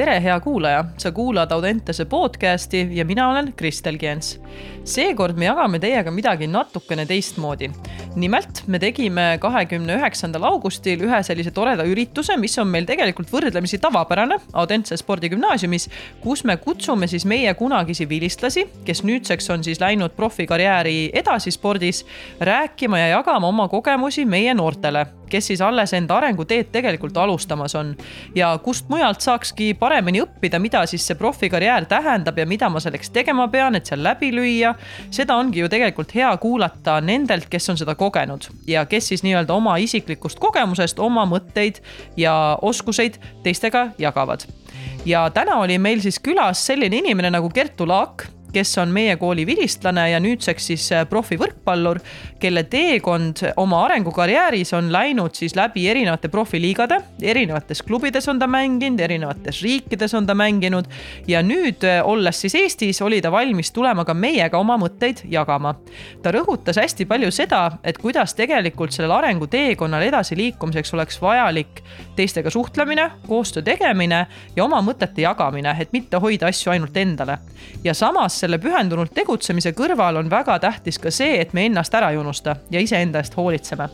tere, 0.00 0.20
hea 0.24 0.40
kuulaja, 0.40 0.84
sa 0.96 1.10
kuulad 1.12 1.50
Audentese 1.52 2.04
podcasti 2.04 2.88
ja 2.90 3.04
mina 3.04 3.28
olen 3.28 3.52
Kristel 3.56 3.98
Kiens. 3.98 4.40
seekord 4.84 5.36
me 5.36 5.44
jagame 5.44 5.78
teiega 5.78 6.10
midagi 6.10 6.46
natukene 6.46 7.04
teistmoodi. 7.06 7.70
nimelt 8.16 8.62
me 8.66 8.78
tegime 8.78 9.38
kahekümne 9.40 9.98
üheksandal 9.98 10.46
augustil 10.48 11.04
ühe 11.04 11.20
sellise 11.22 11.50
toreda 11.50 11.84
ürituse, 11.84 12.36
mis 12.36 12.58
on 12.58 12.72
meil 12.72 12.88
tegelikult 12.88 13.28
võrdlemisi 13.32 13.78
tavapärane 13.78 14.40
Audentse 14.52 14.96
spordigümnaasiumis, 14.96 15.90
kus 16.24 16.44
me 16.44 16.56
kutsume 16.56 17.06
siis 17.06 17.28
meie 17.28 17.54
kunagisi 17.54 18.08
vilistlasi, 18.08 18.68
kes 18.84 19.04
nüüdseks 19.04 19.50
on 19.50 19.64
siis 19.64 19.80
läinud 19.80 20.16
profikarjääri 20.16 21.10
edasi 21.12 21.50
spordis, 21.50 22.06
rääkima 22.40 22.98
ja 22.98 23.16
jagama 23.18 23.48
oma 23.48 23.68
kogemusi 23.68 24.24
meie 24.24 24.54
noortele 24.54 25.06
kes 25.30 25.50
siis 25.50 25.60
alles 25.64 25.92
enda 25.96 26.16
arenguteed 26.18 26.70
tegelikult 26.72 27.16
alustamas 27.16 27.74
on. 27.74 27.94
ja 28.34 28.52
kust 28.62 28.88
mujalt 28.88 29.20
saakski 29.20 29.74
paremini 29.74 30.22
õppida, 30.24 30.58
mida 30.58 30.84
siis 30.86 31.06
see 31.06 31.18
profikarjäär 31.18 31.86
tähendab 31.90 32.38
ja 32.38 32.46
mida 32.46 32.68
ma 32.68 32.80
selleks 32.80 33.10
tegema 33.10 33.48
pean, 33.48 33.74
et 33.74 33.86
seal 33.86 34.02
läbi 34.02 34.32
lüüa. 34.34 34.74
seda 35.10 35.36
ongi 35.36 35.60
ju 35.60 35.68
tegelikult 35.68 36.14
hea 36.14 36.30
kuulata 36.36 37.00
nendelt, 37.00 37.48
kes 37.50 37.70
on 37.70 37.78
seda 37.80 37.94
kogenud 37.94 38.50
ja 38.66 38.86
kes 38.86 39.08
siis 39.08 39.24
nii-öelda 39.26 39.54
oma 39.54 39.76
isiklikust 39.76 40.38
kogemusest 40.38 40.98
oma 40.98 41.26
mõtteid 41.26 41.80
ja 42.16 42.58
oskuseid 42.62 43.18
teistega 43.44 43.90
jagavad 43.98 44.46
ja 45.06 45.30
täna 45.30 45.56
oli 45.56 45.78
meil 45.78 46.00
siis 46.00 46.20
külas 46.20 46.66
selline 46.66 47.00
inimene 47.00 47.30
nagu 47.30 47.48
Kertu 47.48 47.88
Laak 47.88 48.26
kes 48.52 48.78
on 48.78 48.90
meie 48.90 49.16
kooli 49.16 49.46
vilistlane 49.46 50.08
ja 50.10 50.20
nüüdseks 50.20 50.66
siis 50.72 50.88
profivõrkpallur, 51.10 52.00
kelle 52.40 52.62
teekond 52.64 53.42
oma 53.60 53.84
arengukarjääris 53.84 54.72
on 54.74 54.92
läinud 54.92 55.34
siis 55.36 55.54
läbi 55.56 55.88
erinevate 55.88 56.28
profiliigade, 56.28 57.00
erinevates 57.22 57.82
klubides 57.82 58.28
on 58.28 58.38
ta 58.38 58.46
mänginud, 58.46 59.00
erinevates 59.00 59.62
riikides 59.62 60.14
on 60.14 60.26
ta 60.26 60.34
mänginud 60.34 60.88
ja 61.28 61.42
nüüd, 61.44 61.84
äh, 61.84 62.00
olles 62.04 62.40
siis 62.40 62.54
Eestis, 62.54 63.02
oli 63.02 63.20
ta 63.20 63.32
valmis 63.32 63.72
tulema 63.72 64.04
ka 64.04 64.14
meiega 64.14 64.58
oma 64.58 64.78
mõtteid 64.80 65.24
jagama. 65.30 65.74
ta 66.22 66.32
rõhutas 66.32 66.80
hästi 66.80 67.04
palju 67.06 67.30
seda, 67.30 67.78
et 67.84 67.98
kuidas 67.98 68.34
tegelikult 68.34 68.92
sellel 68.92 69.12
arenguteekonnal 69.18 70.02
edasiliikumiseks 70.02 70.94
oleks 70.94 71.20
vajalik 71.22 71.82
teistega 72.16 72.50
suhtlemine, 72.50 73.10
koostöö 73.28 73.62
tegemine 73.62 74.26
ja 74.56 74.64
oma 74.64 74.80
mõtete 74.82 75.20
jagamine, 75.22 75.76
et 75.80 75.92
mitte 75.92 76.16
hoida 76.16 76.46
asju 76.46 76.72
ainult 76.72 76.96
endale. 76.96 77.38
ja 77.84 77.94
samas 77.94 78.40
selle 78.40 78.58
pühendunult 78.58 79.14
tegutsemise 79.14 79.72
kõrval 79.72 80.16
on 80.16 80.30
väga 80.30 80.58
tähtis 80.58 80.98
ka 80.98 81.10
see, 81.10 81.40
et 81.40 81.52
me 81.52 81.66
ennast 81.66 81.94
ära 81.94 82.10
ei 82.10 82.16
unusta 82.30 82.56
ja 82.70 82.80
iseenda 82.80 83.18
eest 83.18 83.36
hoolitseme. 83.36 83.88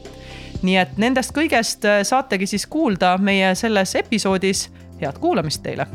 nii 0.63 0.77
et 0.81 0.99
nendest 1.01 1.33
kõigest 1.37 1.85
äh, 1.89 2.03
saategi 2.05 2.47
siis 2.47 2.67
kuulda 2.67 3.17
meie 3.19 3.55
selles 3.55 3.95
episoodis. 3.97 4.71
head 5.01 5.19
kuulamist 5.21 5.63
teile 5.63 5.87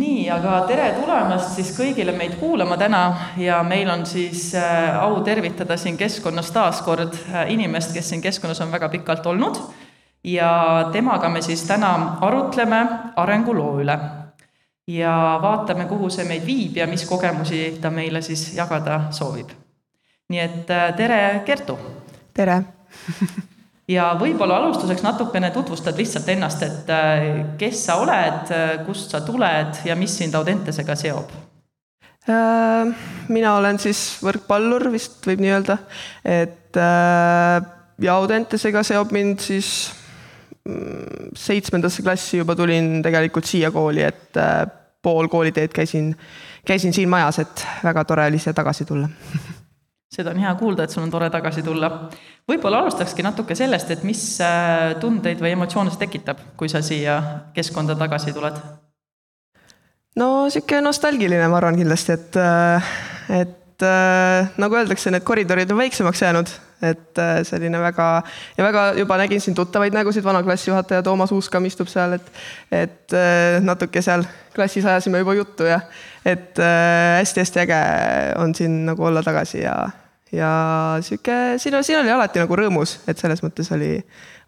nii, 0.00 0.30
aga 0.30 0.56
tere 0.66 0.88
tulemast 0.98 1.54
siis 1.58 1.70
kõigile 1.76 2.14
meid 2.16 2.34
kuulama 2.40 2.76
täna 2.78 3.02
ja 3.38 3.62
meil 3.62 3.90
on 3.90 4.06
siis 4.06 4.54
äh, 4.54 4.96
au 5.02 5.20
tervitada 5.22 5.76
siin 5.76 5.96
keskkonnas 5.96 6.50
taas 6.50 6.82
kord 6.82 7.14
äh, 7.14 7.46
inimest, 7.54 7.94
kes 7.94 8.08
siin 8.08 8.22
keskkonnas 8.22 8.60
on 8.60 8.72
väga 8.72 8.88
pikalt 8.88 9.26
olnud. 9.26 9.62
Ja 10.24 10.88
temaga 10.92 11.28
me 11.28 11.42
siis 11.42 11.62
täna 11.68 12.16
arutleme 12.20 12.86
arenguloo 13.16 13.80
üle. 13.80 13.98
ja 14.90 15.38
vaatame, 15.42 15.84
kuhu 15.86 16.10
see 16.10 16.24
meid 16.26 16.46
viib 16.46 16.76
ja 16.76 16.86
mis 16.90 17.04
kogemusi 17.06 17.78
ta 17.80 17.90
meile 17.90 18.22
siis 18.22 18.54
jagada 18.56 19.00
soovib. 19.10 19.50
nii 20.28 20.40
et 20.40 20.70
äh, 20.70 20.94
tere, 20.96 21.42
Kertu! 21.46 21.78
tere 22.34 22.62
ja 23.96 24.14
võib-olla 24.20 24.56
alustuseks 24.56 25.02
natukene 25.02 25.50
tutvustad 25.50 25.96
lihtsalt 25.96 26.28
ennast, 26.28 26.62
et 26.62 26.90
äh, 26.90 27.28
kes 27.58 27.86
sa 27.86 28.00
oled, 28.02 28.52
kust 28.86 29.10
sa 29.10 29.20
tuled 29.20 29.84
ja 29.84 29.96
mis 29.96 30.18
sind 30.18 30.34
Audentesega 30.34 30.96
seob? 30.96 31.30
Äh, 32.28 32.90
mina 33.28 33.54
olen 33.56 33.78
siis 33.80 34.18
võrkpallur, 34.20 34.90
vist 34.92 35.24
võib 35.26 35.40
nii 35.40 35.54
öelda, 35.54 35.78
et 36.24 36.76
äh, 36.76 37.62
ja 38.00 38.16
Audentesega 38.20 38.82
seob 38.86 39.14
mind 39.16 39.40
siis 39.44 39.70
seitsmendasse 41.36 42.02
klassi 42.04 42.36
juba 42.36 42.54
tulin 42.54 43.00
tegelikult 43.02 43.48
siia 43.48 43.70
kooli, 43.72 44.02
et 44.04 44.36
pool 45.02 45.28
kooliteed 45.32 45.72
käisin, 45.72 46.12
käisin 46.68 46.92
siin 46.92 47.08
majas, 47.08 47.40
et 47.40 47.64
väga 47.84 48.04
tore 48.04 48.26
oli 48.28 48.38
siia 48.38 48.52
tagasi 48.54 48.84
tulla 48.84 49.08
seda 50.14 50.32
on 50.34 50.42
hea 50.42 50.50
kuulda, 50.58 50.84
et 50.84 50.90
sul 50.94 51.04
on 51.04 51.10
tore 51.12 51.30
tagasi 51.30 51.62
tulla. 51.62 51.90
võib-olla 52.50 52.82
alustakski 52.82 53.22
natuke 53.22 53.54
sellest, 53.54 53.92
et 53.94 54.02
mis 54.06 54.22
äh, 54.42 54.96
tundeid 55.00 55.42
või 55.42 55.54
emotsioone 55.54 55.92
see 55.92 56.02
tekitab, 56.02 56.40
kui 56.58 56.70
sa 56.72 56.82
siia 56.82 57.20
keskkonda 57.54 57.96
tagasi 57.98 58.34
tuled? 58.34 58.58
no 60.18 60.30
niisugune 60.48 60.82
nostalgiline, 60.88 61.46
ma 61.48 61.60
arvan 61.60 61.78
kindlasti, 61.78 62.16
et, 62.18 62.40
äh, 62.42 62.90
et 63.44 63.86
äh, 63.86 64.50
nagu 64.58 64.80
öeldakse, 64.80 65.14
need 65.14 65.26
koridorid 65.26 65.70
on 65.70 65.78
väiksemaks 65.84 66.26
jäänud, 66.26 66.50
et 66.82 67.22
selline 67.44 67.80
väga 67.80 68.08
ja 68.58 68.64
väga 68.64 68.84
juba 68.98 69.18
nägin 69.20 69.40
siin 69.40 69.54
tuttavaid 69.54 69.94
nägusid, 69.94 70.24
vana 70.24 70.42
klassijuhataja 70.42 71.02
Toomas 71.02 71.32
Uuskam 71.32 71.64
istub 71.68 71.88
seal, 71.88 72.18
et 72.18 72.30
et 72.72 73.16
natuke 73.64 74.02
seal 74.02 74.24
klassis 74.54 74.84
ajasime 74.84 75.20
juba 75.20 75.34
juttu 75.34 75.68
ja 75.68 75.80
et 76.24 76.58
hästi-hästi 76.58 77.64
äge 77.64 77.82
on 78.40 78.54
siin 78.54 78.84
nagu 78.86 79.04
olla 79.04 79.22
tagasi 79.22 79.62
ja 79.62 79.76
ja 80.32 80.52
sihuke, 81.00 81.58
siin, 81.58 81.84
siin 81.84 82.00
oli 82.00 82.10
alati 82.10 82.38
nagu 82.42 82.56
rõõmus, 82.56 83.00
et 83.10 83.18
selles 83.18 83.42
mõttes 83.42 83.70
oli, 83.74 83.96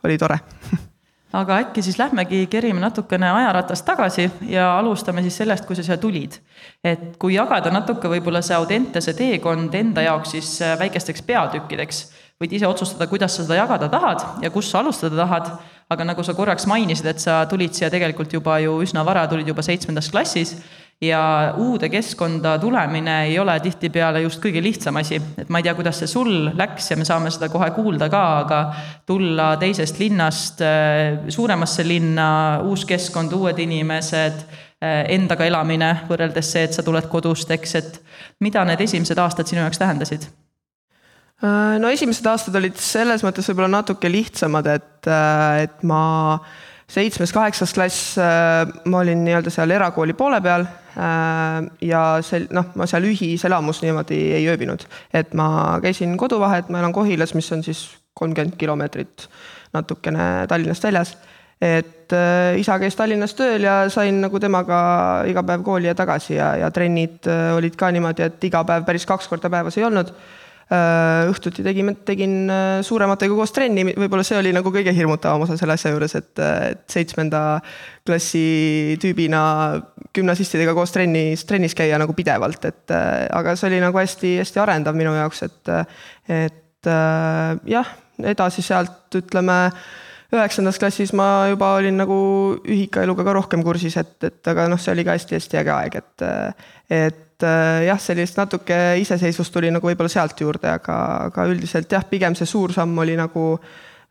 oli 0.06 0.18
tore 0.18 0.38
aga 1.32 1.58
äkki 1.64 1.82
siis 1.82 1.98
lähmegi, 1.98 2.46
kerime 2.46 2.80
natukene 2.80 3.30
ajaratast 3.30 3.84
tagasi 3.86 4.30
ja 4.48 4.78
alustame 4.78 5.22
siis 5.22 5.36
sellest, 5.42 5.66
kui 5.66 5.76
sa 5.76 5.82
siia 5.82 5.96
tulid. 5.96 6.38
et 6.84 7.16
kui 7.18 7.34
jagada 7.34 7.70
natuke 7.70 8.08
võib-olla 8.08 8.42
see 8.42 8.56
Audentese 8.56 9.14
teekond 9.18 9.74
enda 9.74 10.04
jaoks 10.06 10.36
siis 10.36 10.54
äh, 10.62 10.78
väikesteks 10.78 11.22
peatükkideks, 11.22 12.02
võid 12.42 12.58
ise 12.58 12.68
otsustada, 12.68 13.06
kuidas 13.10 13.36
sa 13.36 13.46
seda 13.46 13.60
jagada 13.60 13.88
tahad 13.92 14.42
ja 14.42 14.50
kus 14.50 14.70
sa 14.70 14.82
alustada 14.82 15.22
tahad, 15.22 15.50
aga 15.92 16.06
nagu 16.08 16.24
sa 16.26 16.34
korraks 16.34 16.66
mainisid, 16.70 17.06
et 17.06 17.22
sa 17.22 17.42
tulid 17.50 17.74
siia 17.76 17.90
tegelikult 17.92 18.32
juba 18.32 18.58
ju 18.64 18.80
üsna 18.82 19.04
vara, 19.06 19.26
tulid 19.30 19.48
juba 19.48 19.64
seitsmendas 19.64 20.10
klassis 20.10 20.56
ja 21.02 21.54
uude 21.58 21.88
keskkonda 21.90 22.58
tulemine 22.62 23.24
ei 23.24 23.38
ole 23.38 23.54
tihtipeale 23.60 24.22
just 24.22 24.42
kõige 24.42 24.62
lihtsam 24.62 24.96
asi, 25.00 25.18
et 25.38 25.48
ma 25.50 25.58
ei 25.58 25.66
tea, 25.66 25.74
kuidas 25.78 25.98
see 25.98 26.10
sul 26.10 26.52
läks 26.58 26.92
ja 26.92 26.98
me 26.98 27.06
saame 27.06 27.32
seda 27.34 27.48
kohe 27.52 27.70
kuulda 27.74 28.08
ka, 28.12 28.22
aga 28.44 28.60
tulla 29.06 29.52
teisest 29.60 29.98
linnast 30.02 30.62
äh, 30.62 31.24
suuremasse 31.28 31.86
linna, 31.86 32.28
uus 32.68 32.86
keskkond, 32.88 33.34
uued 33.34 33.58
inimesed, 33.64 34.44
äh, 34.78 35.02
endaga 35.16 35.48
elamine 35.50 35.90
võrreldes 36.10 36.54
see, 36.54 36.68
et 36.68 36.78
sa 36.78 36.86
tuled 36.86 37.10
kodust, 37.10 37.50
eks, 37.50 37.74
et 37.82 37.98
mida 38.40 38.62
need 38.68 38.86
esimesed 38.86 39.18
aastad 39.18 39.50
sinu 39.50 39.64
jaoks 39.64 39.82
tähendasid? 39.82 40.30
Äh, 41.42 41.78
no 41.82 41.90
esimesed 41.90 42.26
aastad 42.30 42.58
olid 42.60 42.76
selles 42.80 43.24
mõttes 43.26 43.48
võib-olla 43.50 43.72
natuke 43.80 44.10
lihtsamad, 44.10 44.68
et, 44.72 45.10
et 45.62 45.82
ma 45.86 46.02
seitsmes-kaheksas 46.92 47.72
klass 47.72 48.14
ma 48.20 48.98
olin 49.00 49.22
nii-öelda 49.24 49.50
seal 49.50 49.70
erakooli 49.72 50.12
poole 50.18 50.42
peal 50.44 50.66
Äh, 50.92 51.70
ja 51.88 52.00
sel-, 52.20 52.50
noh, 52.52 52.66
ma 52.76 52.84
seal 52.88 53.06
ühiselamus 53.08 53.80
niimoodi 53.80 54.18
ei 54.36 54.44
ööbinud, 54.52 54.82
et 55.16 55.32
ma 55.38 55.78
käisin 55.80 56.18
koduvahet, 56.20 56.68
ma 56.68 56.82
elan 56.82 56.92
Kohilas, 56.92 57.32
mis 57.32 57.48
on 57.56 57.64
siis 57.64 57.86
kolmkümmend 58.18 58.58
kilomeetrit 58.60 59.24
natukene 59.72 60.44
Tallinnast 60.50 60.84
väljas. 60.84 61.14
et 61.62 62.12
äh, 62.12 62.58
isa 62.60 62.76
käis 62.78 62.96
Tallinnas 62.98 63.32
tööl 63.38 63.64
ja 63.64 63.88
sain 63.88 64.20
nagu 64.20 64.40
temaga 64.40 65.22
iga 65.30 65.42
päev 65.46 65.62
kooli 65.64 65.86
ja 65.86 65.94
tagasi 65.94 66.34
ja, 66.34 66.56
ja 66.60 66.70
trennid 66.70 67.24
äh, 67.24 67.56
olid 67.56 67.76
ka 67.78 67.88
niimoodi, 67.90 68.28
et 68.28 68.44
iga 68.44 68.64
päev 68.68 68.84
päris 68.84 69.06
kaks 69.08 69.30
korda 69.32 69.48
päevas 69.48 69.78
ei 69.78 69.88
olnud 69.88 70.12
Äh, 70.12 70.41
õhtuti 70.72 71.64
tegime, 71.64 71.94
tegin 72.06 72.50
äh, 72.50 72.80
suurematega 72.86 73.34
koos 73.36 73.52
trenni, 73.52 73.84
võib-olla 73.90 74.24
see 74.26 74.38
oli 74.38 74.52
nagu 74.54 74.72
kõige 74.72 74.94
hirmutavam 74.96 75.44
osa 75.44 75.56
selle 75.60 75.76
asja 75.76 75.92
juures, 75.92 76.14
et, 76.18 76.32
et 76.40 76.84
seitsmenda 76.92 77.42
klassi 78.06 78.96
tüübina 79.02 79.42
gümnasistidega 80.16 80.74
koos 80.76 80.94
trennis, 80.94 81.44
trennis 81.48 81.76
käia 81.76 81.98
nagu 82.00 82.14
pidevalt, 82.16 82.64
et 82.68 82.94
äh, 82.94 83.26
aga 83.32 83.56
see 83.58 83.68
oli 83.70 83.82
nagu 83.84 84.00
hästi-hästi 84.00 84.62
arendav 84.62 84.96
minu 84.98 85.12
jaoks, 85.18 85.44
et, 85.48 85.74
et 86.32 86.92
jah, 87.72 87.92
edasi 88.32 88.64
sealt 88.64 89.14
ütleme 89.18 89.58
üheksandas 90.32 90.78
klassis 90.80 91.12
ma 91.16 91.48
juba 91.50 91.74
olin 91.76 91.98
nagu 92.00 92.16
ühikaeluga 92.64 93.26
ka 93.26 93.36
rohkem 93.36 93.62
kursis, 93.66 93.98
et, 94.00 94.16
et 94.24 94.52
aga 94.52 94.66
noh, 94.72 94.80
see 94.80 94.94
oli 94.94 95.04
ka 95.04 95.18
hästi-hästi 95.18 95.60
äge 95.60 95.74
aeg, 95.76 96.00
et, 96.00 96.26
et 96.88 97.28
et 97.42 97.48
äh, 97.48 97.86
jah, 97.88 98.00
sellist 98.00 98.38
natuke 98.38 98.76
iseseisvust 99.02 99.52
tuli 99.52 99.70
nagu 99.74 99.86
võib-olla 99.86 100.10
sealt 100.12 100.38
juurde, 100.40 100.70
aga, 100.70 100.98
aga 101.28 101.46
üldiselt 101.50 101.90
jah, 101.92 102.04
pigem 102.08 102.36
see 102.38 102.46
suur 102.46 102.72
samm 102.74 102.98
oli 103.02 103.16
nagu 103.18 103.56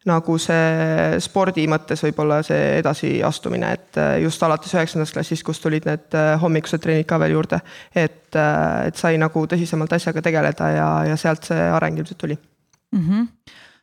nagu 0.09 0.33
see 0.41 1.19
spordi 1.21 1.67
mõttes 1.69 2.01
võib-olla 2.01 2.39
see 2.43 2.79
edasiastumine, 2.79 3.71
et 3.77 3.99
äh, 4.01 4.15
just 4.23 4.41
alates 4.43 4.73
üheksandast 4.73 5.13
klassist, 5.13 5.45
kus 5.45 5.61
tulid 5.61 5.85
need 5.85 6.17
äh, 6.17 6.33
hommikused 6.41 6.81
trennid 6.81 7.07
ka 7.07 7.19
veel 7.21 7.35
juurde. 7.37 7.61
et, 7.93 8.33
et 8.35 8.97
sai 8.97 9.19
nagu 9.21 9.45
tõsisemalt 9.47 9.93
asjaga 9.93 10.23
tegeleda 10.25 10.71
ja, 10.73 10.87
ja 11.11 11.17
sealt 11.17 11.45
see 11.51 11.67
areng 11.69 12.01
ilmselt 12.01 12.17
tuli 12.17 12.37
mm. 12.37 13.03
-hmm 13.07 13.27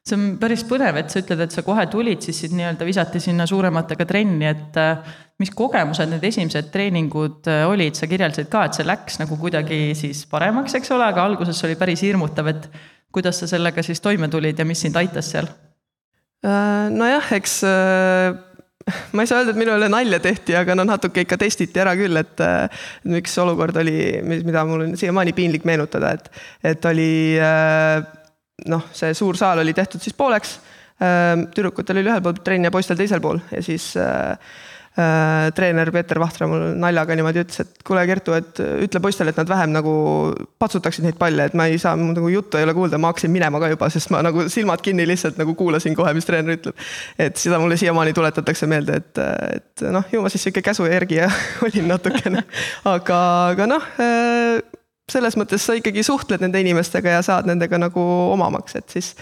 see 0.09 0.19
on 0.19 0.27
päris 0.41 0.65
põnev, 0.69 0.99
et 1.01 1.13
sa 1.13 1.23
ütled, 1.23 1.45
et 1.45 1.55
sa 1.55 1.65
kohe 1.67 1.85
tulid, 1.93 2.25
siis 2.25 2.43
sind 2.45 2.57
nii-öelda 2.59 2.89
visati 2.89 3.21
sinna 3.23 3.47
suurematega 3.49 4.07
trenni, 4.09 4.49
et 4.49 4.79
mis 5.39 5.53
kogemused 5.55 6.11
need 6.11 6.25
esimesed 6.29 6.73
treeningud 6.75 7.49
olid, 7.69 7.99
sa 7.99 8.09
kirjeldasid 8.11 8.51
ka, 8.53 8.65
et 8.67 8.79
see 8.79 8.89
läks 8.89 9.21
nagu 9.23 9.39
kuidagi 9.41 9.93
siis 9.99 10.25
paremaks, 10.31 10.75
eks 10.81 10.97
ole, 10.97 11.07
aga 11.13 11.29
alguses 11.29 11.63
oli 11.69 11.79
päris 11.79 12.03
hirmutav, 12.07 12.51
et 12.51 12.69
kuidas 13.15 13.41
sa 13.41 13.49
sellega 13.51 13.85
siis 13.85 14.03
toime 14.05 14.29
tulid 14.33 14.59
ja 14.59 14.67
mis 14.69 14.83
sind 14.85 14.99
aitas 14.99 15.31
seal? 15.35 15.49
Äh, 16.47 16.89
nojah, 16.95 17.33
eks 17.35 17.61
äh, 17.67 18.37
ma 19.15 19.25
ei 19.25 19.31
saa 19.31 19.43
öelda, 19.43 19.55
et 19.55 19.61
minu 19.61 19.75
üle 19.77 19.89
nalja 19.91 20.21
tehti, 20.23 20.55
aga 20.59 20.77
no 20.79 20.85
natuke 20.89 21.25
ikka 21.25 21.39
testiti 21.41 21.81
ära 21.83 21.95
küll, 21.99 22.17
et 22.21 22.43
üks 23.19 23.35
olukord 23.43 23.77
oli, 23.83 23.97
mida 24.25 24.65
mul 24.69 24.87
on 24.87 24.95
siiamaani 24.99 25.35
piinlik 25.37 25.67
meenutada, 25.69 26.15
et, 26.17 26.31
et 26.73 26.89
oli 26.89 27.11
noh, 28.67 28.89
see 28.93 29.15
suur 29.15 29.39
saal 29.39 29.63
oli 29.63 29.75
tehtud 29.77 30.03
siis 30.03 30.17
pooleks. 30.19 30.59
tüdrukutel 31.55 32.01
oli 32.01 32.11
ühel 32.11 32.23
pool 32.23 32.41
trenn 32.43 32.67
ja 32.67 32.73
poistel 32.75 32.97
teisel 32.99 33.21
pool 33.23 33.39
ja 33.53 33.61
siis 33.63 33.93
äh, 33.97 34.35
treener 35.55 35.91
Peeter 35.95 36.19
Vahtra 36.19 36.49
mul 36.51 36.65
naljaga 36.81 37.15
niimoodi 37.15 37.43
ütles, 37.45 37.61
et 37.63 37.85
kuule, 37.87 38.03
Kertu, 38.09 38.35
et 38.35 38.61
ütle 38.83 39.03
poistele, 39.03 39.31
et 39.31 39.39
nad 39.39 39.51
vähem 39.51 39.71
nagu 39.75 39.93
patsutaksid 40.59 41.07
neid 41.07 41.19
palle, 41.21 41.47
et 41.49 41.55
ma 41.59 41.69
ei 41.71 41.79
saa, 41.79 41.95
mul 41.99 42.17
nagu 42.17 42.31
juttu 42.33 42.59
ei 42.59 42.67
ole 42.67 42.75
kuulda, 42.75 42.99
ma 42.99 43.13
hakkasin 43.13 43.31
minema 43.31 43.61
ka 43.63 43.71
juba, 43.71 43.91
sest 43.95 44.11
ma 44.15 44.25
nagu 44.27 44.49
silmad 44.51 44.83
kinni 44.83 45.07
lihtsalt 45.07 45.39
nagu 45.39 45.55
kuulasin 45.59 45.95
kohe, 45.99 46.11
mis 46.19 46.27
treener 46.27 46.59
ütleb. 46.59 46.89
et 47.19 47.39
seda 47.39 47.61
mulle 47.63 47.79
siiamaani 47.79 48.17
tuletatakse 48.17 48.67
meelde, 48.71 48.99
et, 48.99 49.23
et 49.61 49.87
noh, 49.95 50.11
ju 50.13 50.25
ma 50.25 50.33
siis 50.35 50.49
sihuke 50.49 50.65
käsu 50.67 50.89
järgi 50.91 51.23
olin 51.69 51.89
natukene, 51.95 52.43
aga, 52.97 53.23
aga 53.55 53.71
noh 53.77 53.89
selles 55.13 55.39
mõttes 55.41 55.65
sa 55.65 55.77
ikkagi 55.79 56.05
suhtled 56.07 56.43
nende 56.45 56.61
inimestega 56.61 57.19
ja 57.19 57.23
saad 57.25 57.49
nendega 57.49 57.81
nagu 57.81 58.03
omamaks, 58.35 58.77
et 58.77 58.99
siis 58.99 59.15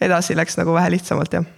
edasi 0.00 0.36
läks 0.36 0.60
nagu 0.60 0.74
vähe 0.76 0.92
lihtsamalt, 0.96 1.38
jah 1.40 1.48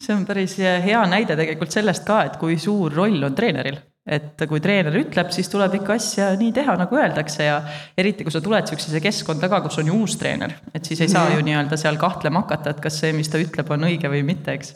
see 0.00 0.16
on 0.16 0.24
päris 0.28 0.56
hea 0.58 1.00
näide 1.08 1.36
tegelikult 1.36 1.72
sellest 1.74 2.06
ka, 2.08 2.24
et 2.28 2.36
kui 2.40 2.56
suur 2.60 2.92
roll 2.94 3.22
on 3.26 3.36
treeneril. 3.36 3.78
et 4.10 4.42
kui 4.48 4.62
treener 4.64 4.94
ütleb, 4.96 5.28
siis 5.30 5.46
tuleb 5.52 5.74
ikka 5.76 5.92
asja 6.00 6.30
nii 6.40 6.54
teha, 6.56 6.72
nagu 6.80 6.96
öeldakse 6.96 7.44
ja 7.44 7.58
eriti, 8.00 8.24
kui 8.24 8.32
sa 8.32 8.40
tuled 8.42 8.64
niisugusesse 8.64 8.98
keskkonda 9.04 9.50
ka, 9.52 9.60
kus 9.66 9.76
on 9.78 9.90
ju 9.90 9.98
uus 10.00 10.16
treener, 10.18 10.54
et 10.74 10.88
siis 10.88 11.02
ei 11.04 11.10
saa 11.12 11.28
ju 11.34 11.44
nii-öelda 11.44 11.76
seal 11.78 12.00
kahtlema 12.00 12.40
hakata, 12.42 12.72
et 12.72 12.80
kas 12.82 12.96
see, 13.02 13.12
mis 13.14 13.28
ta 13.30 13.38
ütleb, 13.38 13.68
on 13.70 13.84
õige 13.86 14.10
või 14.10 14.24
mitte, 14.26 14.56
eks. 14.56 14.72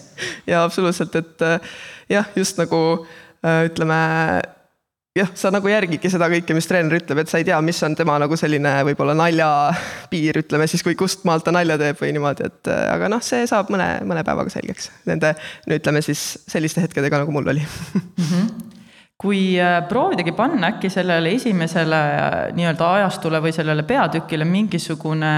jaa, 0.47 0.61
absoluutselt, 0.61 1.17
et 1.17 1.47
jah, 2.13 2.29
just 2.37 2.61
nagu 2.61 2.83
ütleme 3.65 3.99
jah, 5.15 5.31
sa 5.39 5.53
nagu 5.55 5.71
järgidki 5.71 6.11
seda 6.11 6.29
kõike, 6.33 6.57
mis 6.57 6.67
treener 6.69 6.99
ütleb, 6.99 7.23
et 7.23 7.31
sa 7.31 7.39
ei 7.41 7.47
tea, 7.47 7.61
mis 7.65 7.79
on 7.87 7.95
tema 7.99 8.17
nagu 8.23 8.37
selline 8.39 8.73
võib-olla 8.91 9.15
naljapiir, 9.19 10.41
ütleme 10.43 10.67
siis, 10.71 10.83
kui 10.87 10.97
kust 10.99 11.23
maalt 11.29 11.47
ta 11.47 11.55
nalja 11.55 11.79
teeb 11.81 12.01
või 12.01 12.13
niimoodi, 12.17 12.51
et 12.51 12.71
aga 12.75 13.11
noh, 13.13 13.23
see 13.25 13.47
saab 13.51 13.71
mõne, 13.75 13.89
mõne 14.09 14.25
päevaga 14.27 14.53
selgeks. 14.53 14.91
Nende, 15.09 15.35
no 15.69 15.79
ütleme 15.79 16.03
siis 16.05 16.25
selliste 16.51 16.83
hetkedega, 16.85 17.23
nagu 17.23 17.35
mul 17.35 17.53
oli 17.55 17.65
mm. 17.65 18.31
-hmm 18.31 18.71
kui 19.25 19.55
äh, 19.63 19.79
proovidagi 19.89 20.33
panna 20.37 20.73
äkki 20.75 20.91
sellele 20.91 21.31
esimesele 21.39 21.97
äh, 21.97 22.35
nii-öelda 22.53 22.89
ajastule 22.99 23.39
või 23.41 23.53
sellele 23.57 23.83
peatükile 23.87 24.45
mingisugune 24.45 25.31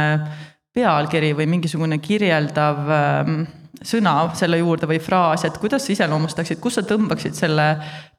pealkiri 0.74 1.34
või 1.36 1.46
mingisugune 1.46 1.98
kirjeldav 2.02 2.90
ähm, 2.96 3.44
sõna 3.84 4.14
selle 4.34 4.58
juurde 4.60 4.88
või 4.88 4.98
fraas, 5.02 5.44
et 5.44 5.58
kuidas 5.60 5.86
sa 5.86 5.92
iseloomustaksid, 5.92 6.60
kus 6.60 6.78
sa 6.78 6.84
tõmbaksid 6.88 7.36
selle 7.36 7.68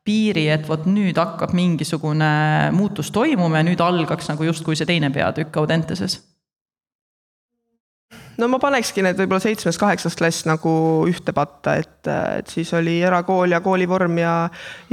piiri, 0.07 0.47
et 0.53 0.65
vot 0.69 0.87
nüüd 0.87 1.19
hakkab 1.19 1.53
mingisugune 1.57 2.31
muutus 2.75 3.11
toimuma 3.11 3.61
ja 3.61 3.67
nüüd 3.67 3.83
algaks 3.83 4.31
nagu 4.31 4.47
justkui 4.47 4.79
see 4.79 4.87
teine 4.87 5.11
peatükk 5.13 5.59
Audenteses? 5.59 6.21
No 8.37 8.47
ma 8.51 8.59
panekski 8.61 9.03
need 9.05 9.17
võib-olla 9.19 9.41
seitsmes-kaheksas 9.41 10.17
klass 10.17 10.45
nagu 10.47 10.71
ühte 11.09 11.33
patta, 11.35 11.77
et, 11.81 12.09
et 12.39 12.51
siis 12.51 12.69
oli 12.77 12.99
erakool 13.05 13.53
ja 13.53 13.59
koolivorm 13.65 14.19
ja, 14.21 14.33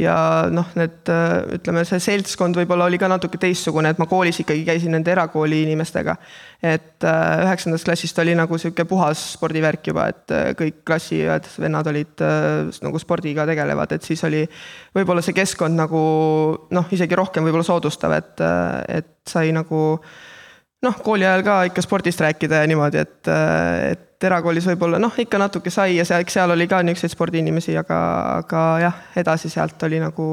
ja 0.01 0.17
noh, 0.53 0.71
need 0.79 1.13
ütleme, 1.59 1.85
see 1.89 2.01
seltskond 2.03 2.57
võib-olla 2.59 2.89
oli 2.89 3.01
ka 3.01 3.11
natuke 3.11 3.41
teistsugune, 3.41 3.93
et 3.93 4.01
ma 4.01 4.09
koolis 4.11 4.41
ikkagi 4.43 4.65
käisin 4.67 4.97
nende 4.97 5.13
erakooli 5.13 5.63
inimestega. 5.67 6.17
et 6.65 7.05
üheksandast 7.05 7.85
klassist 7.85 8.19
oli 8.23 8.35
nagu 8.39 8.59
sihuke 8.59 8.87
puhas 8.89 9.21
spordivärk 9.35 9.93
juba, 9.93 10.09
et 10.15 10.37
kõik 10.59 10.81
klassiõed, 10.89 11.49
vennad 11.61 11.89
olid 11.93 12.25
nagu 12.87 13.01
spordiga 13.03 13.45
tegelevad, 13.49 13.93
et 13.93 14.07
siis 14.07 14.25
oli 14.25 14.45
võib-olla 14.97 15.25
see 15.25 15.37
keskkond 15.37 15.77
nagu 15.77 16.05
noh, 16.73 16.93
isegi 16.97 17.19
rohkem 17.21 17.45
võib-olla 17.45 17.67
soodustav, 17.67 18.17
et, 18.17 18.41
et 18.89 19.13
sai 19.29 19.53
nagu 19.53 19.85
noh, 20.85 20.99
kooli 21.05 21.27
ajal 21.27 21.45
ka 21.47 21.57
ikka 21.71 21.85
spordist 21.85 22.21
rääkida 22.23 22.63
ja 22.63 22.69
niimoodi, 22.71 23.03
et, 23.03 23.31
et 23.91 24.29
erakoolis 24.29 24.67
võib-olla 24.71 25.01
noh, 25.03 25.15
ikka 25.19 25.41
natuke 25.41 25.73
sai 25.73 25.99
ja 25.99 26.07
seal, 26.09 26.25
eks 26.25 26.39
seal 26.39 26.55
oli 26.55 26.69
ka 26.71 26.83
niisuguseid 26.85 27.15
spordiinimesi, 27.17 27.77
aga, 27.81 28.01
aga 28.41 28.65
jah, 28.85 29.01
edasi 29.21 29.53
sealt 29.53 29.83
oli 29.89 30.01
nagu, 30.03 30.29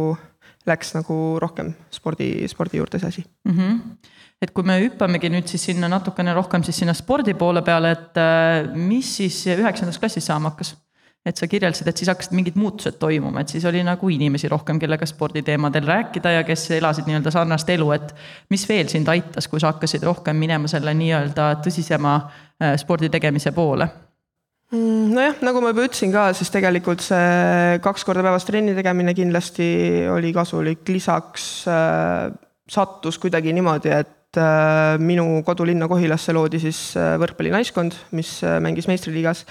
läks 0.70 0.96
nagu 0.98 1.18
rohkem 1.42 1.74
spordi, 1.94 2.34
spordi 2.52 2.82
juurde 2.82 3.02
see 3.02 3.14
asi 3.16 3.26
mm. 3.50 3.58
-hmm 3.58 4.18
et 4.42 4.50
kui 4.58 4.66
me 4.66 4.80
hüppamegi 4.82 5.30
nüüd 5.30 5.46
siis 5.46 5.68
sinna 5.70 5.86
natukene 5.92 6.34
rohkem 6.34 6.64
siis 6.66 6.80
sinna 6.82 6.96
spordi 6.98 7.36
poole 7.38 7.62
peale, 7.62 7.92
et 7.92 8.18
mis 8.74 9.18
siis 9.20 9.36
üheksandas 9.54 10.00
klassis 10.02 10.26
saama 10.26 10.50
hakkas? 10.50 10.74
Et 11.26 11.38
sa 11.38 11.48
kirjeldasid, 11.48 11.88
et 11.88 12.02
siis 12.02 12.10
hakkasid 12.10 12.34
mingid 12.34 12.56
muutused 12.58 12.98
toimuma, 13.02 13.44
et 13.44 13.52
siis 13.54 13.66
oli 13.70 13.84
nagu 13.86 14.10
inimesi 14.10 14.50
rohkem, 14.50 14.80
kellega 14.82 15.06
sporditeemadel 15.06 15.86
rääkida 15.86 16.36
ja 16.38 16.46
kes 16.48 16.66
elasid 16.80 17.10
nii-öelda 17.10 17.34
sarnast 17.34 17.70
elu, 17.70 17.92
et 17.94 18.14
mis 18.50 18.64
veel 18.70 18.90
sind 18.90 19.10
aitas, 19.12 19.48
kui 19.52 19.62
sa 19.62 19.74
hakkasid 19.74 20.06
rohkem 20.08 20.40
minema 20.42 20.72
selle 20.72 20.96
nii-öelda 20.98 21.52
tõsisema 21.66 22.16
äh, 22.18 22.74
spordi 22.82 23.12
tegemise 23.14 23.54
poole? 23.54 23.90
Mm, 24.72 25.12
nojah, 25.14 25.42
nagu 25.46 25.62
ma 25.62 25.74
juba 25.74 25.84
ütlesin 25.86 26.14
ka, 26.14 26.30
siis 26.38 26.50
tegelikult 26.54 27.04
see 27.06 27.78
kaks 27.84 28.08
korda 28.08 28.24
päevas 28.26 28.48
trenni 28.48 28.74
tegemine 28.78 29.14
kindlasti 29.14 29.68
oli 30.10 30.32
kasulik, 30.34 30.88
lisaks 30.90 31.52
äh, 31.70 32.32
sattus 32.72 33.20
kuidagi 33.22 33.54
niimoodi, 33.54 33.94
et 33.94 34.18
Äh, 34.38 34.96
minu 35.04 35.42
kodulinna 35.44 35.90
Kohilasse 35.92 36.32
loodi 36.32 36.62
siis 36.64 36.78
äh, 36.96 37.18
võrkpallinaiskond, 37.20 37.98
mis 38.16 38.38
äh, 38.48 38.62
mängis 38.64 38.88
meistriliigas. 38.88 39.42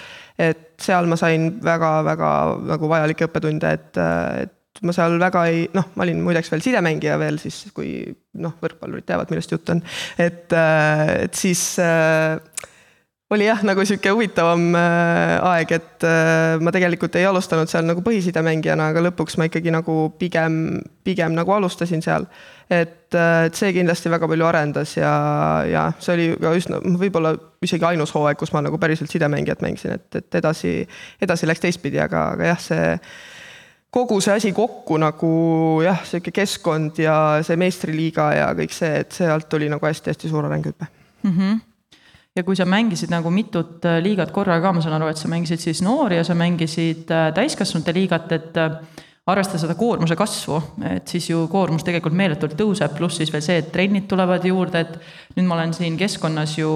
et 0.41 0.81
seal 0.81 1.05
ma 1.05 1.19
sain 1.21 1.51
väga-väga 1.61 2.31
nagu 2.65 2.89
vajalikke 2.89 3.27
õppetunde, 3.27 3.73
et, 3.77 3.99
et 4.41 4.81
ma 4.81 4.95
seal 4.97 5.19
väga 5.21 5.43
ei, 5.51 5.67
noh, 5.77 5.91
ma 5.93 6.07
olin 6.07 6.23
muideks 6.25 6.49
veel 6.49 6.65
sidemängija 6.65 7.19
veel 7.21 7.37
siis, 7.37 7.59
kui 7.77 7.91
noh, 8.41 8.55
võrkpallurid 8.63 9.05
teavad, 9.05 9.29
millest 9.29 9.53
jutt 9.53 9.69
on. 9.69 9.83
et, 10.17 10.49
et 10.49 11.37
siis 11.37 11.61
äh, 11.77 12.41
oli 13.31 13.45
jah, 13.47 13.61
nagu 13.63 13.83
sihuke 13.87 14.11
huvitavam 14.11 14.73
äh, 14.75 15.37
aeg, 15.53 15.71
et 15.77 16.05
äh, 16.07 16.57
ma 16.59 16.73
tegelikult 16.75 17.15
ei 17.15 17.27
alustanud 17.29 17.69
seal 17.71 17.85
nagu 17.87 18.03
põhisidemängijana, 18.03 18.89
aga 18.91 19.05
lõpuks 19.05 19.37
ma 19.39 19.47
ikkagi 19.47 19.71
nagu 19.71 20.09
pigem, 20.19 20.81
pigem 21.07 21.37
nagu 21.37 21.55
alustasin 21.55 22.03
seal. 22.03 22.27
Et, 22.71 23.11
äh, 23.15 23.45
et 23.49 23.57
see 23.57 23.73
kindlasti 23.75 24.11
väga 24.11 24.29
palju 24.31 24.47
arendas 24.47 24.95
ja, 24.97 25.11
ja 25.67 25.87
see 25.99 26.15
oli 26.15 26.27
ka 26.39 26.53
üsna, 26.57 26.79
võib-olla 27.01 27.33
isegi 27.63 27.87
ainus 27.89 28.13
hooaeg, 28.15 28.39
kus 28.39 28.53
ma 28.55 28.63
nagu 28.63 28.79
päriselt 28.81 29.11
sidemängijat 29.11 29.63
mängisin, 29.65 29.97
et, 29.99 30.07
et 30.21 30.39
edasi, 30.39 30.79
edasi 31.21 31.49
läks 31.49 31.63
teistpidi, 31.65 31.99
aga, 32.01 32.29
aga 32.37 32.51
jah, 32.53 32.61
see 32.63 32.85
kogu 33.91 34.21
see 34.23 34.37
asi 34.39 34.53
kokku 34.55 34.95
nagu 35.01 35.31
jah, 35.83 35.99
sihuke 36.07 36.31
keskkond 36.35 37.01
ja 37.03 37.15
see 37.43 37.59
meistriliiga 37.59 38.29
ja 38.37 38.47
kõik 38.55 38.75
see, 38.75 39.03
et 39.03 39.19
sealt 39.19 39.49
tuli 39.51 39.67
nagu 39.71 39.85
hästi-hästi 39.85 40.31
suur 40.31 40.47
arenguhüpe 40.47 40.87
mm. 40.87 41.35
-hmm 41.35 41.59
ja 42.35 42.43
kui 42.47 42.55
sa 42.55 42.63
mängisid 42.65 43.11
nagu 43.11 43.29
mitut 43.29 43.83
äh, 43.85 43.99
liigat 43.99 44.31
korraga 44.31 44.69
ka, 44.69 44.73
ma 44.73 44.81
saan 44.81 44.95
aru, 44.95 45.09
et 45.11 45.19
sa 45.19 45.27
mängisid 45.27 45.59
siis 45.59 45.81
noori 45.83 46.15
ja 46.15 46.23
sa 46.23 46.35
mängisid 46.35 47.11
äh, 47.11 47.33
täiskasvanute 47.35 47.93
liigat, 47.93 48.31
et 48.31 48.59
arvestada 49.31 49.61
seda 49.63 49.75
koormuse 49.79 50.15
kasvu, 50.19 50.59
et 50.91 51.07
siis 51.11 51.29
ju 51.31 51.45
koormus 51.51 51.85
tegelikult 51.87 52.15
meeletult 52.17 52.55
tõuseb, 52.59 52.95
pluss 52.97 53.21
siis 53.21 53.31
veel 53.33 53.43
see, 53.45 53.59
et 53.61 53.71
trennid 53.73 54.07
tulevad 54.11 54.45
juurde, 54.45 54.83
et 54.85 55.37
nüüd 55.37 55.47
ma 55.47 55.55
olen 55.55 55.73
siin 55.75 55.95
keskkonnas 55.99 56.57
ju, 56.57 56.69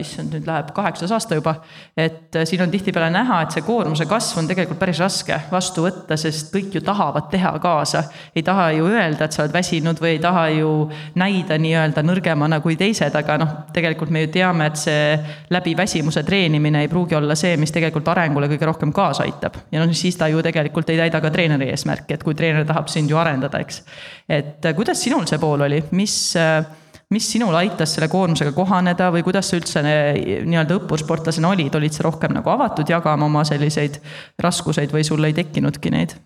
issand, 0.00 0.32
nüüd 0.32 0.46
läheb 0.48 0.70
kaheksas 0.76 1.12
aasta 1.12 1.36
juba, 1.38 1.58
et 1.96 2.36
äh, 2.36 2.46
siin 2.48 2.62
on 2.64 2.72
tihtipeale 2.72 3.10
näha, 3.12 3.42
et 3.44 3.54
see 3.54 3.64
koormuse 3.66 4.06
kasv 4.08 4.40
on 4.42 4.48
tegelikult 4.48 4.80
päris 4.80 5.00
raske 5.02 5.36
vastu 5.52 5.84
võtta, 5.84 6.16
sest 6.20 6.52
kõik 6.54 6.78
ju 6.78 6.82
tahavad 6.84 7.28
teha 7.32 7.52
kaasa. 7.62 8.04
ei 8.36 8.42
taha 8.42 8.70
ju 8.76 8.88
öelda, 8.88 9.24
et 9.24 9.36
sa 9.36 9.44
oled 9.44 9.54
väsinud 9.54 10.00
või 10.00 10.14
ei 10.16 10.22
taha 10.22 10.46
ju 10.54 10.72
näida 11.20 11.58
nii-öelda 11.60 12.04
nõrgemana 12.06 12.60
kui 12.64 12.76
teised, 12.80 13.14
aga 13.14 13.38
noh, 13.40 13.54
tegelikult 13.74 14.10
me 14.14 14.24
ju 14.24 14.32
teame, 14.38 14.70
et 14.70 14.80
see 14.80 15.18
läbi 15.52 15.76
väsimuse 15.76 16.22
treenimine 16.24 16.82
ei 16.84 16.88
pruugi 16.88 17.18
olla 17.18 17.36
see, 17.38 17.56
mis 17.60 17.72
tegelikult 17.74 18.08
arengule 18.08 18.48
kõige 18.48 18.70
rohkem 18.70 18.92
kaasa 18.92 19.26
aitab. 19.26 19.60
ja 19.72 19.84
noh, 19.84 19.92
siis 19.92 20.16
ta 20.16 20.28
ju 20.28 20.42
tegelikult 20.42 20.88
ei 20.90 21.00
täida 21.02 21.20
ka 21.20 21.30
treeneri 21.34 21.70
eesmärki, 21.74 21.97
et 22.08 22.22
kui 22.24 22.36
treener 22.38 22.66
tahab 22.68 22.90
sind 22.92 23.10
ju 23.10 23.18
arendada, 23.20 23.60
eks. 23.64 23.82
et 24.28 24.64
äh, 24.64 24.76
kuidas 24.76 25.02
sinul 25.02 25.26
see 25.28 25.40
pool 25.42 25.66
oli, 25.66 25.82
mis 25.98 26.14
äh, 26.38 26.62
mis 27.08 27.24
sinul 27.32 27.56
aitas 27.56 27.94
selle 27.96 28.10
koormusega 28.12 28.52
kohaneda 28.52 29.08
või 29.14 29.22
kuidas 29.24 29.48
sa 29.48 29.56
üldse 29.56 29.80
nii-öelda 29.80 30.76
õppursportlasena 30.76 31.48
olid, 31.54 31.72
olid 31.78 31.94
sa 31.96 32.04
rohkem 32.04 32.34
nagu 32.36 32.52
avatud 32.52 32.88
jagama 32.88 33.24
oma 33.30 33.44
selliseid 33.48 33.96
raskuseid 34.44 34.92
või 34.92 35.06
sul 35.08 35.24
ei 35.24 35.36
tekkinudki 35.36 35.94
neid? 35.94 36.18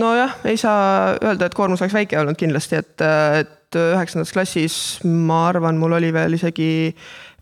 nojah, 0.00 0.38
ei 0.48 0.56
saa 0.56 1.12
öelda, 1.20 1.46
et 1.46 1.54
koormus 1.54 1.82
oleks 1.84 1.94
väike 1.94 2.16
olnud 2.16 2.38
kindlasti, 2.40 2.78
et, 2.80 3.02
et 3.36 3.76
üheksandas 3.76 4.32
klassis 4.32 4.76
ma 5.04 5.42
arvan, 5.50 5.76
mul 5.76 5.98
oli 5.98 6.08
veel 6.14 6.38
isegi 6.38 6.68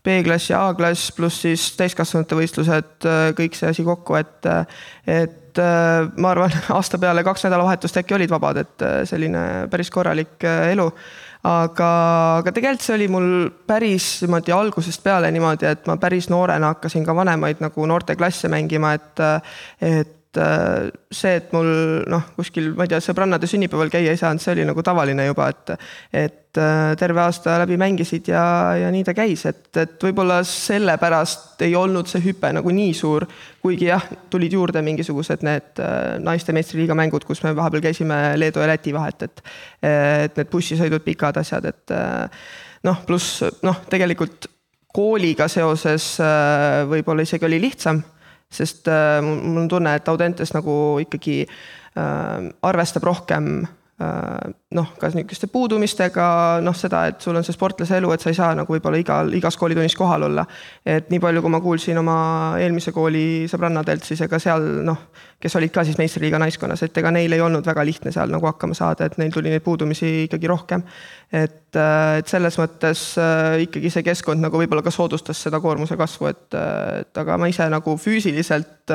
B-klass 0.05 0.51
ja 0.51 0.61
A-klass, 0.69 1.11
pluss 1.15 1.41
siis 1.45 1.71
täiskasvanute 1.79 2.37
võistlused, 2.37 3.07
kõik 3.37 3.57
see 3.57 3.71
asi 3.73 3.85
kokku, 3.85 4.17
et, 4.19 4.49
et 5.09 5.61
ma 6.21 6.31
arvan, 6.31 6.53
aasta 6.77 6.99
peale 7.01 7.23
kaks 7.25 7.47
nädalavahetust 7.47 8.01
äkki 8.03 8.17
olid 8.17 8.33
vabad, 8.33 8.61
et 8.63 8.85
selline 9.09 9.45
päris 9.71 9.89
korralik 9.93 10.45
elu. 10.45 10.89
Aga, 11.45 11.87
aga 12.41 12.51
tegelikult 12.53 12.81
see 12.81 12.95
oli 12.95 13.07
mul 13.13 13.27
päris 13.69 14.07
niimoodi 14.23 14.53
algusest 14.55 15.03
peale 15.05 15.29
niimoodi, 15.33 15.67
et 15.69 15.85
ma 15.89 15.99
päris 16.01 16.31
noorena 16.33 16.73
hakkasin 16.73 17.05
ka 17.05 17.13
vanemaid 17.17 17.61
nagu 17.61 17.85
noorteklasse 17.89 18.49
mängima, 18.49 18.95
et, 18.97 19.25
et 19.85 20.21
Äh, 20.24 20.24
see, 20.37 21.35
et 21.39 21.51
mul 21.55 21.67
noh, 22.11 22.23
kuskil, 22.37 22.71
ma 22.77 22.85
ei 22.85 22.91
tea, 22.91 23.01
sõbrannade 23.03 23.47
sünnipäeval 23.49 23.91
käia 23.93 24.13
ei 24.13 24.19
saanud, 24.19 24.43
see 24.43 24.53
oli 24.55 24.65
nagu 24.67 24.83
tavaline 24.85 25.27
juba, 25.27 25.49
et 25.53 25.73
et 26.15 26.59
äh, 26.61 26.93
terve 26.99 27.19
aasta 27.23 27.57
läbi 27.59 27.77
mängisid 27.79 28.29
ja, 28.31 28.43
ja 28.79 28.91
nii 28.93 29.03
ta 29.07 29.15
käis, 29.17 29.45
et, 29.49 29.67
et 29.81 29.95
võib-olla 30.03 30.39
sellepärast 30.47 31.61
ei 31.67 31.75
olnud 31.75 32.07
see 32.09 32.23
hüpe 32.23 32.51
nagu 32.55 32.71
nii 32.71 32.93
suur, 32.95 33.27
kuigi 33.63 33.89
jah, 33.89 34.05
tulid 34.31 34.55
juurde 34.55 34.83
mingisugused 34.85 35.43
need 35.45 35.83
äh, 35.83 36.15
naiste 36.23 36.55
meistriliiga 36.55 36.97
mängud, 36.97 37.27
kus 37.27 37.43
me 37.43 37.55
vahepeal 37.57 37.83
käisime 37.89 38.19
Leedu 38.39 38.63
ja 38.63 38.71
Läti 38.71 38.95
vahet, 38.95 39.27
et 39.27 39.45
et 39.85 40.37
need 40.39 40.49
bussisõidud, 40.49 41.03
pikad 41.05 41.37
asjad, 41.37 41.65
et 41.69 41.91
noh, 42.87 43.01
pluss 43.05 43.43
noh, 43.65 43.83
tegelikult 43.91 44.47
kooliga 44.95 45.49
seoses 45.51 46.15
võib-olla 46.89 47.25
isegi 47.27 47.45
oli 47.45 47.59
lihtsam 47.61 47.99
sest 48.55 48.89
äh, 48.91 49.21
mul 49.21 49.63
on 49.65 49.71
tunne, 49.71 49.95
et 49.97 50.07
Audentes 50.11 50.53
nagu 50.55 50.97
ikkagi 51.03 51.43
äh, 51.45 52.51
arvestab 52.61 53.07
rohkem 53.07 53.65
noh, 53.95 54.89
kas 54.99 55.13
niisuguste 55.15 55.47
puudumistega, 55.47 56.25
noh 56.63 56.75
seda, 56.75 57.05
et 57.07 57.23
sul 57.23 57.37
on 57.39 57.45
see 57.47 57.55
sportlase 57.55 57.95
elu, 57.95 58.09
et 58.11 58.23
sa 58.23 58.31
ei 58.31 58.35
saa 58.35 58.49
nagu 58.57 58.75
võib-olla 58.75 58.99
igal, 58.99 59.31
igas 59.37 59.55
koolitunnis 59.55 59.95
kohal 59.95 60.27
olla. 60.27 60.43
et 60.83 61.07
nii 61.13 61.21
palju, 61.23 61.41
kui 61.41 61.53
ma 61.53 61.61
kuulsin 61.63 62.01
oma 62.01 62.17
eelmise 62.59 62.91
kooli 62.91 63.47
sõbrannadelt, 63.51 64.03
siis 64.03 64.25
ega 64.27 64.39
seal 64.41 64.67
noh, 64.83 64.99
kes 65.39 65.55
olid 65.55 65.71
ka 65.71 65.85
siis 65.87 65.95
meistriliiga 66.01 66.41
naiskonnas, 66.43 66.83
et 66.83 66.97
ega 66.99 67.13
neil 67.15 67.31
ei 67.31 67.43
olnud 67.45 67.65
väga 67.65 67.87
lihtne 67.87 68.11
seal 68.11 68.35
nagu 68.35 68.51
hakkama 68.51 68.75
saada, 68.75 69.07
et 69.07 69.15
neil 69.21 69.31
tuli 69.31 69.53
neid 69.53 69.63
puudumisi 69.63 70.25
ikkagi 70.25 70.51
rohkem. 70.51 70.83
et, 71.31 71.71
äh, 71.79 72.19
et 72.19 72.27
selles 72.27 72.59
mõttes 72.59 73.07
äh, 73.15 73.63
ikkagi 73.63 73.89
see 73.95 74.03
keskkond 74.03 74.43
nagu 74.43 74.59
võib-olla 74.59 74.83
ka 74.83 74.91
soodustas 74.91 75.39
seda 75.47 75.63
koormuse 75.63 75.95
kasvu, 75.95 76.33
et, 76.35 76.47
et 76.99 77.23
aga 77.23 77.39
ma 77.39 77.47
ise 77.47 77.71
nagu 77.71 77.95
füüsiliselt 77.95 78.91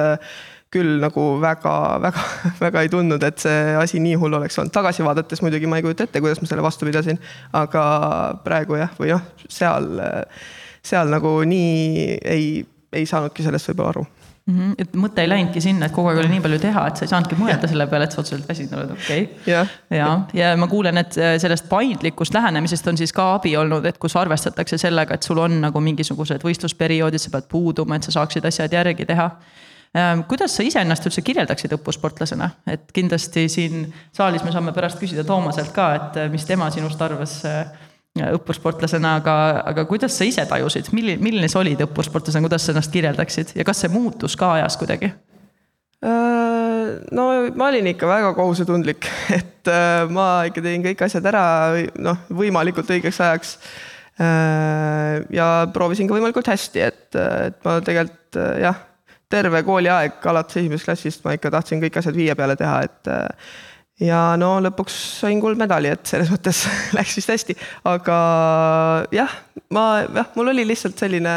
küll 0.71 1.01
nagu 1.03 1.25
väga-väga, 1.43 2.25
väga 2.65 2.85
ei 2.85 2.93
tundnud, 2.93 3.25
et 3.27 3.43
see 3.43 3.75
asi 3.79 4.03
nii 4.03 4.15
hull 4.21 4.39
oleks 4.39 4.59
olnud. 4.63 4.75
tagasi 4.75 5.07
vaadates 5.07 5.43
muidugi 5.43 5.71
ma 5.71 5.81
ei 5.81 5.87
kujuta 5.87 6.07
ette, 6.07 6.23
kuidas 6.23 6.43
ma 6.43 6.51
selle 6.51 6.65
vastu 6.67 6.87
pidasin, 6.89 7.19
aga 7.59 7.83
praegu 8.45 8.79
jah, 8.79 8.95
või 9.01 9.11
noh, 9.15 9.27
seal, 9.49 9.91
seal 10.87 11.11
nagu 11.11 11.41
nii 11.49 12.17
ei, 12.23 12.49
ei 12.95 13.07
saanudki 13.07 13.47
sellest 13.47 13.73
võib-olla 13.73 13.97
aru 13.97 14.07
mm. 14.47 14.59
-hmm. 14.59 14.75
et 14.79 14.95
mõte 14.95 15.25
ei 15.25 15.29
läinudki 15.29 15.61
sinna, 15.65 15.89
et 15.89 15.95
kogu 15.95 16.11
aeg 16.11 16.21
oli 16.23 16.31
nii 16.37 16.43
palju 16.45 16.59
teha, 16.63 16.85
et 16.87 17.01
sa 17.01 17.07
ei 17.07 17.13
saanudki 17.13 17.39
mõelda 17.39 17.71
selle 17.71 17.87
peale, 17.91 18.07
et 18.07 18.15
sa 18.15 18.23
otseselt 18.23 18.49
väsinud 18.49 18.77
oled, 18.79 18.93
okei 18.95 19.25
okay.. 19.25 19.51
ja, 19.51 19.65
ja, 19.91 20.11
ja 20.35 20.53
ma 20.61 20.69
kuulen, 20.71 21.01
et 21.03 21.19
äh, 21.19 21.35
sellest 21.43 21.67
paindlikust 21.73 22.35
lähenemisest 22.37 22.87
on 22.93 23.01
siis 23.01 23.15
ka 23.17 23.33
abi 23.39 23.57
olnud, 23.59 23.91
et 23.91 23.99
kus 23.99 24.17
arvestatakse 24.21 24.79
sellega, 24.79 25.19
et 25.19 25.27
sul 25.27 25.43
on 25.43 25.61
nagu 25.67 25.83
mingisugused 25.83 26.47
võistlusperioodid, 26.47 27.23
sa 27.23 27.35
pead 27.35 27.51
puuduma, 27.51 27.99
et 27.99 28.07
sa 28.07 28.21
saaksid 28.21 28.47
asjad 28.47 28.79
järgi 28.79 29.09
teha 29.11 29.33
kuidas 30.31 30.55
sa 30.55 30.63
iseennast 30.63 31.07
üldse 31.09 31.23
kirjeldaksid 31.27 31.73
õppussportlasena, 31.75 32.47
et 32.71 32.93
kindlasti 32.95 33.49
siin 33.51 33.89
saalis 34.15 34.45
me 34.47 34.53
saame 34.55 34.75
pärast 34.75 35.01
küsida 35.01 35.25
Toomaselt 35.27 35.73
ka, 35.75 35.87
et 35.97 36.19
eh, 36.23 36.29
mis 36.31 36.45
tema 36.47 36.69
sinust 36.71 37.01
arvas 37.03 37.41
eh, 37.49 37.65
õppursportlasena, 38.21 39.17
aga, 39.21 39.35
aga 39.71 39.85
kuidas 39.91 40.15
sa 40.15 40.27
ise 40.27 40.45
tajusid, 40.47 40.93
milline, 40.95 41.19
milline 41.23 41.49
sa 41.51 41.61
olid 41.63 41.83
õppursportlasena, 41.87 42.47
kuidas 42.47 42.67
sa 42.67 42.75
ennast 42.75 42.95
kirjeldaksid 42.95 43.57
ja 43.59 43.67
kas 43.67 43.83
see 43.83 43.91
muutus 43.91 44.39
ka 44.39 44.53
ajas 44.59 44.79
kuidagi? 44.79 45.11
Äh, 46.01 46.91
no 47.13 47.25
ma 47.59 47.69
olin 47.69 47.91
ikka 47.91 48.09
väga 48.09 48.31
kohusetundlik, 48.39 49.09
et 49.39 49.71
äh, 49.71 50.05
ma 50.11 50.45
ikka 50.49 50.63
tegin 50.65 50.87
kõik 50.87 51.03
asjad 51.07 51.27
ära, 51.33 51.43
noh, 51.99 52.23
võimalikult 52.31 52.95
õigeks 52.95 53.19
ajaks. 53.27 53.57
Äh, 54.21 55.19
ja 55.35 55.49
proovisin 55.75 56.07
ka 56.07 56.15
võimalikult 56.15 56.51
hästi, 56.53 56.87
et, 56.87 57.19
et 57.19 57.59
ma 57.67 57.81
tegelikult 57.83 58.39
jah 58.63 58.87
terve 59.31 59.63
kooliaeg, 59.67 60.21
alates 60.33 60.61
esimesest 60.61 60.89
klassist 60.89 61.27
ma 61.27 61.35
ikka 61.37 61.53
tahtsin 61.55 61.83
kõik 61.83 62.01
asjad 62.01 62.17
viie 62.19 62.35
peale 62.39 62.57
teha, 62.59 62.81
et 62.87 63.11
äh, 63.11 63.51
ja 64.05 64.23
no 64.41 64.55
lõpuks 64.65 64.97
sain 65.21 65.43
kuldmedali, 65.43 65.93
et 65.95 66.11
selles 66.11 66.33
mõttes 66.35 66.65
läks 66.97 67.19
vist 67.21 67.35
hästi, 67.35 67.57
aga 67.91 68.17
jah, 69.15 69.39
ma 69.75 69.87
jah, 70.07 70.35
mul 70.37 70.53
oli 70.55 70.67
lihtsalt 70.69 70.99
selline, 71.01 71.37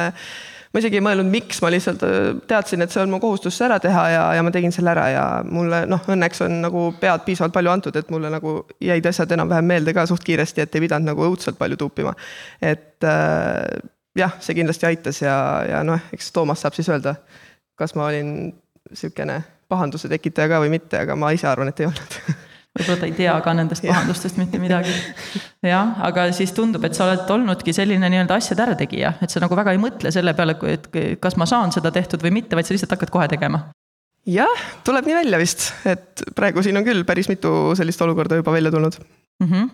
ma 0.74 0.82
isegi 0.82 0.98
ei 0.98 1.06
mõelnud, 1.06 1.30
miks, 1.30 1.62
ma 1.64 1.72
lihtsalt 1.74 2.06
äh, 2.08 2.20
teadsin, 2.50 2.86
et 2.86 2.94
see 2.94 3.04
on 3.04 3.14
mu 3.14 3.22
kohustus 3.24 3.62
ära 3.66 3.78
teha 3.84 4.08
ja, 4.16 4.26
ja 4.40 4.46
ma 4.46 4.54
tegin 4.56 4.74
selle 4.76 4.94
ära 4.96 5.08
ja 5.14 5.26
mulle 5.46 5.84
noh, 5.90 6.02
õnneks 6.16 6.46
on 6.48 6.62
nagu 6.66 6.88
pead 7.02 7.28
piisavalt 7.28 7.56
palju 7.56 7.74
antud, 7.76 8.00
et 8.00 8.14
mulle 8.14 8.32
nagu 8.34 8.62
jäid 8.82 9.06
asjad 9.12 9.38
enam-vähem 9.38 9.70
meelde 9.76 9.96
ka 9.96 10.08
suht 10.10 10.26
kiiresti, 10.26 10.66
et 10.66 10.78
ei 10.78 10.88
pidanud 10.88 11.14
nagu 11.14 11.28
õudselt 11.30 11.60
palju 11.62 11.80
tuupima. 11.86 12.16
et 12.62 13.06
äh, 13.06 13.90
jah, 14.18 14.38
see 14.42 14.58
kindlasti 14.58 14.88
aitas 14.90 15.22
ja, 15.24 15.36
ja 15.70 15.86
noh, 15.86 16.10
eks 16.14 16.32
Toomas 16.34 16.64
saab 16.64 16.78
siis 16.78 16.90
öelda 16.90 17.18
kas 17.80 17.96
ma 17.98 18.08
olin 18.12 18.32
niisugune 18.90 19.42
pahanduse 19.72 20.10
tekitaja 20.12 20.52
ka 20.52 20.64
või 20.64 20.74
mitte, 20.76 21.00
aga 21.06 21.16
ma 21.18 21.32
ise 21.34 21.48
arvan, 21.50 21.72
et 21.72 21.82
ei 21.82 21.90
olnud 21.90 22.18
võib-olla 22.74 23.00
ta 23.00 23.08
ei 23.08 23.14
tea 23.18 23.34
ka 23.46 23.54
nendest 23.58 23.86
pahandustest 23.90 24.40
mitte 24.42 24.60
midagi. 24.62 24.94
jah, 25.66 25.94
aga 26.08 26.28
siis 26.36 26.54
tundub, 26.58 26.84
et 26.88 26.98
sa 26.98 27.08
oled 27.08 27.30
olnudki 27.36 27.76
selline 27.76 28.10
nii-öelda 28.10 28.40
asjade 28.40 28.66
ärategija, 28.66 29.16
et 29.22 29.34
sa 29.34 29.44
nagu 29.44 29.58
väga 29.58 29.76
ei 29.76 29.82
mõtle 29.82 30.14
selle 30.14 30.36
peale, 30.38 30.58
et 30.74 30.90
kas 31.24 31.38
ma 31.40 31.50
saan 31.50 31.74
seda 31.76 31.94
tehtud 31.94 32.24
või 32.26 32.36
mitte, 32.42 32.58
vaid 32.58 32.70
sa 32.70 32.76
lihtsalt 32.76 32.98
hakkad 32.98 33.14
kohe 33.14 33.28
tegema. 33.32 33.66
jah, 34.30 34.64
tuleb 34.86 35.10
nii 35.10 35.20
välja 35.22 35.42
vist, 35.42 35.70
et 35.90 36.26
praegu 36.36 36.64
siin 36.66 36.80
on 36.80 36.88
küll 36.88 37.06
päris 37.08 37.30
mitu 37.30 37.74
sellist 37.78 38.02
olukorda 38.02 38.42
juba 38.42 38.56
välja 38.56 38.74
tulnud 38.74 38.98
mm. 39.40 39.48
-hmm. 39.48 39.70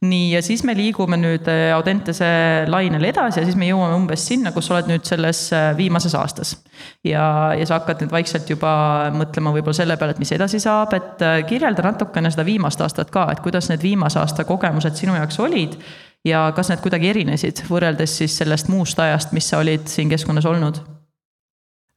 nii, 0.00 0.32
ja 0.32 0.42
siis 0.42 0.64
me 0.64 0.74
liigume 0.76 1.16
nüüd 1.16 1.48
äh, 1.48 1.74
Audentese 1.74 2.24
lainel 2.66 3.04
edasi 3.04 3.40
ja 3.40 3.46
siis 3.46 3.56
me 3.56 3.68
jõuame 3.68 3.96
umbes 3.96 4.26
sinna, 4.26 4.52
kus 4.52 4.70
oled 4.70 4.90
nüüd 4.90 5.04
selles 5.08 5.52
äh, 5.52 5.76
viimases 5.76 6.14
aastas. 6.14 6.56
ja, 7.04 7.54
ja 7.58 7.66
sa 7.66 7.78
hakkad 7.78 8.02
nüüd 8.02 8.12
vaikselt 8.12 8.50
juba 8.50 8.72
mõtlema 9.14 9.52
võib-olla 9.54 9.80
selle 9.80 9.96
peale, 9.96 10.16
et 10.16 10.18
mis 10.22 10.32
edasi 10.32 10.60
saab, 10.60 10.94
et 10.94 11.22
äh, 11.22 11.40
kirjelda 11.46 11.82
natukene 11.82 12.30
seda 12.30 12.44
viimast 12.44 12.80
aastat 12.80 13.10
ka, 13.10 13.28
et 13.32 13.40
kuidas 13.40 13.68
need 13.68 13.82
viimase 13.82 14.18
aasta 14.18 14.44
kogemused 14.44 14.94
sinu 14.94 15.16
jaoks 15.16 15.40
olid 15.40 15.78
ja 16.24 16.52
kas 16.56 16.68
need 16.68 16.84
kuidagi 16.84 17.10
erinesid 17.14 17.64
võrreldes 17.70 18.18
siis 18.22 18.38
sellest 18.38 18.68
muust 18.68 18.98
ajast, 19.00 19.32
mis 19.32 19.48
sa 19.48 19.62
olid 19.62 19.86
siin 19.88 20.10
keskkonnas 20.10 20.46
olnud 20.46 20.97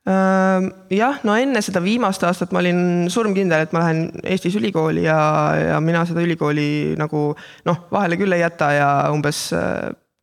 jah, 0.05 1.20
no 1.27 1.36
enne 1.38 1.62
seda 1.62 1.81
viimast 1.84 2.24
aastat 2.25 2.53
ma 2.55 2.62
olin 2.63 3.10
surmkindel, 3.13 3.67
et 3.67 3.74
ma 3.75 3.84
lähen 3.84 4.08
Eestis 4.25 4.55
ülikooli 4.58 5.03
ja, 5.05 5.17
ja 5.62 5.81
mina 5.84 6.01
seda 6.10 6.24
ülikooli 6.25 6.96
nagu 6.98 7.27
noh, 7.67 7.84
vahele 7.93 8.17
küll 8.17 8.34
ei 8.34 8.41
jäta 8.41 8.72
ja 8.74 8.88
umbes 9.13 9.51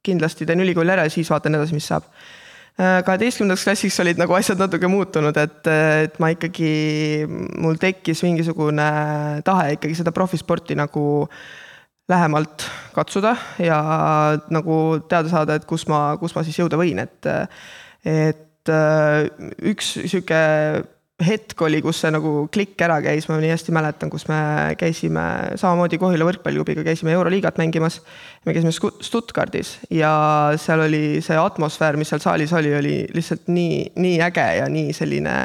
kindlasti 0.03 0.49
teen 0.49 0.65
ülikooli 0.65 0.95
ära 0.95 1.07
ja 1.07 1.13
siis 1.13 1.31
vaatan 1.31 1.59
edasi, 1.59 1.77
mis 1.77 1.87
saab. 1.91 2.09
kaheteistkümnendaks 2.79 3.65
klassiks 3.67 4.01
olid 4.03 4.19
nagu 4.19 4.35
asjad 4.35 4.59
natuke 4.59 4.91
muutunud, 4.91 5.37
et, 5.39 5.71
et 6.07 6.19
ma 6.23 6.33
ikkagi, 6.35 6.73
mul 7.59 7.79
tekkis 7.79 8.23
mingisugune 8.27 8.91
tahe 9.47 9.73
ikkagi 9.77 9.99
seda 9.99 10.15
profisporti 10.15 10.79
nagu 10.79 11.07
lähemalt 12.09 12.65
katsuda 12.95 13.37
ja 13.63 13.79
nagu 14.55 14.77
teada 15.11 15.31
saada, 15.31 15.59
et 15.59 15.67
kus 15.69 15.87
ma, 15.91 16.17
kus 16.21 16.35
ma 16.35 16.47
siis 16.47 16.59
jõuda 16.59 16.79
võin, 16.81 17.03
et, 17.03 17.33
et 18.07 18.48
Äh, 18.73 19.29
üks 19.73 19.97
sihuke 20.05 20.39
hetk 21.19 21.63
oli, 21.67 21.81
kus 21.83 21.99
see 22.05 22.13
nagu 22.15 22.33
klikk 22.55 22.79
ära 22.87 23.01
käis, 23.03 23.27
ma 23.27 23.41
nii 23.43 23.51
hästi 23.51 23.75
mäletan, 23.75 24.11
kus 24.13 24.29
me 24.31 24.39
käisime 24.79 25.25
samamoodi 25.59 25.99
Kohila 25.99 26.29
võrkpalliklubiga 26.29 26.85
käisime 26.87 27.11
Euroliigat 27.17 27.59
mängimas. 27.59 28.01
me 28.47 28.55
käisime 28.55 28.71
Stuttgardis 28.73 29.79
ja 29.91 30.13
seal 30.57 30.87
oli 30.87 31.19
see 31.25 31.39
atmosfäär, 31.39 31.99
mis 31.99 32.15
seal 32.15 32.23
saalis 32.23 32.55
oli, 32.55 32.75
oli 32.75 32.97
lihtsalt 33.15 33.51
nii, 33.51 33.93
nii 33.97 34.21
äge 34.29 34.47
ja 34.61 34.71
nii 34.71 34.95
selline 34.95 35.37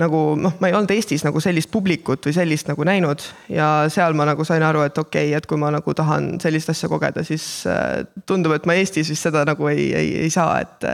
nagu 0.00 0.20
noh, 0.40 0.54
ma 0.60 0.68
ei 0.68 0.76
olnud 0.76 0.92
Eestis 0.94 1.24
nagu 1.26 1.40
sellist 1.44 1.70
publikut 1.72 2.28
või 2.28 2.36
sellist 2.36 2.68
nagu 2.70 2.84
näinud 2.88 3.24
ja 3.52 3.70
seal 3.92 4.16
ma 4.16 4.28
nagu 4.28 4.44
sain 4.48 4.64
aru, 4.64 4.84
et 4.84 5.00
okei 5.00 5.30
okay,, 5.30 5.36
et 5.36 5.48
kui 5.48 5.60
ma 5.60 5.72
nagu 5.74 5.96
tahan 5.96 6.34
sellist 6.42 6.72
asja 6.72 6.88
kogeda, 6.92 7.24
siis 7.26 7.66
äh, 7.68 8.02
tundub, 8.28 8.54
et 8.56 8.68
ma 8.68 8.76
Eestis 8.80 9.12
vist 9.12 9.28
seda 9.28 9.44
nagu 9.48 9.68
ei, 9.72 9.90
ei, 9.96 10.14
ei 10.26 10.32
saa, 10.32 10.60
et 10.60 10.88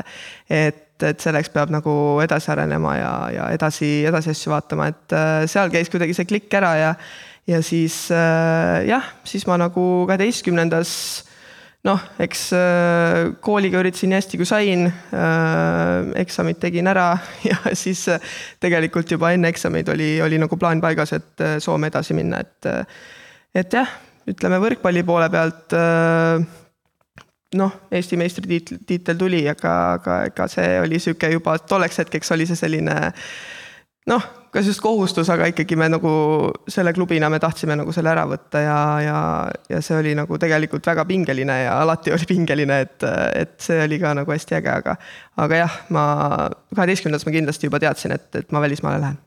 et 0.46 0.86
et 1.04 1.22
selleks 1.22 1.50
peab 1.52 1.72
nagu 1.74 1.92
edasi 2.24 2.50
arenema 2.54 2.96
ja, 2.96 3.12
ja 3.34 3.46
edasi, 3.54 3.88
edasi 4.08 4.32
asju 4.32 4.52
vaatama, 4.54 4.90
et 4.92 5.14
äh, 5.16 5.44
seal 5.50 5.72
käis 5.72 5.90
kuidagi 5.92 6.16
see 6.16 6.28
klikk 6.28 6.52
ära 6.56 6.72
ja, 6.78 6.90
ja 7.50 7.62
siis 7.64 8.06
äh, 8.14 8.86
jah, 8.88 9.12
siis 9.26 9.46
ma 9.48 9.58
nagu 9.60 10.06
kaheteistkümnendas 10.08 10.92
noh, 11.86 12.02
eks 12.22 12.48
äh, 12.56 13.20
kooliga 13.44 13.82
üritasin 13.82 14.12
nii 14.12 14.20
hästi 14.20 14.40
kui 14.40 14.48
sain, 14.48 14.88
eksamid 16.22 16.60
tegin 16.62 16.90
ära 16.90 17.12
ja 17.50 17.60
siis 17.78 18.06
tegelikult 18.62 19.12
juba 19.16 19.34
enne 19.36 19.52
eksameid 19.52 19.92
oli, 19.94 20.16
oli 20.24 20.40
nagu 20.42 20.58
plaan 20.60 20.82
paigas, 20.84 21.14
et 21.16 21.46
Soome 21.62 21.92
edasi 21.92 22.16
minna, 22.16 22.42
et 22.42 22.72
et 23.56 23.72
jah, 23.72 23.88
ütleme 24.28 24.60
võrkpalli 24.60 25.04
poole 25.06 25.28
pealt 25.32 25.76
noh, 27.54 27.76
Eesti 27.90 28.16
meistritiitel, 28.16 28.78
tiitel 28.86 29.18
tuli, 29.20 29.44
aga, 29.48 29.74
aga 29.98 30.22
ega 30.30 30.48
see 30.50 30.80
oli 30.82 30.98
sihuke 31.02 31.30
juba 31.30 31.58
tolleks 31.58 32.02
hetkeks 32.02 32.34
oli 32.34 32.48
see 32.48 32.58
selline 32.58 32.96
noh 34.10 34.26
kas 34.56 34.66
just 34.66 34.80
kohustus, 34.80 35.28
aga 35.30 35.50
ikkagi 35.50 35.76
me 35.76 35.88
nagu 35.92 36.10
selle 36.72 36.92
klubina 36.96 37.28
me 37.30 37.40
tahtsime 37.42 37.76
nagu 37.76 37.92
selle 37.92 38.08
ära 38.08 38.24
võtta 38.30 38.62
ja, 38.64 38.78
ja, 39.04 39.18
ja 39.68 39.80
see 39.84 39.98
oli 39.98 40.14
nagu 40.16 40.38
tegelikult 40.40 40.86
väga 40.86 41.04
pingeline 41.08 41.58
ja 41.66 41.76
alati 41.82 42.14
oli 42.14 42.28
pingeline, 42.30 42.80
et, 42.86 43.04
et 43.36 43.56
see 43.60 43.82
oli 43.84 44.00
ka 44.00 44.14
nagu 44.16 44.32
hästi 44.32 44.56
äge, 44.60 44.72
aga, 44.80 44.96
aga 45.44 45.60
jah, 45.60 45.78
ma 45.92 46.06
kaheteistkümnendas 46.74 47.28
ma 47.28 47.36
kindlasti 47.36 47.68
juba 47.68 47.82
teadsin, 47.84 48.16
et, 48.16 48.30
et 48.40 48.54
ma 48.54 48.64
välismaale 48.64 49.02
lähen 49.02 49.25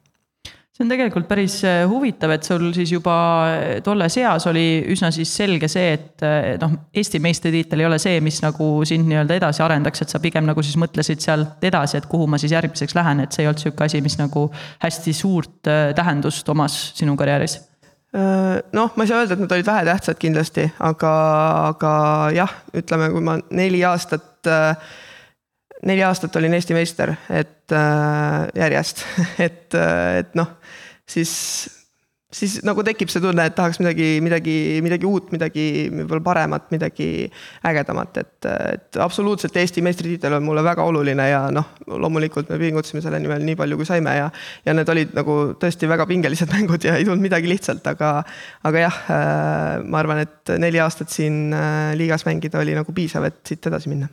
see 0.79 0.85
on 0.87 0.91
tegelikult 0.93 1.27
päris 1.27 1.57
äh, 1.67 1.81
huvitav, 1.91 2.31
et 2.31 2.45
sul 2.47 2.69
siis 2.71 2.93
juba 2.93 3.13
äh, 3.51 3.63
tolles 3.83 4.15
eas 4.21 4.45
oli 4.47 4.79
üsna 4.93 5.09
siis 5.11 5.31
selge 5.35 5.67
see, 5.67 5.89
et 5.97 6.23
äh, 6.23 6.53
noh, 6.61 6.77
Eesti 6.95 7.19
meistritiitel 7.19 7.83
ei 7.83 7.87
ole 7.89 7.97
see, 7.99 8.21
mis 8.23 8.37
nagu 8.39 8.69
sind 8.87 9.09
nii-öelda 9.09 9.35
edasi 9.41 9.63
arendaks, 9.65 10.05
et 10.05 10.13
sa 10.13 10.21
pigem 10.23 10.47
nagu 10.47 10.63
siis 10.63 10.77
mõtlesid 10.79 11.19
sealt 11.25 11.67
edasi, 11.67 11.99
et 11.99 12.07
kuhu 12.07 12.29
ma 12.31 12.39
siis 12.39 12.55
järgmiseks 12.55 12.95
lähen, 12.95 13.25
et 13.25 13.35
see 13.35 13.43
ei 13.43 13.51
olnud 13.51 13.65
sihuke 13.65 13.89
asi, 13.89 13.99
mis 14.05 14.15
nagu 14.21 14.45
hästi 14.85 15.15
suurt 15.17 15.67
tähendust 15.67 16.47
omas 16.55 16.79
sinu 16.95 17.17
karjääris? 17.19 17.57
Noh, 18.73 18.95
ma 18.95 19.03
ei 19.03 19.11
saa 19.11 19.19
öelda, 19.19 19.35
et 19.35 19.43
nad 19.43 19.51
olid 19.53 19.67
vähetähtsad 19.67 20.17
kindlasti, 20.17 20.63
aga, 20.81 21.11
aga 21.67 21.91
jah, 22.33 22.55
ütleme, 22.79 23.11
kui 23.13 23.21
ma 23.21 23.35
neli 23.53 23.83
aastat 23.85 24.47
neli 25.85 26.03
aastat 26.03 26.35
olin 26.35 26.53
Eesti 26.57 26.75
meister, 26.75 27.13
et 27.29 27.71
äh, 27.75 28.47
järjest, 28.55 29.03
et, 29.47 29.75
et 29.75 30.35
noh, 30.39 30.58
siis, 31.09 31.31
siis 32.31 32.59
nagu 32.67 32.83
tekib 32.85 33.09
see 33.11 33.21
tunne, 33.23 33.45
et 33.49 33.55
tahaks 33.57 33.79
midagi, 33.81 34.07
midagi, 34.23 34.55
midagi 34.85 35.07
uut, 35.09 35.31
midagi 35.33 35.63
võib-olla 35.89 36.23
paremat, 36.25 36.67
midagi 36.73 37.09
ägedamat, 37.65 38.21
et, 38.21 38.49
et 38.75 38.99
absoluutselt 39.01 39.57
Eesti 39.59 39.83
meistritiitel 39.85 40.37
on 40.37 40.45
mulle 40.45 40.63
väga 40.65 40.85
oluline 40.85 41.25
ja 41.31 41.41
noh, 41.53 41.73
loomulikult 41.89 42.51
me 42.53 42.61
pingutasime 42.61 43.03
selle 43.05 43.21
nimel 43.23 43.43
nii 43.47 43.57
palju, 43.59 43.79
kui 43.79 43.89
saime 43.89 44.15
ja 44.19 44.29
ja 44.65 44.77
need 44.77 44.93
olid 44.93 45.17
nagu 45.17 45.39
tõesti 45.59 45.89
väga 45.89 46.07
pingelised 46.09 46.53
mängud 46.55 46.85
ja 46.85 46.95
ei 46.99 47.07
tulnud 47.07 47.25
midagi 47.25 47.51
lihtsalt, 47.51 47.85
aga 47.93 48.13
aga 48.69 48.87
jah, 48.87 49.03
äh, 49.17 49.75
ma 49.85 50.03
arvan, 50.03 50.23
et 50.27 50.55
neli 50.61 50.81
aastat 50.83 51.13
siin 51.13 51.49
äh, 51.55 51.93
liigas 51.99 52.27
mängida 52.29 52.61
oli 52.61 52.77
nagu 52.77 52.93
piisav, 52.95 53.25
et 53.29 53.41
siit 53.47 53.71
edasi 53.71 53.91
minna 53.91 54.09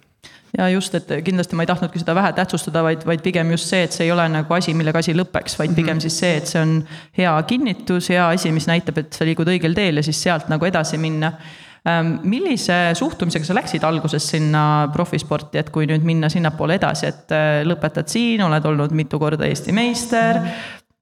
ja 0.57 0.69
just, 0.73 0.95
et 0.95 1.11
kindlasti 1.25 1.57
ma 1.59 1.67
ei 1.67 1.71
tahtnudki 1.71 2.01
seda 2.01 2.15
vähe 2.17 2.33
tähtsustada, 2.37 2.83
vaid, 2.87 3.05
vaid 3.07 3.23
pigem 3.25 3.51
just 3.55 3.69
see, 3.71 3.83
et 3.87 3.93
see 3.97 4.07
ei 4.07 4.15
ole 4.15 4.25
nagu 4.33 4.57
asi, 4.57 4.75
millega 4.77 5.03
asi 5.03 5.15
lõpeks, 5.17 5.59
vaid 5.61 5.75
pigem 5.75 5.97
mm 5.97 5.99
-hmm. 5.99 6.09
siis 6.09 6.19
see, 6.19 6.37
et 6.41 6.47
see 6.47 6.63
on 6.63 6.75
hea 7.19 7.37
kinnitus, 7.43 8.09
hea 8.15 8.29
asi, 8.29 8.53
mis 8.53 8.67
näitab, 8.71 8.99
et 8.99 9.13
sa 9.13 9.25
liigud 9.25 9.49
õigel 9.49 9.75
teel 9.75 9.97
ja 9.97 10.03
siis 10.03 10.23
sealt 10.23 10.49
nagu 10.49 10.65
edasi 10.65 10.99
minna 10.99 11.33
ähm, 11.89 12.17
millise 12.23 12.95
suhtumisega 12.95 13.45
sa 13.45 13.55
läksid 13.55 13.85
alguses 13.85 14.31
sinna 14.31 14.89
profisporti, 14.93 15.59
et 15.59 15.71
kui 15.71 15.87
nüüd 15.87 16.05
minna 16.07 16.29
sinnapoole 16.33 16.79
edasi, 16.81 17.07
et 17.07 17.33
äh, 17.37 17.61
lõpetad 17.67 18.09
siin, 18.09 18.43
oled 18.43 18.65
olnud 18.65 18.93
mitu 18.97 19.19
korda 19.19 19.47
Eesti 19.47 19.73
meister, 19.73 20.41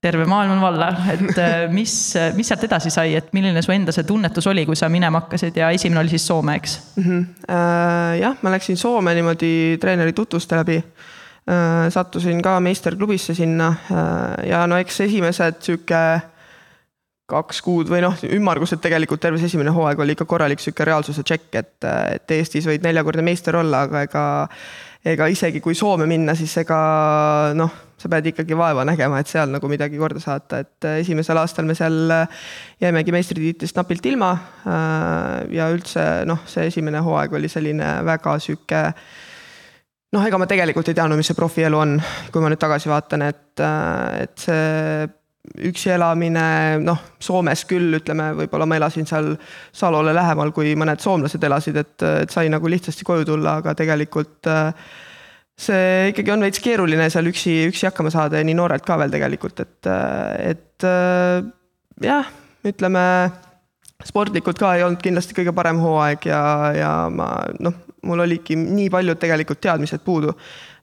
terve 0.04 0.26
maailm 0.28 0.54
on 0.56 0.60
valla, 0.62 0.90
et 1.14 1.38
äh, 1.40 1.54
mis, 1.72 1.94
mis 2.36 2.50
sealt 2.50 2.66
edasi 2.68 2.92
sai, 2.92 3.14
et 3.18 3.32
milline 3.36 3.62
su 3.64 3.72
enda 3.74 3.94
see 3.94 4.06
tunnetus 4.08 4.46
oli, 4.52 4.66
kui 4.68 4.76
sa 4.78 4.90
minema 4.92 5.24
hakkasid 5.24 5.56
ja 5.60 5.70
esimene 5.74 6.02
oli 6.02 6.12
siis 6.12 6.26
Soome, 6.28 6.58
eks 6.60 6.76
mm? 6.96 7.04
-hmm. 7.08 7.24
Jah, 8.20 8.36
ma 8.42 8.54
läksin 8.54 8.76
Soome 8.80 9.14
niimoodi 9.14 9.78
treeneri 9.80 10.12
tutvuste 10.12 10.60
läbi 10.60 10.76
äh,. 10.76 11.88
sattusin 11.88 12.42
ka 12.42 12.60
meisterklubisse 12.60 13.34
sinna 13.34 13.74
ja 14.48 14.66
no 14.66 14.76
eks 14.76 15.00
esimesed 15.00 15.60
sihuke 15.60 16.04
kaks 17.26 17.62
kuud 17.64 17.88
või 17.88 18.02
noh, 18.04 18.16
ümmarguselt 18.36 18.82
tegelikult 18.84 19.20
terve 19.20 19.38
see 19.40 19.48
esimene 19.48 19.72
hooaeg 19.72 20.00
oli 20.00 20.12
ikka 20.12 20.26
korralik 20.28 20.60
sihuke 20.60 20.84
reaalsuse 20.84 21.22
tšekk, 21.24 21.54
et, 21.56 21.86
et 22.12 22.34
Eestis 22.36 22.66
võid 22.68 22.84
neljakordne 22.84 23.24
meister 23.24 23.56
olla, 23.56 23.86
aga 23.88 24.02
ega 24.04 24.24
ega 25.04 25.28
isegi 25.32 25.60
kui 25.64 25.76
Soome 25.76 26.06
minna, 26.08 26.34
siis 26.36 26.52
ega 26.62 26.78
noh, 27.56 27.72
sa 28.00 28.10
pead 28.10 28.30
ikkagi 28.32 28.56
vaeva 28.58 28.84
nägema, 28.86 29.20
et 29.20 29.30
seal 29.30 29.52
nagu 29.54 29.68
midagi 29.70 29.98
korda 30.00 30.22
saata, 30.22 30.62
et 30.64 30.88
äh, 30.88 31.00
esimesel 31.04 31.38
aastal 31.40 31.68
me 31.68 31.76
seal 31.78 32.10
äh, 32.10 32.46
jäimegi 32.82 33.14
meistritiitlist 33.14 33.78
napilt 33.78 34.06
ilma. 34.10 34.32
Äh, 34.66 35.54
ja 35.54 35.70
üldse 35.74 36.24
noh, 36.28 36.42
see 36.50 36.68
esimene 36.72 37.02
hooaeg 37.04 37.36
oli 37.38 37.50
selline 37.52 37.96
väga 38.06 38.38
sihuke 38.42 38.86
noh, 40.14 40.22
ega 40.22 40.38
ma 40.38 40.48
tegelikult 40.50 40.90
ei 40.90 40.96
teadnud, 40.96 41.18
mis 41.18 41.30
see 41.30 41.38
profielu 41.38 41.78
on, 41.78 41.98
kui 42.32 42.42
ma 42.42 42.50
nüüd 42.52 42.62
tagasi 42.62 42.90
vaatan, 42.90 43.28
et, 43.30 43.62
et 44.22 44.34
see 44.46 45.06
üksi 45.68 45.90
elamine, 45.92 46.44
noh, 46.80 47.00
Soomes 47.20 47.64
küll, 47.68 47.98
ütleme, 47.98 48.30
võib-olla 48.38 48.66
ma 48.68 48.78
elasin 48.78 49.08
seal 49.08 49.34
Salole 49.76 50.14
lähemal, 50.16 50.54
kui 50.56 50.72
mõned 50.78 51.02
soomlased 51.04 51.42
elasid, 51.44 51.76
et, 51.82 51.96
et 52.24 52.32
sai 52.32 52.48
nagu 52.52 52.70
lihtsasti 52.70 53.04
koju 53.04 53.26
tulla, 53.28 53.58
aga 53.60 53.74
tegelikult 53.76 54.48
see 55.60 56.10
ikkagi 56.10 56.34
on 56.34 56.42
veits 56.44 56.62
keeruline 56.62 57.06
seal 57.12 57.30
üksi, 57.30 57.54
üksi 57.70 57.86
hakkama 57.88 58.10
saada 58.10 58.40
ja 58.40 58.46
nii 58.46 58.56
noorelt 58.58 58.84
ka 58.86 58.98
veel 58.98 59.12
tegelikult, 59.12 59.62
et, 59.62 59.90
et 60.50 60.86
jah, 62.02 62.30
ütleme 62.66 63.04
sportlikult 64.04 64.58
ka 64.60 64.74
ei 64.76 64.84
olnud 64.84 65.02
kindlasti 65.02 65.36
kõige 65.36 65.54
parem 65.56 65.78
hooaeg 65.82 66.26
ja, 66.28 66.42
ja 66.76 66.92
ma 67.12 67.28
noh, 67.62 67.76
mul 68.04 68.24
oligi 68.26 68.56
nii 68.58 68.90
paljud 68.92 69.20
tegelikult 69.20 69.62
teadmised 69.64 70.02
puudu. 70.04 70.34
Äh, 70.34 70.73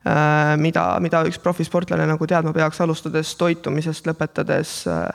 mida, 0.57 0.83
mida 1.03 1.19
üks 1.29 1.37
profisportlane 1.43 2.07
nagu 2.09 2.25
teadma 2.27 2.53
peaks, 2.55 2.79
alustades 2.81 3.35
toitumisest, 3.37 4.07
lõpetades 4.09 4.71
äh, 4.89 5.09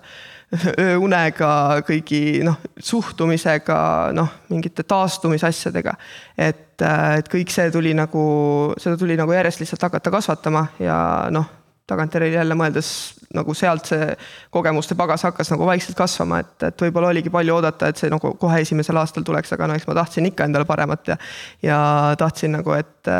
ööunega, 0.86 1.82
kõigi 1.86 2.42
noh, 2.46 2.60
suhtumisega, 2.78 3.78
noh, 4.16 4.30
mingite 4.52 4.86
taastumisasjadega. 4.86 5.96
et, 6.38 6.80
äh, 6.82 7.18
et 7.18 7.28
kõik 7.32 7.50
see 7.50 7.70
tuli 7.74 7.94
nagu, 7.98 8.74
seda 8.78 8.96
tuli 9.00 9.16
nagu 9.18 9.32
järjest 9.34 9.64
lihtsalt 9.64 9.88
hakata 9.88 10.12
kasvatama 10.14 10.66
ja 10.78 10.98
noh, 11.34 11.50
tagantjärele 11.86 12.38
jälle 12.38 12.54
mõeldes 12.58 12.88
nagu 13.36 13.54
sealt 13.56 13.88
see 13.90 14.08
kogemuste 14.54 14.96
pagas 14.98 15.26
hakkas 15.26 15.52
nagu 15.52 15.68
vaikselt 15.68 15.98
kasvama, 15.98 16.40
et, 16.44 16.68
et 16.70 16.84
võib-olla 16.86 17.12
oligi 17.14 17.32
palju 17.32 17.56
oodata, 17.56 17.90
et 17.90 18.00
see 18.00 18.10
nagu 18.12 18.32
kohe 18.40 18.60
esimesel 18.64 18.98
aastal 19.00 19.26
tuleks, 19.26 19.52
aga 19.56 19.68
no 19.70 19.78
eks 19.78 19.88
ma 19.88 19.96
tahtsin 20.00 20.28
ikka 20.30 20.48
endale 20.48 20.68
paremat 20.68 21.12
ja 21.12 21.18
ja 21.64 21.78
tahtsin 22.18 22.56
nagu, 22.58 22.74
et 22.76 23.12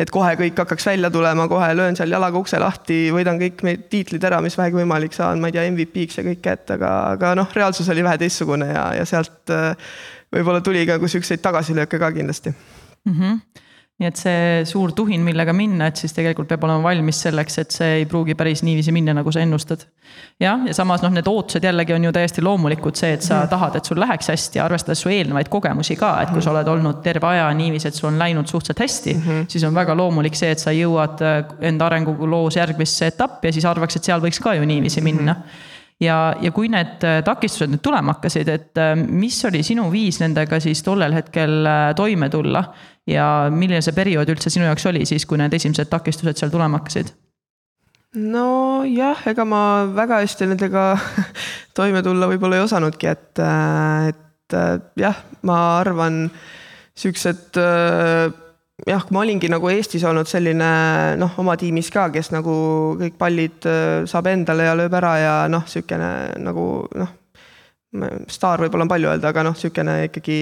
et 0.00 0.10
kohe 0.14 0.32
kõik 0.38 0.58
hakkaks 0.62 0.86
välja 0.88 1.10
tulema, 1.12 1.48
kohe 1.48 1.70
löön 1.76 1.98
seal 1.98 2.12
jalaga 2.14 2.40
ukse 2.40 2.58
lahti, 2.62 3.02
võidan 3.14 3.40
kõik 3.40 3.64
need 3.66 3.88
tiitlid 3.92 4.24
ära, 4.24 4.40
mis 4.44 4.56
vähegi 4.58 4.80
võimalik, 4.80 5.16
saan, 5.16 5.42
ma 5.42 5.50
ei 5.50 5.56
tea, 5.56 5.66
MVP-ks 5.70 6.20
ja 6.20 6.24
kõike, 6.30 6.54
et 6.56 6.76
aga, 6.76 6.92
aga 7.16 7.34
noh, 7.38 7.50
reaalsus 7.56 7.90
oli 7.92 8.04
vähe 8.06 8.20
teistsugune 8.22 8.70
ja, 8.72 8.86
ja 8.96 9.08
sealt 9.08 9.52
äh, 9.52 9.74
võib-olla 10.32 10.62
tuli 10.64 10.86
ka 10.88 10.96
siukseid 11.04 11.42
tagasilööke 11.44 12.00
ka 12.00 12.12
kindlasti 12.16 12.54
mm. 12.54 13.18
-hmm 13.18 13.66
nii 14.00 14.08
et 14.08 14.16
see 14.16 14.44
suur 14.64 14.94
tuhin, 14.96 15.20
millega 15.20 15.52
minna, 15.52 15.90
et 15.90 16.00
siis 16.00 16.14
tegelikult 16.16 16.48
peab 16.48 16.62
olema 16.64 16.80
valmis 16.88 17.18
selleks, 17.26 17.58
et 17.60 17.74
see 17.74 17.98
ei 17.98 18.06
pruugi 18.08 18.32
päris 18.38 18.62
niiviisi 18.64 18.94
minna, 18.96 19.12
nagu 19.18 19.32
sa 19.32 19.42
ennustad. 19.44 19.84
jah, 20.40 20.62
ja 20.66 20.74
samas 20.74 21.02
noh, 21.04 21.12
need 21.12 21.28
ootused 21.28 21.64
jällegi 21.64 21.92
on 21.92 22.06
ju 22.08 22.12
täiesti 22.16 22.42
loomulikud, 22.42 22.96
see, 22.96 23.12
et 23.18 23.26
sa 23.26 23.42
mm. 23.42 23.50
tahad, 23.52 23.76
et 23.76 23.90
sul 23.90 24.00
läheks 24.00 24.32
hästi, 24.32 24.62
arvestades 24.64 25.04
su 25.04 25.12
eelnevaid 25.12 25.50
kogemusi 25.52 25.98
ka, 26.00 26.14
et 26.24 26.32
kui 26.32 26.40
sa 26.42 26.54
oled 26.54 26.68
olnud 26.72 27.02
terve 27.04 27.28
aja 27.28 27.50
niiviisi, 27.54 27.90
et 27.90 27.98
sul 27.98 28.08
on 28.08 28.18
läinud 28.18 28.48
suhteliselt 28.48 28.80
hästi 28.86 29.14
mm, 29.14 29.26
-hmm. 29.26 29.48
siis 29.52 29.64
on 29.68 29.74
väga 29.76 29.96
loomulik 29.96 30.38
see, 30.38 30.50
et 30.50 30.58
sa 30.64 30.72
jõuad 30.72 31.20
äh, 31.20 31.42
enda 31.60 31.86
arenguloos 31.86 32.56
järgmisse 32.56 33.12
etappi 33.12 33.48
ja 33.48 33.52
siis 33.52 33.68
arvaks, 33.68 33.96
et 33.96 34.08
seal 34.08 34.24
võiks 34.24 34.40
ka 34.40 34.54
ju 34.54 34.64
niiviisi 34.64 35.00
minna 35.00 35.34
mm. 35.34 35.42
-hmm 35.42 35.68
ja, 36.00 36.34
ja 36.40 36.50
kui 36.50 36.68
need 36.72 37.04
äh, 37.04 37.18
takistused 37.24 37.68
nüüd 37.68 37.82
tulema 37.84 38.14
hakkasid, 38.14 38.48
et 38.48 38.78
äh, 38.80 38.94
mis 38.96 39.44
oli 39.44 39.62
sinu 39.62 39.90
viis 39.92 40.20
nendega 40.20 40.60
siis 40.60 40.82
tollel 40.82 41.12
hetkel 41.12 41.68
toime 41.96 42.28
tulla 42.28 42.64
ja 43.10 43.26
milline 43.52 43.82
see 43.84 43.96
periood 43.96 44.30
üldse 44.32 44.52
sinu 44.52 44.68
jaoks 44.68 44.86
oli 44.90 45.06
siis, 45.08 45.26
kui 45.26 45.40
need 45.40 45.54
esimesed 45.56 45.90
takistused 45.90 46.38
seal 46.40 46.52
tulema 46.52 46.80
hakkasid? 46.80 47.12
nojah, 48.16 49.22
ega 49.30 49.46
ma 49.46 49.62
väga 49.94 50.22
hästi 50.24 50.50
nendega 50.50 50.84
toime 51.78 52.02
tulla 52.02 52.26
võib-olla 52.30 52.58
ei 52.58 52.64
osanudki, 52.64 53.10
et, 53.10 53.42
et 54.10 54.56
jah, 54.98 55.20
ma 55.46 55.58
arvan, 55.78 56.24
siuksed 56.98 57.60
jah, 58.88 59.04
kui 59.06 59.14
ma 59.14 59.22
olingi 59.22 59.50
nagu 59.52 59.70
Eestis 59.70 60.04
olnud 60.08 60.28
selline 60.30 60.72
noh, 61.20 61.38
oma 61.42 61.54
tiimis 61.60 61.92
ka, 61.94 62.08
kes 62.14 62.32
nagu 62.34 62.56
kõik 62.98 63.16
pallid 63.20 63.70
saab 64.10 64.30
endale 64.32 64.66
ja 64.66 64.74
lööb 64.78 64.98
ära 64.98 65.14
ja 65.20 65.34
noh, 65.52 65.66
niisugune 65.68 66.10
nagu 66.42 66.66
noh, 66.98 67.14
staar 68.30 68.62
võib-olla 68.62 68.86
on 68.86 68.90
palju 68.92 69.08
öelda, 69.10 69.32
aga 69.32 69.42
noh, 69.42 69.54
niisugune 69.56 69.96
ikkagi 70.06 70.36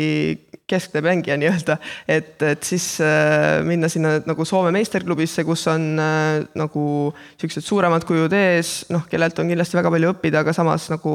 keskne 0.69 1.01
mängija 1.05 1.39
nii-öelda, 1.41 1.79
et, 2.05 2.35
et 2.45 2.67
siis 2.67 2.99
äh, 3.01 3.63
minna 3.65 3.89
sinna 3.89 4.19
nagu 4.29 4.45
Soome 4.45 4.73
meisterklubisse, 4.77 5.47
kus 5.49 5.65
on 5.73 5.95
äh, 6.03 6.43
nagu 6.61 6.83
niisugused 7.15 7.65
suuremad 7.65 8.05
kujud 8.09 8.37
ees, 8.37 8.83
noh, 8.93 9.07
kellelt 9.09 9.41
on 9.41 9.49
kindlasti 9.49 9.81
väga 9.81 9.95
palju 9.95 10.13
õppida, 10.13 10.45
aga 10.45 10.53
samas 10.57 10.91
nagu 10.93 11.15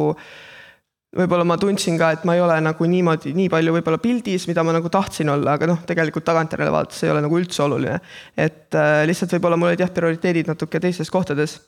võib-olla 1.13 1.45
ma 1.45 1.59
tundsin 1.61 1.99
ka, 2.01 2.09
et 2.15 2.25
ma 2.25 2.33
ei 2.33 2.41
ole 2.41 2.57
nagu 2.65 2.89
niimoodi, 2.89 3.35
nii 3.37 3.51
palju 3.53 3.77
võib-olla 3.77 4.01
pildis, 4.01 4.47
mida 4.49 4.65
ma 4.65 4.73
nagu 4.73 4.89
tahtsin 4.89 5.29
olla, 5.29 5.59
aga 5.59 5.69
noh, 5.69 5.85
tegelikult 5.85 6.25
tagantjärele 6.25 6.73
vaadates 6.73 7.05
ei 7.05 7.13
ole 7.13 7.21
nagu 7.21 7.37
üldse 7.37 7.61
oluline. 7.67 7.99
et 8.33 8.73
äh, 8.73 9.05
lihtsalt 9.05 9.37
võib-olla 9.37 9.61
mul 9.61 9.69
olid 9.69 9.85
jah, 9.85 9.93
prioriteedid 9.93 10.49
natuke 10.49 10.81
teistes 10.81 11.13
kohtades. 11.13 11.59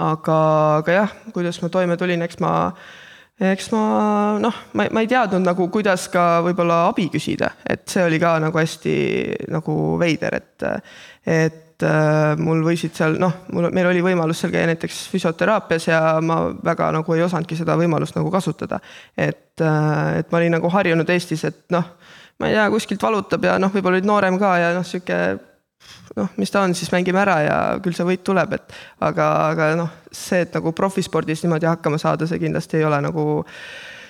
aga, 0.00 0.38
aga 0.80 1.00
jah, 1.02 1.16
kuidas 1.36 1.60
ma 1.60 1.68
toime 1.68 2.00
tulin, 2.00 2.24
eks 2.24 2.40
ma, 2.40 2.72
eks 3.40 3.70
ma 3.74 3.82
noh, 4.42 4.62
ma, 4.78 4.86
ma 4.94 5.02
ei 5.02 5.10
teadnud 5.10 5.42
nagu, 5.42 5.66
kuidas 5.72 6.06
ka 6.12 6.38
võib-olla 6.44 6.84
abi 6.90 7.08
küsida, 7.10 7.50
et 7.66 7.82
see 7.90 8.04
oli 8.06 8.20
ka 8.22 8.36
nagu 8.42 8.60
hästi 8.60 8.94
nagu 9.50 9.74
veider, 9.98 10.36
et, 10.38 10.66
et 11.26 11.86
äh, 11.86 12.34
mul 12.38 12.62
võisid 12.66 12.94
seal 12.94 13.18
noh, 13.22 13.40
mul, 13.50 13.72
meil 13.74 13.90
oli 13.90 14.04
võimalus 14.06 14.44
seal 14.44 14.54
käia 14.54 14.68
näiteks 14.70 15.06
füsioteraapias 15.10 15.88
ja 15.90 16.02
ma 16.22 16.44
väga 16.54 16.92
nagu 16.94 17.16
ei 17.16 17.24
osanudki 17.26 17.58
seda 17.58 17.74
võimalust 17.80 18.14
nagu 18.18 18.30
kasutada. 18.30 18.78
et, 19.16 19.58
äh, 19.58 20.20
et 20.20 20.30
ma 20.30 20.38
olin 20.38 20.54
nagu 20.60 20.70
harjunud 20.70 21.10
Eestis, 21.10 21.42
et 21.50 21.64
noh, 21.74 21.90
ma 22.38 22.50
ei 22.50 22.54
tea, 22.54 22.68
kuskilt 22.70 23.02
valutab 23.02 23.50
ja 23.50 23.58
noh, 23.58 23.74
võib-olla 23.74 23.98
olid 23.98 24.08
noorem 24.08 24.38
ka 24.38 24.54
ja 24.62 24.70
noh, 24.78 24.86
sihuke 24.86 25.18
noh, 26.18 26.30
mis 26.40 26.52
ta 26.52 26.64
on, 26.66 26.74
siis 26.76 26.92
mängime 26.92 27.20
ära 27.24 27.38
ja 27.44 27.58
küll 27.84 27.96
see 27.96 28.06
võit 28.08 28.24
tuleb, 28.26 28.56
et 28.58 28.76
aga, 29.04 29.28
aga 29.50 29.72
noh, 29.78 29.90
see, 30.12 30.44
et 30.46 30.54
nagu 30.56 30.74
profispordis 30.76 31.44
niimoodi 31.44 31.68
hakkama 31.70 32.00
saada, 32.00 32.28
see 32.30 32.42
kindlasti 32.42 32.80
ei 32.80 32.88
ole 32.88 33.00
nagu 33.04 33.26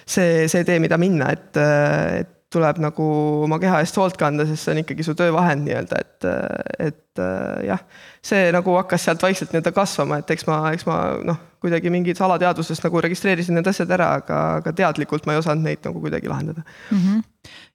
see, 0.07 0.47
see 0.51 0.65
tee, 0.67 0.81
mida 0.83 0.99
minna, 1.01 1.31
et, 1.35 1.61
et 2.21 2.33
tuleb 2.55 2.79
nagu 2.83 3.07
oma 3.47 3.59
keha 3.63 3.81
eest 3.83 3.97
hoolt 3.99 4.19
kanda, 4.21 4.47
sest 4.49 4.67
see 4.67 4.77
on 4.77 4.83
ikkagi 4.85 5.07
su 5.07 5.17
töövahend 5.19 5.67
nii-öelda, 5.67 6.03
et, 6.05 6.29
et 6.89 7.01
jah, 7.67 7.83
see 8.25 8.49
nagu 8.55 8.77
hakkas 8.79 9.05
sealt 9.05 9.23
vaikselt 9.23 9.53
nii-öelda 9.53 9.73
kasvama, 9.77 10.21
et 10.23 10.31
eks 10.35 10.47
ma, 10.49 10.61
eks 10.73 10.87
ma 10.89 10.99
noh, 11.25 11.43
kuidagi 11.65 11.93
mingis 11.93 12.21
alateadvuses 12.25 12.83
nagu 12.85 13.05
registreerisin 13.07 13.57
need 13.59 13.69
asjad 13.71 13.93
ära, 13.97 14.15
aga, 14.21 14.41
aga 14.61 14.75
teadlikult 14.77 15.27
ma 15.27 15.37
ei 15.37 15.41
osanud 15.41 15.65
neid 15.65 15.87
nagu 15.87 16.03
kuidagi 16.03 16.29
lahendada 16.33 16.65
mm. 16.65 16.99
-hmm 16.99 17.23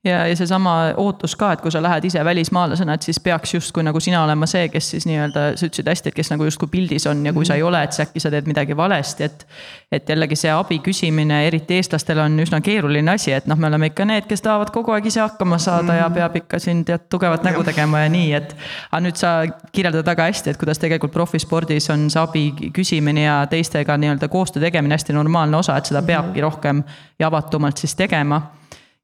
ja, 0.03 0.27
ja 0.27 0.35
seesama 0.35 0.93
ootus 0.97 1.35
ka, 1.35 1.51
et 1.51 1.61
kui 1.61 1.71
sa 1.71 1.81
lähed 1.83 2.05
ise 2.07 2.23
välismaalasena, 2.25 2.93
et 2.95 3.01
siis 3.01 3.19
peaks 3.19 3.53
justkui 3.53 3.83
nagu 3.83 3.99
sina 3.99 4.23
olema 4.23 4.47
see, 4.47 4.69
kes 4.71 4.91
siis 4.93 5.05
nii-öelda, 5.09 5.43
sa 5.59 5.67
ütlesid 5.67 5.89
hästi, 5.91 6.11
et 6.11 6.15
kes 6.15 6.31
nagu 6.31 6.47
justkui 6.47 6.69
pildis 6.71 7.07
on 7.11 7.25
ja 7.25 7.33
kui 7.35 7.45
sa 7.45 7.57
ei 7.59 7.63
ole, 7.63 7.81
et 7.83 7.95
siis 7.95 8.07
äkki 8.07 8.23
sa 8.23 8.31
teed 8.31 8.47
midagi 8.47 8.77
valesti, 8.77 9.23
et. 9.23 9.47
et 9.91 10.09
jällegi 10.09 10.35
see 10.37 10.51
abi 10.53 10.79
küsimine, 10.85 11.39
eriti 11.47 11.79
eestlastel 11.79 12.19
on 12.21 12.35
üsna 12.39 12.59
keeruline 12.61 13.11
asi, 13.11 13.31
et 13.33 13.47
noh, 13.49 13.57
me 13.57 13.67
oleme 13.67 13.89
ikka 13.89 14.05
need, 14.05 14.27
kes 14.29 14.43
tahavad 14.45 14.69
kogu 14.73 14.93
aeg 14.93 15.07
ise 15.09 15.19
hakkama 15.19 15.57
saada 15.57 15.83
mm 15.83 15.89
-hmm. 15.89 16.01
ja 16.01 16.09
peab 16.09 16.35
ikka 16.35 16.59
siin 16.59 16.85
tead 16.85 17.07
tugevat 17.09 17.43
nägu 17.43 17.63
tegema 17.63 17.99
ja 17.99 18.09
nii, 18.09 18.33
et. 18.33 18.55
aga 18.91 19.01
nüüd 19.05 19.17
sa 19.17 19.28
kirjeldad 19.71 20.05
väga 20.05 20.29
hästi, 20.29 20.49
et 20.49 20.57
kuidas 20.57 20.79
tegelikult 20.79 21.13
profispordis 21.13 21.89
on 21.89 22.07
see 22.09 22.21
abi 22.21 22.71
küsimine 22.75 23.23
ja 23.23 23.41
teistega 23.49 23.97
nii-öelda 23.97 24.27
koostöö 24.27 24.63
tegemine 24.63 24.97
hästi 24.97 25.13
normaalne 25.13 25.57
osa, 25.57 25.77
et 25.77 25.89
seda 25.89 26.01
peabki 26.05 26.41
rohkem 26.41 26.83
ja 27.19 27.27
avatumalt 27.27 27.77
siis 27.77 27.95
tegema 27.95 28.41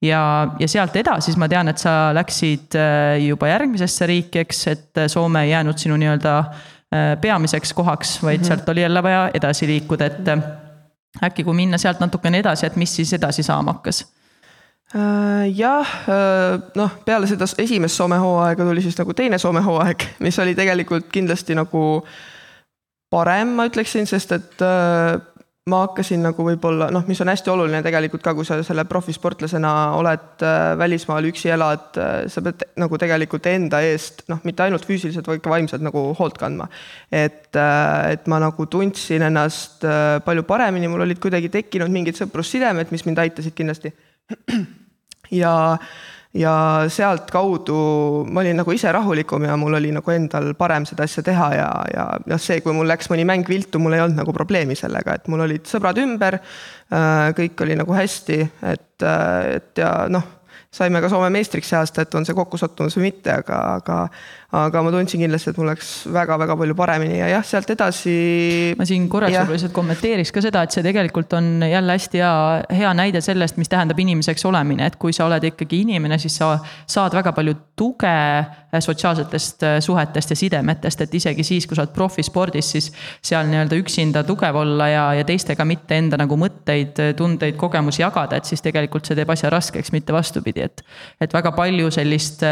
ja, 0.01 0.21
ja 0.59 0.67
sealt 0.67 0.95
edasi, 0.95 1.29
siis 1.29 1.39
ma 1.39 1.49
tean, 1.51 1.69
et 1.71 1.81
sa 1.81 2.13
läksid 2.15 2.77
äh, 2.79 3.17
juba 3.25 3.49
järgmisesse 3.51 4.07
riiki, 4.09 4.43
eks, 4.45 4.61
et 4.71 5.01
äh, 5.01 5.09
Soome 5.11 5.45
ei 5.45 5.53
jäänud 5.53 5.79
sinu 5.81 5.97
nii-öelda 6.01 6.35
äh, 6.39 7.07
peamiseks 7.21 7.73
kohaks, 7.73 8.17
vaid 8.23 8.39
mm 8.39 8.43
-hmm. 8.43 8.47
sealt 8.47 8.69
oli 8.69 8.81
jälle 8.81 9.03
vaja 9.03 9.29
edasi 9.33 9.67
liikuda, 9.67 10.05
et 10.05 10.29
äkki 11.23 11.43
kui 11.43 11.53
minna 11.53 11.77
sealt 11.77 11.99
natukene 11.99 12.39
edasi, 12.43 12.65
et 12.65 12.75
mis 12.75 12.95
siis 12.95 13.13
edasi 13.13 13.43
saama 13.43 13.73
hakkas? 13.73 14.05
Jah, 14.93 15.93
noh, 16.77 16.91
peale 17.05 17.27
seda 17.27 17.47
esimest 17.59 17.97
Soome 17.97 18.19
hooaega 18.21 18.67
tuli 18.67 18.83
siis 18.85 18.97
nagu 18.99 19.13
teine 19.17 19.39
Soome 19.41 19.63
hooaeg, 19.65 20.05
mis 20.23 20.37
oli 20.39 20.53
tegelikult 20.55 21.09
kindlasti 21.11 21.57
nagu 21.57 21.81
parem, 23.11 23.55
ma 23.57 23.65
ütleksin, 23.67 24.05
sest 24.07 24.35
et 24.37 24.61
ma 25.65 25.79
hakkasin 25.81 26.21
nagu 26.21 26.43
võib-olla 26.45 26.91
noh, 26.93 27.07
mis 27.09 27.17
on 27.23 27.31
hästi 27.31 27.49
oluline 27.49 27.79
tegelikult 27.81 28.21
ka, 28.21 28.35
kui 28.37 28.45
sa 28.45 28.59
selle 28.61 28.83
profisportlasena 28.85 29.71
oled 29.97 30.43
äh, 30.45 30.65
välismaal 30.77 31.25
üksi 31.25 31.49
elad, 31.55 31.87
äh, 31.97 32.27
sa 32.29 32.43
pead 32.45 32.61
nagu 32.77 32.99
tegelikult 33.01 33.49
enda 33.49 33.79
eest 33.81 34.21
noh, 34.29 34.43
mitte 34.45 34.61
ainult 34.61 34.85
füüsiliselt, 34.85 35.25
vaid 35.25 35.41
ka 35.41 35.49
vaimselt 35.49 35.81
nagu 35.81 36.03
hoolt 36.19 36.37
kandma. 36.37 36.69
et, 37.09 37.49
äh, 37.57 38.11
et 38.13 38.29
ma 38.29 38.37
nagu 38.43 38.67
tundsin 38.69 39.25
ennast 39.25 39.87
palju 40.25 40.45
paremini, 40.45 40.91
mul 40.91 41.07
olid 41.07 41.23
kuidagi 41.23 41.49
tekkinud 41.57 41.89
mingid 41.89 42.21
sõprussidemed, 42.21 42.93
mis 42.93 43.07
mind 43.09 43.25
aitasid 43.25 43.57
kindlasti. 43.57 43.89
ja 45.41 45.55
ja 46.35 46.53
sealtkaudu 46.91 47.75
ma 48.27 48.41
olin 48.41 48.57
nagu 48.59 48.73
ise 48.75 48.91
rahulikum 48.91 49.45
ja 49.47 49.55
mul 49.59 49.77
oli 49.77 49.93
nagu 49.95 50.11
endal 50.11 50.51
parem 50.59 50.83
seda 50.87 51.07
asja 51.07 51.23
teha 51.23 51.47
ja, 51.55 51.69
ja 51.93 52.07
noh, 52.27 52.41
see, 52.41 52.59
kui 52.63 52.75
mul 52.75 52.89
läks 52.91 53.07
mõni 53.11 53.23
mäng 53.27 53.47
viltu, 53.47 53.79
mul 53.79 53.95
ei 53.95 54.03
olnud 54.03 54.19
nagu 54.19 54.35
probleemi 54.35 54.75
sellega, 54.75 55.15
et 55.15 55.29
mul 55.31 55.45
olid 55.47 55.63
sõbrad 55.69 55.99
ümber. 56.03 56.41
Äh, 56.91 57.29
kõik 57.39 57.63
oli 57.63 57.77
nagu 57.79 57.95
hästi, 57.95 58.41
et, 58.67 58.97
äh, 58.99 59.55
et 59.55 59.79
ja 59.79 59.93
noh 60.11 60.27
saime 60.75 60.99
ka 60.99 61.09
Soome 61.11 61.29
meistriks 61.31 61.69
see 61.71 61.79
aasta, 61.79 62.03
et 62.03 62.15
on 62.17 62.25
see 62.27 62.35
kokkusattumus 62.35 62.97
või 62.97 63.09
mitte, 63.09 63.31
aga, 63.39 63.59
aga 63.79 63.99
aga 64.55 64.81
ma 64.85 64.91
tundsin 64.93 65.21
kindlasti, 65.23 65.51
et 65.51 65.59
mul 65.59 65.69
läks 65.69 65.91
väga-väga 66.15 66.55
palju 66.59 66.75
paremini 66.77 67.19
ja 67.19 67.29
jah, 67.33 67.45
sealt 67.47 67.69
edasi. 67.73 68.15
ma 68.79 68.87
siin 68.87 69.07
korraks 69.11 69.33
võib-olla 69.35 69.57
lihtsalt 69.57 69.75
kommenteeriks 69.75 70.31
ka 70.35 70.43
seda, 70.45 70.63
et 70.65 70.75
see 70.75 70.85
tegelikult 70.85 71.33
on 71.37 71.65
jälle 71.67 71.97
hästi 71.97 72.21
hea, 72.21 72.35
hea 72.79 72.93
näide 72.97 73.21
sellest, 73.25 73.59
mis 73.61 73.71
tähendab 73.71 73.99
inimeseks 73.99 74.45
olemine, 74.47 74.87
et 74.87 74.99
kui 75.01 75.15
sa 75.15 75.27
oled 75.27 75.43
ikkagi 75.51 75.81
inimene, 75.85 76.19
siis 76.21 76.37
sa 76.39 76.55
saad 76.87 77.15
väga 77.17 77.33
palju 77.35 77.55
tuge 77.75 78.15
sotsiaalsetest 78.79 79.63
suhetest 79.83 80.31
ja 80.31 80.37
sidemetest, 80.39 81.01
et 81.05 81.13
isegi 81.15 81.43
siis, 81.47 81.67
kui 81.67 81.77
sa 81.77 81.85
oled 81.85 81.93
profispordis, 81.95 82.71
siis 82.75 82.89
seal 83.23 83.47
nii-öelda 83.49 83.79
üksinda 83.79 84.23
tugev 84.27 84.59
olla 84.59 84.87
ja, 84.91 85.05
ja 85.19 85.27
teistega 85.27 85.65
mitte 85.67 85.97
enda 85.99 86.19
nagu 86.19 86.37
mõtteid, 86.39 86.99
tundeid, 87.19 87.55
kogemusi 87.59 88.03
jagada, 88.03 88.39
et 88.39 88.47
siis 88.47 88.63
tegelikult 88.63 89.07
see 89.07 89.17
teeb 89.17 89.31
asja 89.31 89.51
raskeks, 89.53 89.91
mitte 89.95 90.15
vastupidi, 90.15 90.65
et. 90.65 90.83
et 91.21 91.33
väga 91.33 91.51
palju 91.55 91.91
sellist 91.93 92.43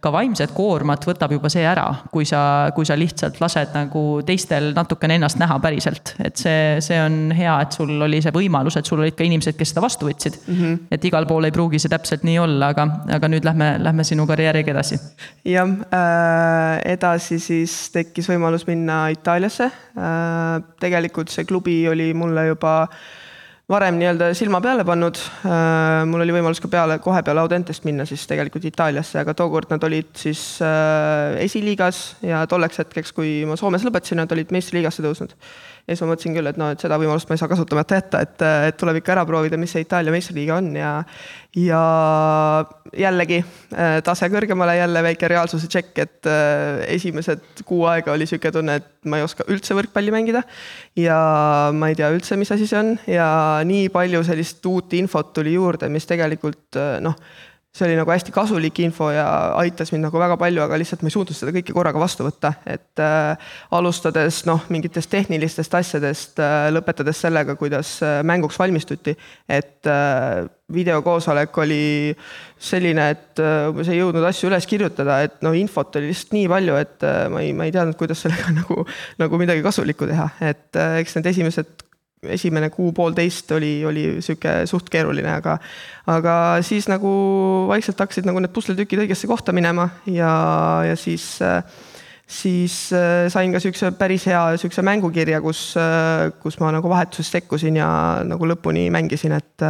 ka 0.00 0.12
vaimset 0.12 0.52
koormat 0.56 1.04
võtab 1.08 1.32
juba 1.36 1.49
see 1.52 1.64
ära, 1.66 1.86
kui 2.12 2.26
sa, 2.28 2.70
kui 2.76 2.86
sa 2.88 2.96
lihtsalt 2.98 3.40
lased 3.42 3.74
nagu 3.76 4.02
teistel 4.26 4.70
natukene 4.76 5.18
ennast 5.18 5.40
näha 5.40 5.58
päriselt. 5.62 6.14
et 6.22 6.40
see, 6.40 6.78
see 6.84 6.98
on 7.02 7.34
hea, 7.36 7.54
et 7.64 7.76
sul 7.76 7.92
oli 8.06 8.22
see 8.24 8.34
võimalus, 8.34 8.78
et 8.78 8.88
sul 8.88 9.02
olid 9.02 9.16
ka 9.18 9.26
inimesed, 9.26 9.58
kes 9.58 9.74
seda 9.74 9.84
vastu 9.84 10.08
võtsid 10.08 10.38
mm. 10.40 10.58
-hmm. 10.58 10.78
et 10.96 11.04
igal 11.10 11.26
pool 11.30 11.48
ei 11.48 11.54
pruugi 11.54 11.82
see 11.82 11.92
täpselt 11.92 12.26
nii 12.26 12.38
olla, 12.42 12.72
aga, 12.74 12.86
aga 13.18 13.32
nüüd 13.32 13.46
lähme, 13.46 13.72
lähme 13.82 14.04
sinu 14.04 14.26
karjääriga 14.30 14.74
edasi. 14.74 15.00
jah 15.44 15.68
äh,, 15.68 16.80
edasi 16.96 17.38
siis 17.38 17.90
tekkis 17.92 18.30
võimalus 18.30 18.66
minna 18.66 19.08
Itaaliasse 19.08 19.70
äh,. 19.70 20.62
tegelikult 20.80 21.28
see 21.28 21.44
klubi 21.44 21.82
oli 21.88 22.12
mulle 22.14 22.46
juba 22.52 22.82
äh, 22.82 23.19
varem 23.70 23.98
nii-öelda 24.00 24.30
silma 24.34 24.60
peale 24.64 24.84
pannud. 24.86 25.18
Äh, 25.46 26.02
mul 26.10 26.24
oli 26.24 26.34
võimalus 26.34 26.60
ka 26.62 26.70
peale, 26.70 26.98
kohe 27.02 27.22
peale 27.26 27.42
Audentest 27.44 27.86
minna 27.86 28.06
siis 28.08 28.26
tegelikult 28.30 28.66
Itaaliasse, 28.66 29.20
aga 29.22 29.34
tookord 29.38 29.70
nad 29.70 29.84
olid 29.86 30.10
siis 30.18 30.42
äh, 30.64 31.38
esiliigas 31.44 32.02
ja 32.26 32.42
tolleks 32.50 32.82
hetkeks, 32.82 33.14
kui 33.16 33.40
ma 33.48 33.58
Soomes 33.60 33.86
lõpetasin, 33.86 34.20
nad 34.22 34.32
olid 34.34 34.50
meistriliigasse 34.54 35.04
tõusnud 35.06 35.36
ja 35.90 35.96
siis 35.96 36.04
ma 36.06 36.12
mõtlesin 36.12 36.34
küll, 36.36 36.46
et 36.46 36.58
noh, 36.60 36.70
et 36.70 36.82
seda 36.82 36.96
võimalust 37.00 37.26
ma 37.26 37.34
ei 37.34 37.40
saa 37.40 37.50
kasutamata 37.50 37.96
jätta, 37.98 38.20
et, 38.22 38.42
et 38.70 38.76
tuleb 38.78 39.00
ikka 39.00 39.16
ära 39.16 39.24
proovida, 39.26 39.58
mis 39.58 39.72
see 39.74 39.82
Itaalia 39.82 40.14
meistriliiga 40.14 40.60
on 40.60 40.68
ja 40.78 40.92
ja 41.58 41.80
jällegi 42.94 43.40
äh, 43.42 43.96
tase 44.06 44.28
kõrgemale, 44.30 44.76
jälle 44.78 45.02
väike 45.02 45.30
reaalsuse 45.32 45.66
tšekk, 45.66 45.98
et 46.04 46.30
äh, 46.30 46.84
esimesed 46.94 47.64
kuu 47.66 47.82
aega 47.90 48.14
oli 48.14 48.28
niisugune 48.28 48.54
tunne, 48.54 48.78
et 48.78 49.10
ma 49.10 49.18
ei 49.18 49.26
oska 49.26 49.48
üldse 49.50 49.74
võrkpalli 49.74 50.14
mängida. 50.14 50.44
ja 50.94 51.18
ma 51.74 51.90
ei 51.90 51.98
tea 51.98 52.12
üldse, 52.14 52.38
mis 52.38 52.54
asi 52.54 52.70
see 52.70 52.78
on 52.78 52.94
ja 53.10 53.28
nii 53.66 53.90
palju 53.90 54.22
sellist 54.30 54.66
uut 54.70 54.94
infot 54.94 55.34
tuli 55.34 55.56
juurde, 55.58 55.90
mis 55.90 56.06
tegelikult 56.06 56.78
äh, 56.78 57.00
noh 57.02 57.18
see 57.70 57.86
oli 57.86 57.96
nagu 57.98 58.10
hästi 58.10 58.32
kasulik 58.34 58.80
info 58.82 59.12
ja 59.14 59.24
aitas 59.60 59.92
mind 59.94 60.08
nagu 60.08 60.18
väga 60.18 60.34
palju, 60.40 60.62
aga 60.64 60.78
lihtsalt 60.80 61.04
ma 61.04 61.10
ei 61.10 61.14
suutnud 61.14 61.38
seda 61.38 61.52
kõike 61.54 61.74
korraga 61.74 62.00
vastu 62.02 62.26
võtta, 62.26 62.50
et 62.66 63.02
äh, 63.02 63.50
alustades 63.78 64.40
noh, 64.48 64.64
mingitest 64.74 65.10
tehnilistest 65.12 65.76
asjadest 65.78 66.42
äh,, 66.42 66.66
lõpetades 66.74 67.20
sellega, 67.22 67.54
kuidas 67.60 68.00
äh, 68.02 68.20
mänguks 68.26 68.58
valmistuti. 68.58 69.14
et 69.46 69.86
äh, 69.86 70.48
videokoosolek 70.74 71.58
oli 71.62 71.84
selline, 72.58 73.06
et 73.14 73.42
umbes 73.42 73.86
äh, 73.86 73.94
ei 73.94 74.00
jõudnud 74.02 74.26
asju 74.26 74.50
üles 74.50 74.66
kirjutada, 74.70 75.20
et 75.26 75.38
noh, 75.46 75.54
infot 75.54 75.94
oli 76.00 76.10
lihtsalt 76.10 76.34
nii 76.34 76.48
palju, 76.50 76.80
et 76.80 77.06
äh, 77.06 77.20
ma 77.30 77.44
ei, 77.44 77.54
ma 77.54 77.68
ei 77.68 77.74
teadnud, 77.76 77.98
kuidas 78.00 78.26
sellega 78.26 78.50
nagu, 78.60 78.82
nagu 79.22 79.40
midagi 79.40 79.62
kasulikku 79.66 80.10
teha, 80.10 80.26
et 80.42 80.74
äh, 80.74 80.98
eks 81.04 81.20
need 81.20 81.30
esimesed 81.30 81.86
esimene 82.28 82.68
kuu-poolteist 82.70 83.52
oli, 83.56 83.84
oli 83.84 84.04
sihuke 84.20 84.66
suht 84.68 84.90
keeruline, 84.92 85.30
aga, 85.32 85.54
aga 86.12 86.34
siis 86.66 86.84
nagu 86.90 87.08
vaikselt 87.70 88.00
hakkasid 88.02 88.26
nagu 88.28 88.42
need 88.44 88.52
pusletükid 88.52 89.06
õigesse 89.06 89.28
kohta 89.30 89.54
minema 89.56 89.86
ja, 90.04 90.30
ja 90.84 90.98
siis, 91.00 91.38
siis 92.28 92.74
sain 93.32 93.54
ka 93.54 93.62
sihukese 93.64 93.92
päris 93.96 94.26
hea 94.28 94.42
sihukese 94.60 94.84
mängukirja, 94.84 95.40
kus, 95.40 95.62
kus 96.42 96.60
ma 96.60 96.74
nagu 96.76 96.92
vahetuses 96.92 97.32
sekkusin 97.38 97.80
ja 97.80 97.88
nagu 98.28 98.48
lõpuni 98.52 98.90
mängisin, 98.92 99.38
et, 99.38 99.64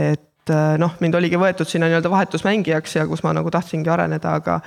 et 0.00 0.52
noh, 0.80 0.94
mind 1.04 1.18
oligi 1.20 1.36
võetud 1.36 1.68
sinna 1.68 1.90
nii-öelda 1.90 2.10
vahetusmängijaks 2.14 2.96
ja 2.96 3.04
kus 3.10 3.20
ma 3.26 3.34
nagu 3.36 3.52
tahtsingi 3.52 3.92
areneda, 3.92 4.32
aga, 4.40 4.62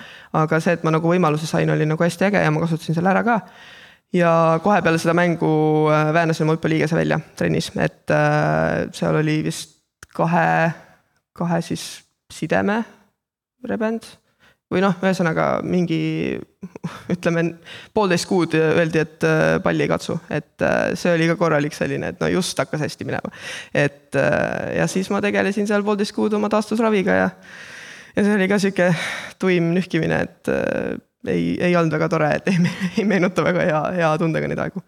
aga 0.46 0.62
see, 0.62 0.78
et 0.78 0.86
ma 0.86 0.94
nagu 0.94 1.10
võimaluse 1.10 1.50
sain, 1.50 1.74
oli 1.74 1.90
nagu 1.90 2.06
hästi 2.06 2.30
äge 2.30 2.46
ja 2.46 2.54
ma 2.54 2.62
kasutasin 2.68 3.00
selle 3.00 3.10
ära 3.16 3.26
ka 3.26 3.40
ja 4.14 4.60
kohe 4.64 4.82
peale 4.82 5.00
seda 5.02 5.16
mängu 5.18 5.52
äh, 5.92 6.12
väänasin 6.14 6.48
ma 6.48 6.56
hüppeliigese 6.56 6.98
välja 6.98 7.20
trennis, 7.36 7.72
et 7.76 8.12
äh, 8.14 8.86
seal 8.96 9.18
oli 9.22 9.40
vist 9.46 9.80
kahe, 10.16 10.72
kahe 11.36 11.62
siis 11.66 12.06
sideme 12.34 12.82
rebend 13.66 14.08
või 14.72 14.82
noh, 14.82 14.96
ühesõnaga 15.04 15.60
mingi 15.66 16.00
ütleme, 17.14 17.46
poolteist 17.94 18.28
kuud 18.30 18.56
öeldi, 18.58 19.04
et 19.04 19.28
äh, 19.28 19.44
palli 19.64 19.86
ei 19.86 19.92
katsu, 19.92 20.18
et 20.30 20.66
see 20.98 21.14
oli 21.14 21.30
ka 21.32 21.38
korralik 21.40 21.76
selline, 21.78 22.14
et 22.14 22.22
no 22.24 22.30
just 22.32 22.60
hakkas 22.60 22.86
hästi 22.88 23.08
minema. 23.08 23.32
et 23.74 24.16
ja 24.76 24.88
siis 24.88 25.10
ma 25.14 25.22
tegelesin 25.22 25.68
seal 25.68 25.84
poolteist 25.86 26.16
kuud 26.16 26.34
oma 26.34 26.50
taastusraviga 26.50 27.20
ja, 27.20 27.30
ja 28.16 28.24
see 28.24 28.38
oli 28.38 28.48
ka 28.52 28.62
sihuke 28.62 28.90
tuim 29.40 29.74
nühkimine, 29.76 30.24
et 30.24 30.56
ei, 31.32 31.56
ei 31.60 31.76
olnud 31.76 31.96
väga 31.98 32.10
tore, 32.12 32.34
et 32.40 32.52
ei, 32.52 32.60
ei 33.00 33.08
meenuta 33.08 33.46
väga 33.46 33.70
hea, 33.70 33.82
hea 34.02 34.12
tundega 34.22 34.52
neid 34.52 34.62
aegu. 34.66 34.84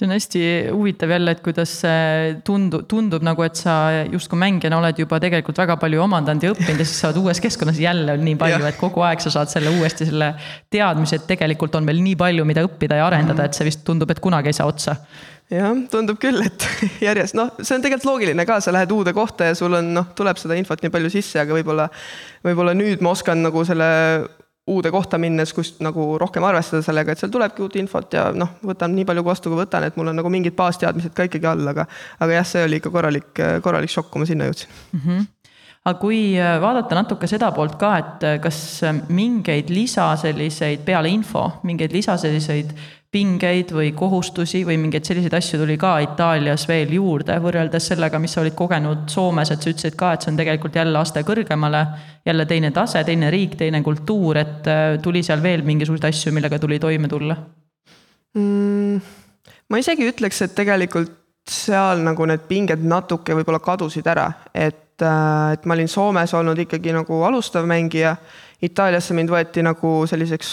See 0.00 0.06
on 0.06 0.14
hästi 0.14 0.42
huvitav 0.72 1.10
jälle, 1.12 1.34
et 1.34 1.40
kuidas 1.44 1.72
see 1.82 2.36
tundub, 2.46 2.86
tundub 2.88 3.24
nagu, 3.26 3.42
et 3.44 3.58
sa 3.58 3.74
justkui 4.08 4.38
mängijana 4.40 4.78
oled 4.78 4.96
juba 5.02 5.18
tegelikult 5.20 5.58
väga 5.60 5.76
palju 5.82 6.00
omandanud 6.00 6.46
ja 6.46 6.52
õppinud 6.54 6.80
ja 6.80 6.86
siis 6.88 7.02
sa 7.02 7.10
oled 7.10 7.18
uues 7.20 7.42
keskkonnas 7.44 7.80
jälle 7.82 8.14
on 8.16 8.24
nii 8.24 8.38
palju, 8.40 8.62
et 8.70 8.78
kogu 8.80 9.04
aeg 9.04 9.20
sa 9.20 9.34
saad 9.34 9.52
selle 9.52 9.74
uuesti 9.76 10.08
selle 10.08 10.30
teadmise, 10.72 11.20
et 11.20 11.28
tegelikult 11.28 11.76
on 11.76 11.90
veel 11.90 12.00
nii 12.06 12.16
palju, 12.16 12.48
mida 12.48 12.64
õppida 12.64 12.96
ja 12.96 13.10
arendada, 13.10 13.44
et 13.44 13.58
see 13.58 13.68
vist 13.68 13.84
tundub, 13.84 14.08
et 14.14 14.24
kunagi 14.24 14.48
ei 14.48 14.56
saa 14.56 14.70
otsa. 14.72 14.96
Jah, 15.52 15.76
tundub 15.92 16.16
küll, 16.22 16.40
et 16.48 16.64
järjest 17.10 17.36
noh, 17.36 17.52
see 17.58 17.76
on 17.76 17.84
tegelikult 17.84 18.08
loogiline 18.14 18.48
ka, 18.48 18.56
sa 18.64 18.72
lähed 18.72 18.96
uude 18.96 19.12
kohta 19.12 19.50
ja 19.50 19.58
sul 19.58 19.76
on 19.76 19.92
noh, 19.98 20.12
tuleb 20.16 20.40
seda 20.40 20.56
infot 20.56 20.80
nii 20.80 20.96
palju 20.96 21.12
sisse, 21.12 21.42
aga 21.44 21.58
võib-olla, 21.58 21.90
võib-olla 22.46 22.72
nüüd 22.78 23.04
ma 23.04 23.12
oskan 23.12 23.44
nagu 23.44 23.68
selle 23.68 23.90
uude 24.70 24.92
kohta 24.94 25.18
minnes, 25.18 25.52
kus 25.56 25.74
nagu 25.84 26.06
rohkem 26.20 26.46
arvestada 26.46 26.84
sellega, 26.86 27.12
et 27.12 27.22
seal 27.22 27.32
tulebki 27.34 27.64
uut 27.66 27.76
infot 27.80 28.16
ja 28.16 28.28
noh, 28.36 28.54
võtan 28.66 28.94
nii 28.94 29.08
palju 29.08 29.26
vastu, 29.26 29.52
kui 29.52 29.60
võtan, 29.62 29.86
et 29.88 29.98
mul 29.98 30.12
on 30.12 30.20
nagu 30.20 30.32
mingid 30.32 30.56
baasteadmised 30.58 31.16
ka 31.16 31.28
ikkagi 31.28 31.50
all, 31.50 31.74
aga 31.74 31.88
aga 32.20 32.40
jah, 32.40 32.48
see 32.52 32.64
oli 32.68 32.80
ikka 32.80 32.94
korralik, 32.94 33.30
korralik 33.64 33.92
šokk, 33.92 34.12
kui 34.12 34.24
ma 34.24 34.30
sinna 34.30 34.50
jõudsin 34.50 34.70
mm. 34.70 35.04
-hmm 35.04 35.28
aga 35.80 35.96
kui 36.00 36.20
äh, 36.36 36.58
vaadata 36.60 36.96
natuke 36.98 37.28
seda 37.30 37.50
poolt 37.56 37.78
ka, 37.80 37.90
et 37.96 38.24
äh, 38.28 38.38
kas 38.42 38.58
äh, 38.84 38.96
mingeid 39.08 39.70
lisa 39.72 40.10
selliseid 40.20 40.82
peale 40.84 41.08
info, 41.08 41.46
mingeid 41.64 41.94
lisa 41.96 42.18
selliseid 42.20 42.74
pingeid 43.10 43.72
või 43.74 43.88
kohustusi 43.96 44.60
või 44.68 44.76
mingeid 44.78 45.08
selliseid 45.08 45.34
asju 45.34 45.58
tuli 45.62 45.74
ka 45.80 45.96
Itaalias 46.04 46.66
veel 46.68 46.92
juurde, 46.94 47.38
võrreldes 47.42 47.88
sellega, 47.90 48.20
mis 48.22 48.36
sa 48.36 48.42
olid 48.44 48.54
kogenud 48.58 49.08
Soomes, 49.10 49.50
et 49.50 49.64
sa 49.64 49.72
ütlesid 49.72 49.96
ka, 49.98 50.12
et 50.14 50.22
see 50.26 50.30
on 50.30 50.38
tegelikult 50.38 50.76
jälle 50.78 51.00
aste 51.00 51.24
kõrgemale, 51.26 51.80
jälle 52.28 52.46
teine 52.46 52.70
tase, 52.76 53.02
teine 53.08 53.32
riik, 53.34 53.56
teine 53.58 53.80
kultuur, 53.82 54.38
et 54.38 54.68
tuli 55.02 55.24
seal 55.26 55.42
veel 55.42 55.64
mingisuguseid 55.66 56.06
asju, 56.12 56.34
millega 56.36 56.60
tuli 56.62 56.78
toime 56.82 57.10
tulla 57.10 57.38
mm,? 58.36 59.00
ma 59.70 59.80
isegi 59.82 60.06
ütleks, 60.12 60.44
et 60.46 60.54
tegelikult 60.54 61.19
seal 61.48 62.04
nagu 62.04 62.26
need 62.28 62.46
pinged 62.48 62.84
natuke 62.84 63.34
võib-olla 63.38 63.60
kadusid 63.64 64.06
ära, 64.10 64.28
et 64.54 65.02
äh, 65.02 65.52
et 65.54 65.66
ma 65.66 65.74
olin 65.74 65.88
Soomes 65.88 66.34
olnud 66.34 66.58
ikkagi 66.66 66.92
nagu 66.96 67.22
alustav 67.24 67.66
mängija. 67.68 68.16
Itaaliasse 68.60 69.14
mind 69.16 69.30
võeti 69.32 69.62
nagu 69.64 69.92
selliseks 70.06 70.50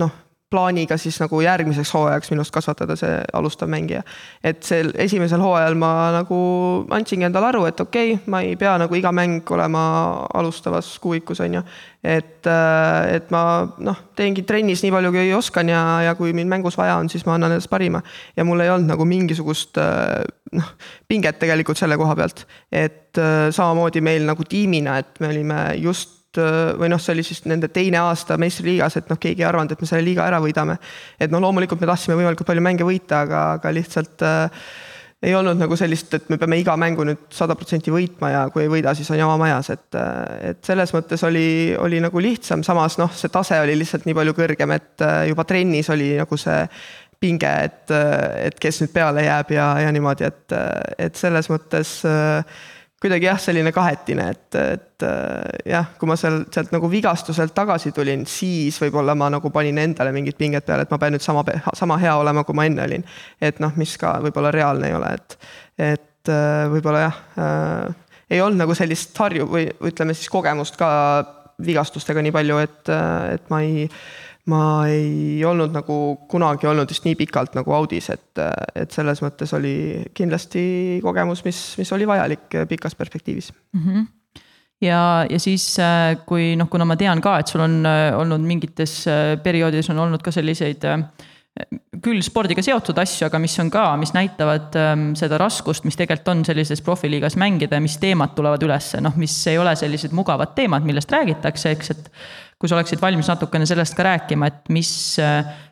noh, 0.00 0.12
plaaniga 0.50 0.96
siis 0.98 1.20
nagu 1.22 1.40
järgmiseks 1.40 1.92
hooajaks 1.94 2.30
minust 2.32 2.52
kasvatada 2.54 2.96
see 2.98 3.20
alustav 3.32 3.70
mängija. 3.70 4.02
et 4.44 4.62
sel 4.66 4.90
esimesel 4.98 5.40
hooajal 5.40 5.76
ma 5.78 5.92
nagu 6.14 6.40
andsingi 6.90 7.28
endale 7.28 7.50
aru, 7.52 7.64
et 7.70 7.80
okei 7.80 8.14
okay,, 8.14 8.24
ma 8.30 8.42
ei 8.42 8.56
pea 8.56 8.76
nagu 8.82 8.94
iga 8.94 9.12
mäng 9.14 9.50
olema 9.50 9.84
alustavas 10.34 10.98
kuuikus, 10.98 11.40
on 11.40 11.54
ju. 11.54 11.62
et, 12.02 12.46
äh, 12.46 13.14
et 13.16 13.30
ma 13.30 13.42
noh, 13.78 14.02
teengi 14.16 14.42
trennis 14.42 14.82
nii 14.82 14.92
palju, 14.94 15.14
kui 15.14 15.32
oskan 15.36 15.68
ja, 15.68 15.82
ja 16.08 16.14
kui 16.18 16.34
mind 16.36 16.50
mängus 16.50 16.78
vaja 16.78 16.98
on, 17.00 17.08
siis 17.08 17.26
ma 17.26 17.38
annan 17.38 17.54
endast 17.54 17.70
parima. 17.70 18.02
ja 18.36 18.44
mul 18.44 18.60
ei 18.60 18.70
olnud 18.70 18.90
nagu 18.90 19.04
mingisugust 19.04 19.78
äh, 19.78 20.24
noh, 20.52 20.72
pinget 21.08 21.38
tegelikult 21.38 21.78
selle 21.78 21.98
koha 22.00 22.16
pealt. 22.16 22.46
et 22.72 23.18
äh, 23.18 23.50
samamoodi 23.54 24.02
meil 24.02 24.26
nagu 24.26 24.44
tiimina, 24.44 24.98
et 24.98 25.20
me 25.20 25.30
olime 25.30 25.60
just 25.78 26.19
või 26.38 26.90
noh, 26.92 27.00
see 27.02 27.14
oli 27.16 27.24
siis 27.26 27.42
nende 27.50 27.70
teine 27.74 27.98
aasta 28.04 28.36
meistriliigas, 28.38 29.00
et 29.00 29.10
noh, 29.10 29.18
keegi 29.18 29.42
ei 29.42 29.48
arvanud, 29.48 29.72
et 29.72 29.80
me 29.82 29.88
selle 29.88 30.06
liiga 30.06 30.26
ära 30.28 30.38
võidame. 30.42 30.78
et 31.18 31.30
no 31.30 31.40
loomulikult 31.42 31.80
me 31.80 31.88
tahtsime 31.90 32.20
võimalikult 32.20 32.46
palju 32.46 32.62
mänge 32.62 32.86
võita, 32.86 33.24
aga, 33.26 33.42
aga 33.58 33.72
lihtsalt 33.74 34.22
äh, 34.22 34.62
ei 35.22 35.34
olnud 35.34 35.58
nagu 35.60 35.76
sellist, 35.76 36.14
et 36.16 36.30
me 36.32 36.38
peame 36.40 36.56
iga 36.60 36.76
mängu 36.80 37.04
nüüd 37.04 37.26
sada 37.34 37.54
protsenti 37.58 37.92
võitma 37.92 38.30
ja 38.32 38.44
kui 38.52 38.64
ei 38.64 38.72
võida, 38.72 38.94
siis 38.96 39.10
on 39.12 39.20
jama 39.20 39.36
majas, 39.40 39.68
et, 39.74 39.88
äh, 39.98 40.52
et 40.52 40.64
selles 40.64 40.94
mõttes 40.96 41.24
oli, 41.28 41.76
oli 41.78 42.00
nagu 42.00 42.22
lihtsam, 42.22 42.64
samas 42.66 42.96
noh, 43.00 43.12
see 43.16 43.32
tase 43.32 43.60
oli 43.60 43.76
lihtsalt 43.80 44.08
nii 44.08 44.16
palju 44.16 44.36
kõrgem, 44.38 44.74
et 44.76 45.04
äh, 45.04 45.22
juba 45.32 45.44
trennis 45.48 45.92
oli 45.92 46.14
nagu 46.20 46.40
see 46.40 46.64
pinge, 47.20 47.50
et, 47.68 47.92
et 48.46 48.56
kes 48.56 48.80
nüüd 48.80 48.94
peale 48.94 49.26
jääb 49.26 49.50
ja, 49.52 49.66
ja 49.84 49.90
niimoodi, 49.92 50.24
et, 50.24 50.54
et 50.96 51.18
selles 51.20 51.50
mõttes 51.52 51.98
äh, 52.08 52.62
kuidagi 53.00 53.26
jah, 53.26 53.38
selline 53.40 53.72
kahetine, 53.72 54.26
et, 54.34 54.56
et 54.60 55.06
jah, 55.70 55.86
kui 55.98 56.08
ma 56.10 56.18
seal 56.20 56.42
sealt 56.52 56.74
nagu 56.74 56.90
vigastuselt 56.92 57.54
tagasi 57.56 57.94
tulin, 57.96 58.26
siis 58.28 58.76
võib-olla 58.82 59.14
ma 59.16 59.30
nagu 59.32 59.52
panin 59.54 59.80
endale 59.80 60.12
mingit 60.12 60.36
pinget 60.36 60.66
peale, 60.66 60.84
et 60.84 60.92
ma 60.92 60.98
pean 61.00 61.16
nüüd 61.16 61.24
sama, 61.24 61.44
sama 61.78 61.96
hea 62.02 62.12
olema, 62.20 62.44
kui 62.44 62.58
ma 62.58 62.68
enne 62.68 62.84
olin. 62.84 63.06
et 63.40 63.60
noh, 63.64 63.72
mis 63.80 63.96
ka 64.00 64.18
võib-olla 64.26 64.52
reaalne 64.52 64.90
ei 64.90 64.98
ole, 64.98 65.14
et, 65.16 65.38
et 65.94 66.32
võib-olla 66.74 67.06
jah 67.06 67.20
äh,, 67.40 67.98
ei 68.30 68.40
olnud 68.44 68.62
nagu 68.62 68.76
sellist 68.78 69.16
harju 69.18 69.48
või 69.50 69.66
ütleme 69.88 70.14
siis 70.14 70.30
kogemust 70.30 70.76
ka 70.78 70.90
vigastustega 71.64 72.22
nii 72.24 72.34
palju, 72.34 72.58
et, 72.62 72.90
et 73.34 73.48
ma 73.52 73.62
ei 73.64 73.88
ma 74.48 74.62
ei 74.88 75.42
olnud 75.44 75.74
nagu 75.74 75.96
kunagi 76.30 76.66
olnud 76.70 76.88
vist 76.88 77.04
nii 77.04 77.18
pikalt 77.18 77.58
nagu 77.58 77.74
audis, 77.76 78.08
et, 78.14 78.40
et 78.74 78.90
selles 78.90 79.20
mõttes 79.24 79.52
oli 79.56 79.74
kindlasti 80.16 80.62
kogemus, 81.04 81.44
mis, 81.44 81.60
mis 81.78 81.92
oli 81.92 82.08
vajalik 82.08 82.56
pikas 82.70 82.96
perspektiivis 82.96 83.52
mm. 83.52 83.84
-hmm 83.84 84.08
ja, 84.80 85.26
ja 85.30 85.38
siis, 85.38 85.76
kui 86.26 86.54
noh, 86.56 86.68
kuna 86.72 86.86
ma 86.88 86.96
tean 86.96 87.20
ka, 87.20 87.38
et 87.38 87.50
sul 87.52 87.60
on 87.60 87.84
olnud 88.16 88.40
mingites 88.40 89.04
perioodides 89.44 89.90
on 89.92 89.98
olnud 90.06 90.22
ka 90.24 90.32
selliseid 90.32 90.86
küll 92.04 92.20
spordiga 92.24 92.62
seotud 92.64 92.98
asju, 93.02 93.26
aga 93.28 93.40
mis 93.42 93.56
on 93.62 93.70
ka, 93.72 93.84
mis 94.00 94.12
näitavad 94.16 94.76
ähm, 94.78 95.06
seda 95.18 95.38
raskust, 95.40 95.86
mis 95.88 95.98
tegelikult 95.98 96.32
on 96.32 96.44
sellises 96.48 96.82
profiliigas 96.84 97.36
mängida 97.40 97.78
ja 97.78 97.84
mis 97.84 97.98
teemad 98.02 98.36
tulevad 98.36 98.62
ülesse, 98.66 99.00
noh, 99.04 99.16
mis 99.20 99.34
ei 99.50 99.58
ole 99.60 99.74
sellised 99.78 100.14
mugavad 100.16 100.54
teemad, 100.56 100.86
millest 100.86 101.12
räägitakse, 101.12 101.74
eks, 101.76 101.92
et 101.94 102.12
kui 102.60 102.68
sa 102.68 102.76
oleksid 102.76 103.00
valmis 103.02 103.28
natukene 103.30 103.66
sellest 103.68 103.96
ka 103.96 104.04
rääkima, 104.04 104.50
et 104.50 104.72
mis, 104.72 104.92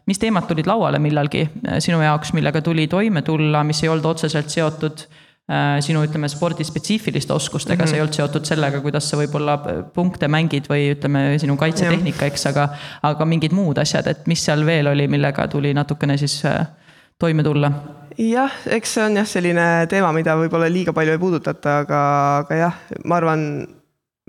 mis 0.08 0.20
teemad 0.20 0.48
tulid 0.48 0.68
lauale 0.70 1.00
millalgi 1.02 1.46
äh, 1.46 1.78
sinu 1.84 2.02
jaoks, 2.04 2.34
millega 2.36 2.64
tuli 2.64 2.88
toime 2.90 3.22
tulla, 3.26 3.64
mis 3.64 3.82
ei 3.84 3.92
olnud 3.92 4.12
otseselt 4.16 4.52
seotud 4.52 5.04
äh, 5.06 5.24
sinu, 5.80 6.02
ütleme, 6.04 6.28
spordispetsiifiliste 6.28 7.32
oskustega 7.32 7.78
mm, 7.78 7.84
-hmm. 7.84 7.90
see 7.90 7.96
ei 7.96 8.02
olnud 8.02 8.16
seotud 8.18 8.44
sellega, 8.44 8.80
kuidas 8.84 9.06
sa 9.08 9.16
võib-olla 9.16 9.54
punkte 9.94 10.28
mängid 10.28 10.68
või 10.68 10.90
ütleme, 10.92 11.38
sinu 11.40 11.56
kaitsetehnika, 11.56 12.28
eks, 12.28 12.44
aga, 12.50 12.68
aga 13.08 13.24
mingid 13.24 13.54
muud 13.56 13.80
asjad, 13.80 14.06
et 14.12 14.26
mis 14.28 14.44
seal 14.44 14.66
veel 14.66 14.92
oli, 14.92 15.08
millega 15.08 15.48
tuli 15.48 15.72
natukene 15.74 16.18
siis 16.20 16.42
äh, 16.44 16.66
toime 17.18 17.42
tulla? 17.42 17.72
jah, 18.18 18.52
eks 18.66 18.94
see 18.96 19.04
on 19.06 19.16
jah, 19.20 19.26
selline 19.28 19.64
teema, 19.90 20.10
mida 20.12 20.34
võib-olla 20.38 20.68
liiga 20.70 20.92
palju 20.92 21.14
ei 21.14 21.20
puudutata, 21.22 21.78
aga, 21.84 22.00
aga 22.42 22.58
jah, 22.58 22.80
ma 23.04 23.20
arvan, 23.20 23.44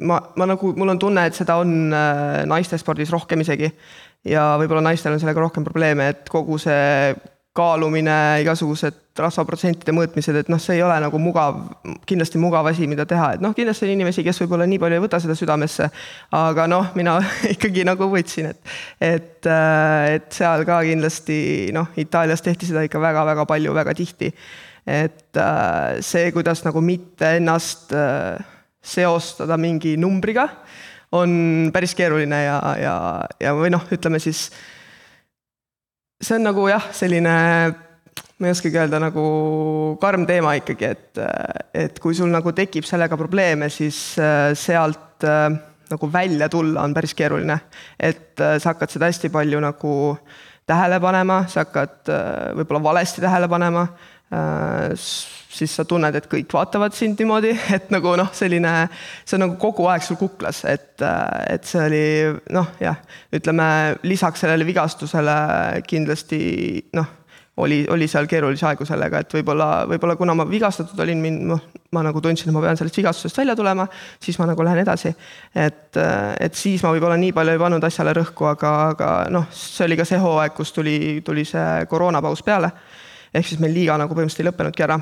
ma, 0.05 0.19
ma 0.37 0.47
nagu, 0.51 0.73
mul 0.77 0.93
on 0.93 1.01
tunne, 1.01 1.25
et 1.25 1.37
seda 1.37 1.57
on 1.61 1.89
äh, 1.89 2.45
naistespordis 2.49 3.11
rohkem 3.11 3.41
isegi. 3.41 3.71
ja 4.29 4.53
võib-olla 4.61 4.83
naistel 4.85 5.15
on 5.15 5.19
sellega 5.19 5.41
rohkem 5.41 5.65
probleeme, 5.65 6.09
et 6.13 6.29
kogu 6.29 6.59
see 6.61 7.15
kaalumine, 7.55 8.39
igasugused 8.43 9.08
rasvaprotsentide 9.23 9.93
mõõtmised, 9.95 10.35
et 10.41 10.49
noh, 10.51 10.59
see 10.61 10.77
ei 10.77 10.83
ole 10.85 10.95
nagu 11.03 11.19
mugav, 11.21 11.59
kindlasti 12.09 12.41
mugav 12.41 12.67
asi, 12.71 12.87
mida 12.89 13.05
teha, 13.09 13.33
et 13.35 13.43
noh, 13.43 13.53
kindlasti 13.57 13.87
on 13.87 13.93
inimesi, 13.93 14.23
kes 14.25 14.41
võib-olla 14.43 14.67
nii 14.69 14.79
palju 14.81 14.99
ei 14.99 15.03
võta 15.03 15.19
seda 15.23 15.35
südamesse. 15.37 15.89
aga 16.35 16.67
noh, 16.71 16.91
mina 16.99 17.17
ikkagi 17.55 17.85
nagu 17.87 18.09
võtsin, 18.11 18.51
et, 18.53 18.75
et, 18.99 19.49
äh, 19.49 20.15
et 20.15 20.29
seal 20.35 20.65
ka 20.69 20.81
kindlasti 20.87 21.39
noh, 21.75 21.91
Itaalias 21.99 22.45
tehti 22.45 22.69
seda 22.69 22.85
ikka 22.87 23.01
väga-väga 23.03 23.45
palju, 23.49 23.75
väga 23.75 23.95
tihti. 23.97 24.33
et 24.87 25.37
äh, 25.37 25.99
see, 26.01 26.31
kuidas 26.33 26.63
nagu 26.65 26.81
mitte 26.81 27.35
ennast 27.37 27.93
seostada 28.81 29.57
mingi 29.59 29.97
numbriga 29.99 30.47
on 31.11 31.69
päris 31.73 31.95
keeruline 31.97 32.43
ja, 32.43 32.57
ja, 32.79 32.95
ja 33.41 33.53
või 33.57 33.71
noh, 33.73 33.85
ütleme 33.91 34.21
siis 34.21 34.47
see 36.21 36.35
on 36.37 36.45
nagu 36.49 36.67
jah, 36.69 36.89
selline 36.95 37.35
ma 38.39 38.47
ei 38.47 38.55
oskagi 38.55 38.79
öelda, 38.79 38.99
nagu 39.03 39.23
karm 40.01 40.25
teema 40.27 40.55
ikkagi, 40.59 40.91
et, 40.93 41.21
et 41.75 41.99
kui 41.99 42.15
sul 42.15 42.31
nagu 42.31 42.53
tekib 42.55 42.87
sellega 42.87 43.17
probleeme, 43.19 43.67
siis 43.73 43.99
äh, 44.21 44.51
sealt 44.57 45.27
äh, 45.27 45.49
nagu 45.89 46.11
välja 46.13 46.47
tulla 46.51 46.85
on 46.85 46.93
päris 46.95 47.15
keeruline. 47.17 47.59
et 47.99 48.39
äh, 48.39 48.55
sa 48.59 48.73
hakkad 48.73 48.95
seda 48.95 49.09
hästi 49.11 49.31
palju 49.33 49.59
nagu 49.63 49.95
tähele 50.69 50.99
panema, 51.01 51.43
sa 51.49 51.65
hakkad 51.65 52.11
võib-olla 52.55 52.83
valesti 52.91 53.21
tähele 53.25 53.47
panema 53.49 53.87
siis 55.49 55.73
sa 55.73 55.85
tunned, 55.89 56.13
et 56.15 56.27
kõik 56.29 56.51
vaatavad 56.53 56.93
sind 56.93 57.19
niimoodi, 57.19 57.55
et 57.75 57.89
nagu 57.93 58.13
noh, 58.19 58.29
selline, 58.35 58.73
see 59.25 59.37
on 59.39 59.47
nagu 59.47 59.57
kogu 59.61 59.87
aeg 59.89 60.05
sul 60.05 60.19
kuklas, 60.19 60.61
et, 60.69 61.01
et 61.49 61.65
see 61.67 61.81
oli 61.81 62.03
noh, 62.55 62.69
jah, 62.83 62.99
ütleme 63.35 63.69
lisaks 64.05 64.45
sellele 64.45 64.67
vigastusele 64.69 65.39
kindlasti 65.89 66.41
noh, 66.97 67.15
oli, 67.59 67.83
oli 67.91 68.07
seal 68.07 68.27
keerulisi 68.29 68.65
aegu 68.65 68.85
sellega, 68.87 69.21
et 69.23 69.33
võib-olla, 69.33 69.69
võib-olla 69.89 70.15
kuna 70.19 70.35
ma 70.37 70.45
vigastatud 70.49 70.99
olin, 71.03 71.21
mind 71.23 71.45
noh, 71.51 71.61
ma 71.95 72.03
nagu 72.05 72.21
tundsin, 72.23 72.49
et 72.49 72.55
ma 72.55 72.63
pean 72.63 72.79
sellest 72.79 72.97
vigastusest 73.01 73.41
välja 73.41 73.55
tulema, 73.59 73.87
siis 74.23 74.39
ma 74.39 74.47
nagu 74.49 74.65
lähen 74.65 74.81
edasi. 74.83 75.13
et, 75.55 75.99
et 76.39 76.55
siis 76.55 76.83
ma 76.85 76.93
võib-olla 76.95 77.19
nii 77.19 77.35
palju 77.35 77.55
ei 77.55 77.61
pannud 77.61 77.87
asjale 77.89 78.15
rõhku, 78.17 78.49
aga, 78.49 78.73
aga 78.95 79.13
noh, 79.33 79.47
see 79.55 79.85
oli 79.87 79.99
ka 79.99 80.07
see 80.07 80.19
hooaeg, 80.21 80.55
kus 80.57 80.73
tuli, 80.75 80.97
tuli 81.25 81.45
see 81.45 81.85
koroonapaus 81.89 82.43
peale. 82.43 82.71
ehk 83.33 83.45
siis 83.45 83.59
meil 83.61 83.73
liiga 83.73 83.97
nagu 83.97 84.13
põhimõtteliselt 84.13 84.45
ei 84.45 84.51
lõppenudki 84.51 84.85
ära 84.87 84.99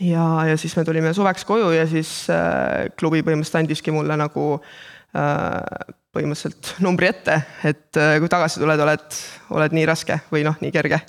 ja, 0.00 0.26
ja 0.48 0.56
siis 0.60 0.76
me 0.76 0.84
tulime 0.84 1.14
suveks 1.14 1.44
koju 1.44 1.70
ja 1.74 1.86
siis 1.88 2.10
äh, 2.30 2.90
klubi 2.98 3.22
põhimõtteliselt 3.24 3.62
andiski 3.62 3.94
mulle 3.94 4.16
nagu 4.20 4.46
äh, 4.60 5.94
põhimõtteliselt 6.14 6.74
numbri 6.84 7.10
ette, 7.10 7.36
et 7.66 8.00
äh, 8.00 8.16
kui 8.22 8.30
tagasi 8.30 8.60
tuled, 8.62 8.82
oled, 8.86 9.20
oled 9.54 9.76
nii 9.76 9.86
raske 9.90 10.20
või 10.32 10.44
noh, 10.46 10.58
nii 10.62 10.74
kerge. 10.74 11.00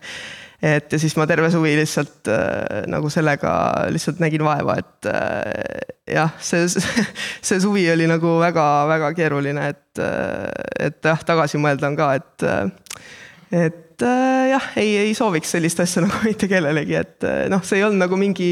Et 0.62 0.94
ja 0.94 1.00
siis 1.02 1.16
ma 1.18 1.26
terve 1.30 1.50
suvi 1.54 1.74
lihtsalt 1.80 2.30
äh, 2.30 2.84
nagu 2.92 3.10
sellega 3.10 3.52
lihtsalt 3.94 4.22
nägin 4.22 4.46
vaeva, 4.46 4.78
et 4.78 5.10
äh, 5.10 5.96
jah, 6.14 6.36
see, 6.42 6.68
see 6.70 7.62
suvi 7.62 7.88
oli 7.92 8.10
nagu 8.10 8.38
väga-väga 8.42 9.14
keeruline, 9.18 9.72
et, 9.74 10.02
äh, 10.02 10.50
et 10.88 11.02
jah, 11.06 11.24
tagasi 11.26 11.62
mõelda 11.62 11.90
on 11.90 11.98
ka, 11.98 12.12
et, 12.20 12.46
äh, 12.46 13.64
et 13.64 14.06
äh, 14.06 14.52
jah, 14.52 14.68
ei, 14.78 14.92
ei 15.08 15.16
sooviks 15.18 15.56
sellist 15.56 15.82
asja 15.82 16.04
nagu 16.06 16.22
mitte 16.28 16.46
kellelegi, 16.52 16.98
et 17.00 17.26
äh, 17.26 17.42
noh, 17.50 17.66
see 17.66 17.82
ei 17.82 17.88
olnud 17.88 18.04
nagu 18.04 18.22
mingi, 18.22 18.52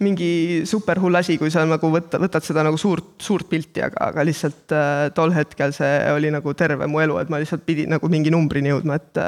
mingi 0.00 0.30
super 0.70 1.02
hull 1.04 1.20
asi, 1.20 1.36
kui 1.42 1.52
sa 1.52 1.66
nagu 1.68 1.92
võtta, 1.92 2.22
võtad 2.24 2.46
seda 2.46 2.64
nagu 2.64 2.80
suurt, 2.80 3.18
suurt 3.20 3.50
pilti, 3.52 3.84
aga, 3.84 4.00
aga 4.08 4.24
lihtsalt 4.24 4.72
äh, 4.72 5.04
tol 5.12 5.36
hetkel 5.36 5.76
see 5.76 5.92
oli 6.16 6.32
nagu 6.32 6.56
terve 6.56 6.88
mu 6.88 7.04
elu, 7.04 7.20
et 7.20 7.28
ma 7.28 7.44
lihtsalt 7.44 7.68
pidin 7.68 7.92
nagu 7.98 8.08
mingi 8.08 8.32
numbrini 8.32 8.72
jõudma, 8.72 8.96
et 8.96 9.24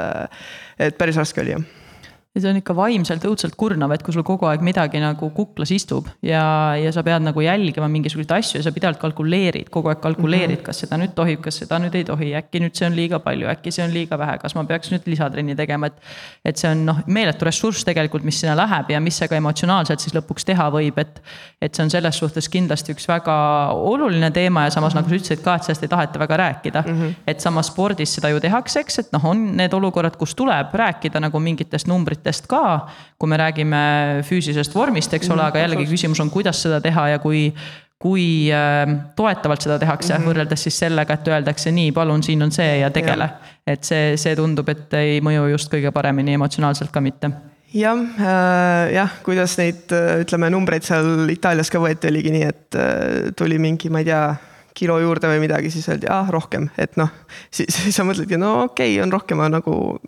et 0.81 0.97
päris 0.97 1.21
raske 1.21 1.45
oli 1.45 1.53
jah 1.59 1.71
ja 2.33 2.41
see 2.41 2.49
on 2.49 2.57
ikka 2.57 2.73
vaimselt 2.73 3.25
õudselt 3.29 3.53
kurnav, 3.59 3.91
et 3.93 4.01
kui 4.01 4.13
sul 4.15 4.23
kogu 4.25 4.47
aeg 4.49 4.63
midagi 4.65 4.97
nagu 5.01 5.27
kuklas 5.37 5.69
istub 5.75 6.07
ja, 6.25 6.73
ja 6.81 6.89
sa 6.93 7.03
pead 7.05 7.21
nagu 7.21 7.41
jälgima 7.45 7.85
mingisuguseid 7.93 8.31
asju 8.39 8.57
ja 8.57 8.65
sa 8.65 8.71
pidevalt 8.73 8.97
kalkuleerid, 9.01 9.69
kogu 9.73 9.91
aeg 9.91 9.99
kalkuleerid 10.01 10.55
mm, 10.55 10.61
-hmm. 10.61 10.65
kas 10.65 10.81
seda 10.81 10.97
nüüd 10.97 11.13
tohib, 11.13 11.43
kas 11.45 11.61
seda 11.61 11.77
nüüd 11.83 11.93
ei 11.93 12.07
tohi, 12.07 12.31
äkki 12.39 12.63
nüüd 12.63 12.73
see 12.73 12.87
on 12.89 12.97
liiga 12.97 13.19
palju, 13.21 13.45
äkki 13.53 13.71
see 13.71 13.85
on 13.85 13.93
liiga 13.93 14.17
vähe, 14.17 14.39
kas 14.41 14.55
ma 14.57 14.63
peaks 14.65 14.89
nüüd 14.89 15.05
lisatrenni 15.05 15.55
tegema, 15.55 15.91
et. 15.91 16.01
et 16.45 16.57
see 16.57 16.71
on 16.71 16.81
noh, 16.85 17.03
meeletu 17.05 17.45
ressurss 17.45 17.85
tegelikult, 17.85 18.25
mis 18.25 18.39
sinna 18.41 18.57
läheb 18.57 18.89
ja 18.89 18.99
mis 18.99 19.17
see 19.17 19.29
ka 19.29 19.37
emotsionaalselt 19.37 20.01
siis 20.01 20.17
lõpuks 20.17 20.45
teha 20.49 20.69
võib, 20.73 20.97
et. 20.97 21.21
et 21.61 21.75
see 21.75 21.85
on 21.85 21.93
selles 21.93 22.17
suhtes 22.17 22.49
kindlasti 22.49 22.97
üks 22.97 23.07
väga 23.07 23.37
oluline 23.77 24.31
teema 24.31 24.65
ja 24.65 24.71
samas 24.71 24.95
mm 24.95 24.97
-hmm. 24.97 25.05
nagu 25.05 25.09
sa 25.09 25.21
ütlesid 25.21 25.45
ka, 25.45 25.55
et 25.55 25.69
sellest 25.69 25.83
ei 25.83 25.93
taheta 25.93 26.19
väga 26.19 26.37
rääkida 26.37 26.81
mm. 26.81 27.01
-hmm. 27.01 27.13
et 27.27 27.39
samas 27.39 27.67
spordis 27.67 28.15
seda 28.15 28.29
ju 28.29 28.39
tehakse, 28.39 28.79
eks, 28.79 28.99
et 28.99 29.13
noh, 29.13 29.25
on 29.25 29.55
need 29.57 29.73
olukorrad, 29.73 30.17
kus 30.17 30.35
tuleb 30.35 30.73
rääkida 30.73 31.19
nagu 31.19 31.39
mingitest 31.39 31.87
numbritest 31.87 32.22
mõtetest 32.23 32.47
ka, 32.47 32.87
kui 33.19 33.29
me 33.29 33.37
räägime 33.37 34.23
füüsilisest 34.23 34.73
vormist, 34.75 35.13
eks 35.13 35.29
ole, 35.29 35.43
aga 35.43 35.59
jällegi 35.59 35.89
küsimus 35.91 36.21
on, 36.23 36.31
kuidas 36.31 36.61
seda 36.63 36.81
teha 36.81 37.13
ja 37.15 37.19
kui 37.19 37.51
kui 38.03 38.51
äh, 38.51 38.83
toetavalt 39.15 39.61
seda 39.63 39.77
tehakse 39.79 40.11
mm 40.11 40.19
-hmm. 40.19 40.27
võrreldes 40.27 40.63
siis 40.63 40.79
sellega, 40.79 41.13
et 41.13 41.27
öeldakse 41.27 41.71
nii, 41.71 41.91
palun, 41.95 42.23
siin 42.23 42.43
on 42.43 42.51
see 42.51 42.79
ja 42.79 42.89
tegele. 42.89 43.29
et 43.67 43.83
see, 43.83 44.17
see 44.17 44.35
tundub, 44.35 44.69
et 44.69 44.93
ei 44.93 45.21
mõju 45.21 45.47
just 45.51 45.71
kõige 45.71 45.91
paremini 45.91 46.33
emotsionaalselt 46.33 46.91
ka 46.91 47.01
mitte 47.01 47.31
jah 47.73 47.97
äh,, 48.19 48.93
jah, 48.93 49.09
kuidas 49.23 49.57
neid 49.57 49.91
äh, 49.91 50.19
ütleme, 50.19 50.49
numbreid 50.49 50.83
seal 50.83 51.29
Itaalias 51.29 51.71
ka 51.71 51.79
võeti, 51.79 52.07
oligi 52.07 52.31
nii, 52.31 52.43
et 52.43 52.75
äh, 52.75 53.31
tuli 53.37 53.57
mingi, 53.57 53.89
ma 53.89 53.99
ei 53.99 54.05
tea, 54.05 54.35
kilo 54.73 54.99
juurde 54.99 55.27
või 55.27 55.39
midagi, 55.39 55.71
siis 55.71 55.87
öeldi, 55.89 56.07
ah 56.09 56.27
rohkem, 56.29 56.69
et 56.77 56.97
noh, 56.97 57.09
siis, 57.51 57.71
siis 57.71 57.95
sa 57.95 58.03
mõtledki, 58.03 58.37
no 58.37 58.63
okei 58.63 58.97
okay,, 58.97 59.03
on 59.03 59.11
rohkem, 59.11 59.39
aga 59.39 59.61
nagu 59.61 60.01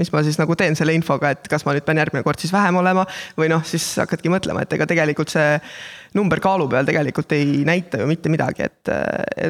mis 0.00 0.10
ma 0.14 0.24
siis 0.26 0.38
nagu 0.40 0.56
teen 0.58 0.76
selle 0.78 0.94
infoga, 0.96 1.34
et 1.36 1.48
kas 1.50 1.66
ma 1.66 1.76
nüüd 1.76 1.86
pean 1.86 2.00
järgmine 2.00 2.24
kord 2.26 2.40
siis 2.42 2.52
vähem 2.54 2.80
olema 2.80 3.06
või 3.38 3.50
noh, 3.52 3.64
siis 3.66 3.86
hakkadki 4.00 4.32
mõtlema, 4.32 4.64
et 4.64 4.76
ega 4.76 4.88
tegelikult 4.90 5.32
see 5.32 5.56
number 6.16 6.42
kaalu 6.42 6.66
peal 6.72 6.88
tegelikult 6.88 7.32
ei 7.36 7.60
näita 7.68 8.00
ju 8.00 8.08
mitte 8.10 8.32
midagi, 8.32 8.66
et 8.66 8.94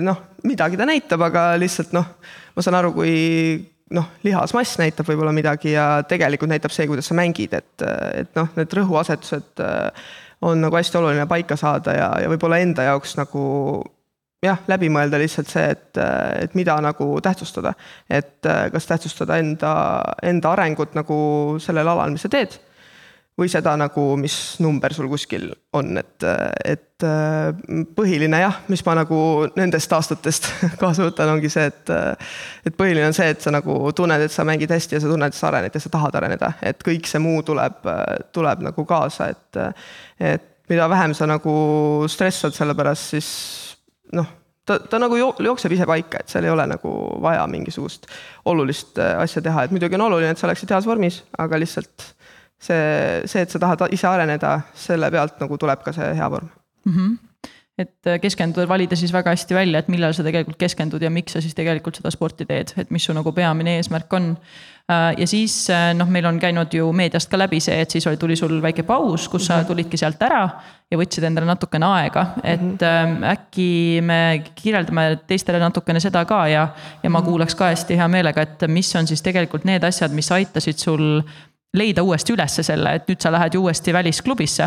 noh, 0.05 0.19
midagi 0.47 0.81
ta 0.81 0.89
näitab, 0.89 1.25
aga 1.31 1.53
lihtsalt 1.61 1.95
noh, 1.97 2.17
ma 2.57 2.65
saan 2.65 2.79
aru, 2.81 2.93
kui 2.97 3.15
noh, 3.97 4.11
lihasmass 4.27 4.79
näitab 4.81 5.09
võib-olla 5.09 5.33
midagi 5.35 5.75
ja 5.75 5.87
tegelikult 6.09 6.53
näitab 6.53 6.75
see, 6.75 6.89
kuidas 6.91 7.09
sa 7.11 7.17
mängid, 7.19 7.55
et, 7.57 7.87
et 8.23 8.35
noh, 8.39 8.51
need 8.59 8.77
rõhuasetused 8.79 9.65
on 10.47 10.61
nagu 10.63 10.77
hästi 10.77 11.01
oluline 11.01 11.27
paika 11.29 11.57
saada 11.61 11.97
ja, 11.97 12.11
ja 12.23 12.29
võib-olla 12.33 12.61
enda 12.63 12.87
jaoks 12.87 13.17
nagu 13.19 13.43
jah, 14.45 14.65
läbi 14.71 14.89
mõelda 14.93 15.21
lihtsalt 15.21 15.51
see, 15.53 15.69
et, 15.75 16.01
et 16.45 16.57
mida 16.59 16.77
nagu 16.83 17.13
tähtsustada. 17.25 17.75
et 18.09 18.49
kas 18.73 18.89
tähtsustada 18.89 19.39
enda, 19.41 19.75
enda 20.23 20.53
arengut 20.57 20.97
nagu 20.97 21.21
sellel 21.61 21.89
alal, 21.89 22.13
mis 22.15 22.25
sa 22.27 22.33
teed. 22.33 22.59
või 23.41 23.49
seda 23.49 23.73
nagu, 23.79 24.03
mis 24.21 24.35
number 24.61 24.93
sul 24.93 25.07
kuskil 25.09 25.47
on, 25.73 25.97
et, 25.97 26.25
et 26.65 27.05
põhiline 27.97 28.41
jah, 28.43 28.59
mis 28.69 28.83
ma 28.85 28.99
nagu 28.99 29.21
nendest 29.57 29.93
aastatest 29.97 30.51
kaasa 30.83 31.07
võtan, 31.09 31.33
ongi 31.37 31.49
see, 31.53 31.69
et. 31.71 31.95
et 32.67 32.77
põhiline 32.77 33.09
on 33.09 33.17
see, 33.17 33.31
et 33.33 33.41
sa 33.41 33.53
nagu 33.55 33.79
tunned, 33.97 34.27
et 34.27 34.35
sa 34.35 34.45
mängid 34.45 34.73
hästi 34.73 34.99
ja 34.99 35.01
sa 35.05 35.09
tunned, 35.13 35.33
et 35.33 35.39
sa 35.39 35.49
arened 35.49 35.77
ja 35.77 35.81
sa 35.81 35.93
tahad 35.93 36.21
areneda, 36.21 36.53
et 36.63 36.85
kõik 36.85 37.09
see 37.09 37.23
muu 37.23 37.45
tuleb, 37.45 37.85
tuleb 38.33 38.71
nagu 38.71 38.87
kaasa, 38.89 39.33
et. 39.33 39.83
et 40.21 40.47
mida 40.71 40.85
vähem 40.87 41.11
sa 41.19 41.27
nagu 41.27 41.53
stressad 42.07 42.55
selle 42.55 42.77
pärast, 42.79 43.09
siis 43.11 43.31
noh, 44.17 44.29
ta, 44.67 44.79
ta 44.79 45.01
nagu 45.03 45.19
jookseb 45.19 45.75
ise 45.77 45.89
paika, 45.89 46.23
et 46.23 46.33
seal 46.33 46.47
ei 46.47 46.53
ole 46.55 46.67
nagu 46.71 46.95
vaja 47.23 47.47
mingisugust 47.51 48.07
olulist 48.51 48.99
äh, 48.99 49.17
asja 49.23 49.43
teha, 49.45 49.65
et 49.65 49.75
muidugi 49.75 49.99
on 49.99 50.09
oluline, 50.09 50.35
et 50.35 50.41
sa 50.41 50.49
oleksid 50.49 50.75
heas 50.75 50.89
vormis, 50.89 51.23
aga 51.39 51.61
lihtsalt 51.61 52.11
see, 52.61 52.85
see, 53.25 53.43
et 53.43 53.51
sa 53.51 53.63
tahad 53.63 53.89
ise 53.95 54.09
areneda, 54.11 54.61
selle 54.75 55.11
pealt 55.11 55.41
nagu 55.43 55.59
tuleb 55.61 55.83
ka 55.87 55.97
see 55.97 56.15
hea 56.15 56.31
vorm 56.31 56.53
mm. 56.85 56.95
-hmm 56.95 57.19
et 57.81 58.09
äh, 58.09 58.19
keskenduda, 58.21 58.69
valida 58.69 58.99
siis 58.99 59.13
väga 59.15 59.33
hästi 59.35 59.57
välja, 59.57 59.81
et 59.81 59.89
millal 59.93 60.15
sa 60.17 60.25
tegelikult 60.27 60.59
keskendud 60.61 61.03
ja 61.03 61.11
miks 61.13 61.37
sa 61.37 61.43
siis 61.45 61.57
tegelikult 61.57 62.01
seda 62.01 62.13
sporti 62.13 62.47
teed, 62.49 62.75
et 62.81 62.93
mis 62.93 63.07
su 63.07 63.17
nagu 63.17 63.33
peamine 63.37 63.79
eesmärk 63.79 64.13
on. 64.19 64.35
Äh, 64.91 65.15
ja 65.23 65.29
siis 65.31 65.55
äh, 65.73 65.91
noh, 65.97 66.11
meil 66.11 66.27
on 66.29 66.41
käinud 66.43 66.75
ju 66.75 66.91
meediast 66.97 67.31
ka 67.31 67.41
läbi 67.41 67.61
see, 67.63 67.79
et 67.85 67.95
siis 67.95 68.07
oli, 68.11 68.21
tuli 68.21 68.37
sul 68.37 68.59
väike 68.63 68.85
paus, 68.89 69.29
kus 69.33 69.49
sa 69.49 69.61
mhm. 69.61 69.71
tulidki 69.71 70.01
sealt 70.01 70.21
ära 70.27 70.43
ja 70.91 70.99
võtsid 70.99 71.25
endale 71.29 71.47
natukene 71.47 71.87
aega, 71.87 72.25
et 72.43 72.61
mm 72.61 72.79
-hmm. 72.81 73.27
äkki 73.31 74.01
me 74.03 74.43
kirjeldame 74.55 75.21
teistele 75.27 75.61
natukene 75.63 76.01
seda 76.01 76.25
ka 76.25 76.47
ja, 76.49 76.69
ja 77.03 77.11
ma 77.11 77.21
mhm. 77.21 77.29
kuulaks 77.29 77.55
ka 77.55 77.71
hästi 77.71 77.97
hea 77.97 78.09
meelega, 78.09 78.43
et 78.43 78.67
mis 78.69 78.97
on 78.97 79.07
siis 79.07 79.23
tegelikult 79.23 79.65
need 79.65 79.85
asjad, 79.85 80.13
mis 80.13 80.33
aitasid 80.33 80.79
sul 80.79 81.23
leida 81.75 82.03
uuesti 82.03 82.35
ülesse 82.35 82.65
selle, 82.67 82.97
et 82.99 83.07
nüüd 83.07 83.21
sa 83.23 83.31
lähed 83.31 83.55
ju 83.55 83.63
uuesti 83.63 83.93
välisklubisse 83.95 84.65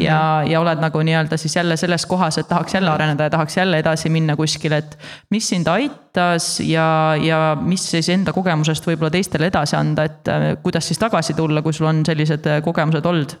ja 0.00 0.20
mm, 0.40 0.50
ja 0.50 0.60
oled 0.60 0.80
nagu 0.80 1.02
nii-öelda 1.04 1.36
siis 1.36 1.56
jälle 1.56 1.76
selles 1.76 2.06
kohas, 2.08 2.38
et 2.40 2.48
tahaks 2.48 2.74
jälle 2.74 2.90
areneda 2.90 3.28
ja 3.28 3.30
tahaks 3.30 3.56
jälle 3.56 3.78
edasi 3.78 4.08
minna 4.08 4.36
kuskile, 4.36 4.76
et. 4.76 4.98
mis 5.30 5.48
sind 5.48 5.68
aitas 5.68 6.60
ja, 6.60 7.16
ja 7.20 7.56
mis 7.60 7.90
siis 7.90 8.08
enda 8.08 8.32
kogemusest 8.32 8.88
võib-olla 8.88 9.12
teistele 9.12 9.50
edasi 9.52 9.76
anda, 9.76 10.08
et 10.08 10.32
äh, 10.32 10.46
kuidas 10.62 10.88
siis 10.88 10.98
tagasi 10.98 11.36
tulla, 11.36 11.62
kui 11.62 11.76
sul 11.76 11.90
on 11.92 12.04
sellised 12.06 12.48
äh, 12.48 12.62
kogemused 12.64 13.04
olnud? 13.04 13.36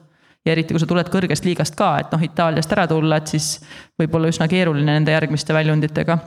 ja 0.46 0.52
eriti, 0.52 0.74
kui 0.74 0.80
sa 0.80 0.86
tuled 0.86 1.08
kõrgest 1.10 1.48
liigast 1.48 1.74
ka, 1.74 1.96
et 1.98 2.12
noh, 2.12 2.22
Itaaliast 2.22 2.72
ära 2.76 2.84
tulla, 2.86 3.16
et 3.16 3.32
siis 3.32 3.56
võib 3.98 4.14
olla 4.14 4.28
üsna 4.30 4.46
keeruline 4.46 4.92
nende 4.92 5.16
järgmiste 5.16 5.56
väljunditega 5.56 6.20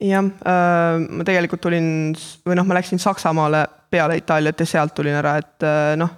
jah 0.00 0.24
äh,, 0.24 0.98
ma 1.08 1.26
tegelikult 1.26 1.62
tulin 1.64 1.86
või 2.46 2.58
noh, 2.58 2.66
ma 2.66 2.78
läksin 2.78 3.02
Saksamaale 3.02 3.66
peale 3.94 4.18
Itaaliat 4.18 4.60
ja 4.60 4.66
sealt 4.68 4.94
tulin 4.96 5.16
ära, 5.18 5.38
et 5.42 5.66
äh, 5.66 5.94
noh. 6.00 6.12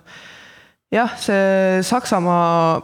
jah, 0.93 1.17
see 1.21 1.81
Saksamaa, 1.87 2.81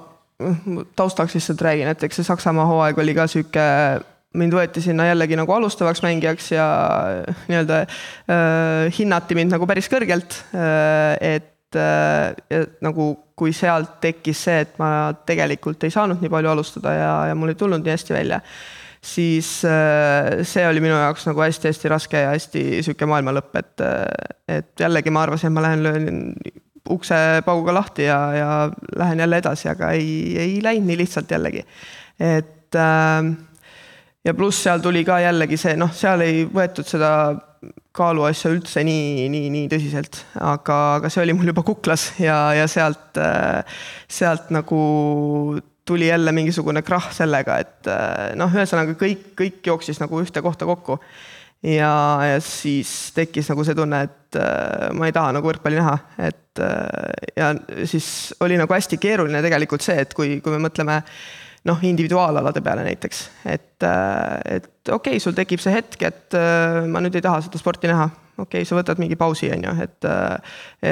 taustaks 0.98 1.36
lihtsalt 1.38 1.62
räägin, 1.64 1.92
et 1.92 2.02
eks 2.06 2.20
see 2.20 2.28
Saksamaa 2.28 2.66
hooaeg 2.68 2.98
oli 3.02 3.14
ka 3.16 3.28
sihuke 3.30 3.66
mind 4.38 4.56
võeti 4.56 4.80
sinna 4.84 5.06
jällegi 5.10 5.36
nagu 5.36 5.52
alustavaks 5.52 6.00
mängijaks 6.04 6.52
ja 6.54 6.66
nii-öelda 7.48 7.82
äh, 7.84 8.92
hinnati 8.98 9.36
mind 9.38 9.54
nagu 9.56 9.68
päris 9.70 9.90
kõrgelt 9.92 10.38
äh,. 10.56 11.38
et 11.38 11.78
äh, 11.78 12.68
nagu, 12.84 13.14
kui 13.36 13.54
sealt 13.56 13.98
tekkis 14.04 14.44
see, 14.48 14.60
et 14.66 14.78
ma 14.80 15.12
tegelikult 15.26 15.84
ei 15.84 15.94
saanud 15.94 16.20
nii 16.22 16.32
palju 16.32 16.52
alustada 16.52 16.94
ja, 16.96 17.12
ja 17.32 17.38
mul 17.38 17.54
ei 17.54 17.60
tulnud 17.60 17.84
nii 17.84 17.96
hästi 17.96 18.16
välja 18.16 18.42
siis 19.02 19.64
äh, 19.64 20.42
see 20.46 20.64
oli 20.68 20.80
minu 20.82 20.94
jaoks 20.94 21.26
nagu 21.26 21.42
hästi-hästi 21.42 21.90
raske 21.90 22.22
ja 22.22 22.32
hästi 22.34 22.82
sihuke 22.86 23.06
maailma 23.10 23.34
lõpp, 23.34 23.56
et, 23.58 23.82
äh, 23.82 24.58
et 24.58 24.84
jällegi 24.84 25.10
ma 25.10 25.24
arvasin, 25.26 25.50
et 25.50 25.56
ma 25.56 25.64
lähen 25.66 25.82
löön 25.82 26.20
ukse 26.90 27.16
pauguga 27.46 27.74
lahti 27.74 28.06
ja, 28.06 28.18
ja 28.36 28.50
lähen 28.98 29.22
jälle 29.22 29.38
edasi, 29.42 29.68
aga 29.70 29.90
ei, 29.96 30.36
ei 30.38 30.58
läinud 30.62 30.90
nii 30.90 30.98
lihtsalt 31.02 31.30
jällegi. 31.30 31.64
et 32.20 32.78
äh, 32.78 33.32
ja 34.24 34.34
pluss 34.38 34.62
seal 34.62 34.82
tuli 34.82 35.02
ka 35.04 35.18
jällegi 35.24 35.58
see, 35.58 35.74
noh, 35.76 35.90
seal 35.94 36.22
ei 36.22 36.44
võetud 36.46 36.86
seda 36.86 37.12
kaaluasja 37.92 38.50
üldse 38.54 38.82
nii, 38.86 39.26
nii, 39.30 39.50
nii 39.54 39.66
tõsiselt, 39.70 40.22
aga, 40.38 40.78
aga 41.00 41.10
see 41.12 41.22
oli 41.26 41.34
mul 41.36 41.50
juba 41.50 41.62
kuklas 41.66 42.08
ja, 42.22 42.38
ja 42.56 42.64
sealt, 42.70 43.18
sealt 44.10 44.48
nagu 44.54 44.78
tuli 45.84 46.08
jälle 46.08 46.32
mingisugune 46.32 46.82
krahh 46.82 47.10
sellega, 47.14 47.58
et 47.58 47.90
äh, 47.90 48.32
noh, 48.38 48.50
ühesõnaga 48.54 48.94
kõik, 48.98 49.32
kõik 49.38 49.66
jooksis 49.66 50.00
nagu 50.02 50.20
ühte 50.22 50.42
kohta 50.42 50.66
kokku. 50.68 50.98
ja, 51.62 51.92
ja 52.26 52.40
siis 52.42 53.12
tekkis 53.14 53.50
nagu 53.50 53.64
see 53.66 53.76
tunne, 53.78 54.02
et 54.06 54.38
äh, 54.38 54.90
ma 54.94 55.08
ei 55.08 55.14
taha 55.14 55.34
nagu 55.36 55.50
võrkpalli 55.50 55.80
näha, 55.80 55.96
et 56.30 56.62
äh, 56.62 57.30
ja 57.36 57.52
siis 57.86 58.34
oli 58.40 58.58
nagu 58.60 58.74
hästi 58.74 58.98
keeruline 59.02 59.42
tegelikult 59.42 59.82
see, 59.82 59.98
et 60.02 60.14
kui, 60.14 60.38
kui 60.42 60.54
me 60.54 60.62
mõtleme 60.68 61.00
noh, 61.66 61.82
individuaalalade 61.86 62.62
peale 62.62 62.86
näiteks, 62.86 63.26
et, 63.46 63.84
et 63.86 64.90
okei 64.90 65.18
okay,, 65.18 65.22
sul 65.22 65.34
tekib 65.34 65.62
see 65.62 65.74
hetk, 65.74 66.02
et 66.02 66.34
ma 66.90 67.02
nüüd 67.02 67.14
ei 67.14 67.22
taha 67.22 67.38
seda 67.44 67.60
sporti 67.60 67.86
näha. 67.90 68.08
okei 68.34 68.64
okay,, 68.64 68.66
sa 68.66 68.74
võtad 68.74 68.98
mingi 68.98 69.18
pausi, 69.18 69.50
on 69.54 69.68
ju, 69.68 69.74
et, 69.84 70.08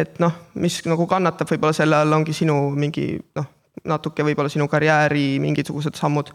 et 0.03 0.21
noh, 0.23 0.37
mis 0.63 0.79
nagu 0.87 1.09
kannatab 1.11 1.51
võib-olla 1.51 1.75
selle 1.75 1.99
all 1.99 2.15
ongi 2.21 2.37
sinu 2.39 2.61
mingi 2.79 3.17
noh, 3.35 3.51
natuke 3.89 4.27
võib-olla 4.27 4.53
sinu 4.53 4.69
karjääri 4.69 5.39
mingisugused 5.43 5.99
sammud. 5.99 6.33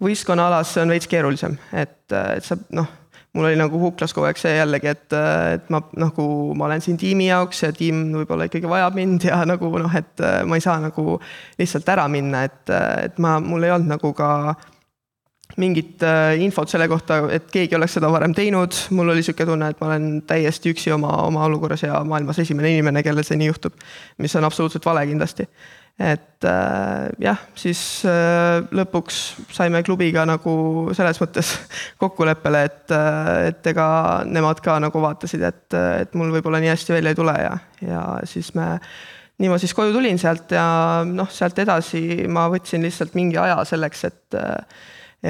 võistkonnaalas 0.00 0.74
see 0.74 0.82
on 0.82 0.94
veits 0.94 1.08
keerulisem, 1.10 1.58
et, 1.72 2.02
et 2.12 2.44
sa 2.44 2.56
noh 2.76 3.00
mul 3.34 3.46
oli 3.46 3.58
nagu 3.58 3.78
kuklas 3.78 4.14
kogu 4.14 4.26
aeg 4.26 4.40
see 4.40 4.56
jällegi, 4.56 4.90
et, 4.90 5.14
et 5.54 5.68
ma 5.70 5.82
nagu, 6.02 6.24
ma 6.58 6.66
olen 6.66 6.82
siin 6.82 6.98
tiimi 6.98 7.28
jaoks 7.28 7.62
ja 7.62 7.70
tiim 7.74 8.08
võib-olla 8.16 8.48
ikkagi 8.48 8.70
vajab 8.70 8.98
mind 8.98 9.28
ja 9.28 9.38
nagu 9.46 9.70
noh, 9.78 9.94
et 9.94 10.24
ma 10.46 10.58
ei 10.58 10.64
saa 10.64 10.80
nagu 10.82 11.20
lihtsalt 11.60 11.88
ära 11.94 12.08
minna, 12.10 12.42
et, 12.48 12.74
et 13.06 13.22
ma, 13.22 13.38
mul 13.44 13.66
ei 13.66 13.74
olnud 13.76 13.94
nagu 13.94 14.12
ka 14.18 14.30
mingit 15.58 16.02
äh, 16.02 16.40
infot 16.42 16.70
selle 16.70 16.86
kohta, 16.88 17.20
et 17.34 17.48
keegi 17.52 17.74
oleks 17.76 17.96
seda 17.98 18.10
varem 18.12 18.34
teinud, 18.36 18.74
mul 18.94 19.10
oli 19.10 19.22
niisugune 19.22 19.50
tunne, 19.50 19.70
et 19.72 19.80
ma 19.82 19.88
olen 19.90 20.08
täiesti 20.26 20.74
üksi 20.74 20.94
oma, 20.94 21.10
oma 21.26 21.44
olukorras 21.48 21.82
ja 21.82 22.02
maailmas 22.06 22.38
esimene 22.42 22.70
inimene, 22.74 23.02
kellel 23.06 23.26
see 23.26 23.38
nii 23.40 23.50
juhtub. 23.50 23.74
mis 24.18 24.36
on 24.38 24.46
absoluutselt 24.46 24.86
vale 24.86 25.06
kindlasti 25.10 25.48
et 26.00 26.44
äh, 26.48 27.10
jah, 27.20 27.40
siis 27.58 27.80
äh, 28.08 28.62
lõpuks 28.72 29.18
saime 29.52 29.82
klubiga 29.84 30.24
nagu 30.28 30.54
selles 30.96 31.20
mõttes 31.20 31.52
kokkuleppele, 32.00 32.62
et, 32.70 32.94
äh, 32.96 33.32
et 33.50 33.68
ega 33.68 33.86
nemad 34.24 34.62
ka 34.64 34.78
nagu 34.80 35.02
vaatasid, 35.04 35.44
et, 35.44 35.66
et 35.76 36.16
mul 36.16 36.32
võib-olla 36.32 36.62
nii 36.62 36.72
hästi 36.72 36.96
välja 36.96 37.12
ei 37.12 37.20
tule 37.20 37.36
ja, 37.36 37.52
ja 37.84 38.06
siis 38.24 38.54
me, 38.56 38.70
nii 39.42 39.52
ma 39.52 39.60
siis 39.60 39.76
koju 39.76 39.92
tulin 39.98 40.20
sealt 40.20 40.56
ja 40.56 40.64
noh, 41.04 41.28
sealt 41.32 41.60
edasi 41.60 42.24
ma 42.32 42.48
võtsin 42.52 42.88
lihtsalt 42.88 43.12
mingi 43.20 43.36
aja 43.40 43.60
selleks, 43.68 44.08
et, 44.08 44.40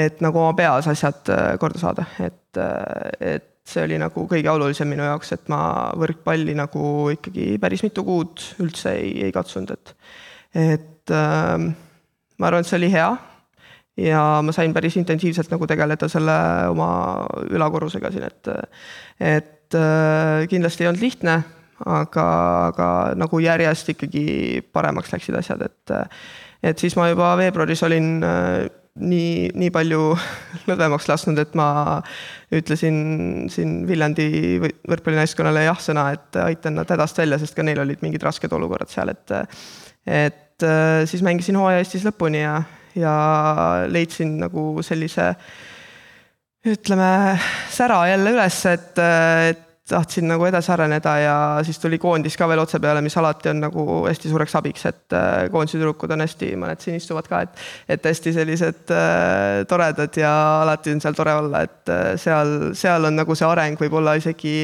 et 0.06 0.22
nagu 0.22 0.38
oma 0.38 0.54
peas 0.54 0.86
asjad 0.94 1.34
korda 1.58 1.82
saada, 1.82 2.06
et, 2.22 2.62
et 3.18 3.50
see 3.66 3.82
oli 3.86 3.98
nagu 3.98 4.22
kõige 4.30 4.50
olulisem 4.54 4.88
minu 4.90 5.02
jaoks, 5.02 5.34
et 5.34 5.50
ma 5.50 5.90
võrkpalli 5.98 6.54
nagu 6.58 7.10
ikkagi 7.10 7.56
päris 7.62 7.82
mitu 7.86 8.06
kuud 8.06 8.52
üldse 8.62 8.94
ei, 8.94 9.16
ei 9.26 9.34
katsunud, 9.34 9.74
et 9.74 9.96
et 10.54 11.14
äh, 11.14 11.66
ma 12.38 12.48
arvan, 12.48 12.64
et 12.64 12.70
see 12.70 12.80
oli 12.80 12.90
hea. 12.92 13.10
Ja 14.00 14.40
ma 14.44 14.52
sain 14.56 14.72
päris 14.72 14.96
intensiivselt 14.96 15.50
nagu 15.52 15.66
tegeleda 15.68 16.08
selle 16.08 16.34
oma 16.72 16.90
ülakorrusega 17.50 18.12
siin, 18.14 18.28
et 18.28 18.52
et 19.20 19.76
äh, 19.76 20.46
kindlasti 20.48 20.86
ei 20.86 20.90
olnud 20.90 21.04
lihtne, 21.04 21.40
aga, 21.84 22.26
aga 22.70 22.90
nagu 23.18 23.40
järjest 23.42 23.92
ikkagi 23.92 24.62
paremaks 24.72 25.12
läksid 25.12 25.36
asjad, 25.42 25.66
et 25.66 25.96
et 26.70 26.80
siis 26.80 26.96
ma 26.96 27.10
juba 27.10 27.34
veebruaris 27.40 27.82
olin 27.88 28.08
äh, 28.24 28.70
nii, 29.00 29.50
nii 29.58 29.70
palju 29.74 30.00
lõdvemaks 30.70 31.08
lasknud, 31.10 31.38
et 31.42 31.54
ma 31.58 32.00
ütlesin 32.54 32.96
siin 33.52 33.82
Viljandi 33.88 34.26
võrkpallinaiskonnale 34.62 35.66
jah-sõna, 35.68 36.10
et 36.16 36.40
aitan 36.42 36.78
nad 36.80 36.90
hädast 36.90 37.20
välja, 37.20 37.40
sest 37.40 37.56
ka 37.58 37.66
neil 37.66 37.82
olid 37.84 38.02
mingid 38.04 38.24
rasked 38.26 38.52
olukorrad 38.56 38.92
seal, 38.92 39.12
et 39.12 39.36
et 40.06 40.62
äh, 40.66 41.06
siis 41.08 41.22
mängisin 41.26 41.58
hooaja 41.60 41.82
Eestis 41.82 42.04
lõpuni 42.06 42.42
ja, 42.42 42.60
ja 42.98 43.14
leidsin 43.88 44.38
nagu 44.42 44.84
sellise 44.86 45.32
ütleme, 46.66 47.10
sära 47.72 48.02
jälle 48.10 48.34
üles, 48.36 48.60
et, 48.68 48.98
et 49.00 49.66
tahtsin 49.90 50.28
nagu 50.30 50.46
edasi 50.46 50.70
areneda 50.72 51.14
ja 51.20 51.34
siis 51.66 51.78
tuli 51.82 51.98
koondis 52.00 52.36
ka 52.38 52.48
veel 52.50 52.62
otse 52.62 52.80
peale, 52.82 53.02
mis 53.04 53.16
alati 53.18 53.50
on 53.52 53.60
nagu 53.64 53.84
hästi 54.06 54.30
suureks 54.30 54.54
abiks, 54.60 54.86
et 54.90 55.16
äh, 55.16 55.48
koondise 55.52 55.78
tüdrukud 55.78 56.14
on 56.14 56.24
hästi, 56.24 56.52
mõned 56.60 56.82
siin 56.84 56.98
istuvad 57.00 57.28
ka, 57.30 57.42
et, 57.46 57.60
et 57.96 58.08
hästi 58.10 58.34
sellised 58.36 58.94
äh, 58.94 59.64
toredad 59.70 60.20
ja 60.20 60.32
alati 60.62 60.94
on 60.94 61.02
seal 61.02 61.18
tore 61.18 61.34
olla, 61.42 61.64
et 61.66 61.92
äh, 61.92 62.14
seal, 62.20 62.70
seal 62.78 63.10
on 63.10 63.18
nagu 63.20 63.36
see 63.38 63.48
areng 63.48 63.80
võib-olla 63.80 64.16
isegi 64.20 64.56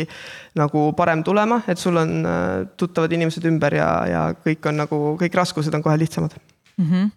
nagu 0.57 0.89
parem 0.97 1.27
tulema, 1.27 1.61
et 1.68 1.83
sul 1.83 1.99
on 2.01 2.16
äh, 2.22 2.49
tuttavad 2.79 3.12
inimesed 3.12 3.47
ümber 3.51 3.81
ja, 3.81 3.91
ja 4.11 4.27
kõik 4.47 4.70
on 4.70 4.83
nagu, 4.85 5.05
kõik 5.20 5.43
raskused 5.43 5.74
on 5.74 5.85
kohe 5.85 5.99
lihtsamad 6.01 6.39
mm. 6.79 6.91
-hmm 6.91 7.14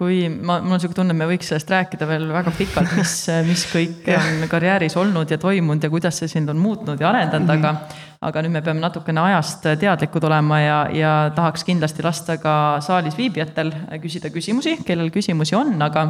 kui 0.00 0.22
ma, 0.32 0.56
mul 0.64 0.72
on 0.72 0.78
niisugune 0.78 0.96
tunne, 0.96 1.12
et 1.12 1.20
me 1.20 1.26
võiks 1.28 1.50
sellest 1.50 1.70
rääkida 1.70 2.06
veel 2.08 2.22
väga 2.32 2.52
pikalt, 2.56 2.94
mis, 2.96 3.14
mis 3.44 3.66
kõik 3.68 4.06
on 4.16 4.46
karjääris 4.48 4.96
olnud 4.96 5.28
ja 5.28 5.36
toimunud 5.40 5.84
ja 5.84 5.90
kuidas 5.92 6.22
see 6.22 6.30
sind 6.32 6.48
on 6.48 6.60
muutnud 6.60 7.00
ja 7.00 7.10
arendanud, 7.10 7.52
aga 7.58 7.74
aga 8.20 8.42
nüüd 8.44 8.52
me 8.52 8.60
peame 8.64 8.82
natukene 8.82 9.20
ajast 9.30 9.64
teadlikud 9.80 10.24
olema 10.28 10.58
ja, 10.60 10.78
ja 10.92 11.12
tahaks 11.36 11.64
kindlasti 11.64 12.04
lasta 12.04 12.36
ka 12.40 12.54
saalis 12.84 13.16
viibijatel 13.16 13.72
küsida 14.00 14.32
küsimusi, 14.32 14.78
kellel 14.84 15.12
küsimusi 15.12 15.56
on, 15.56 15.76
aga 15.84 16.06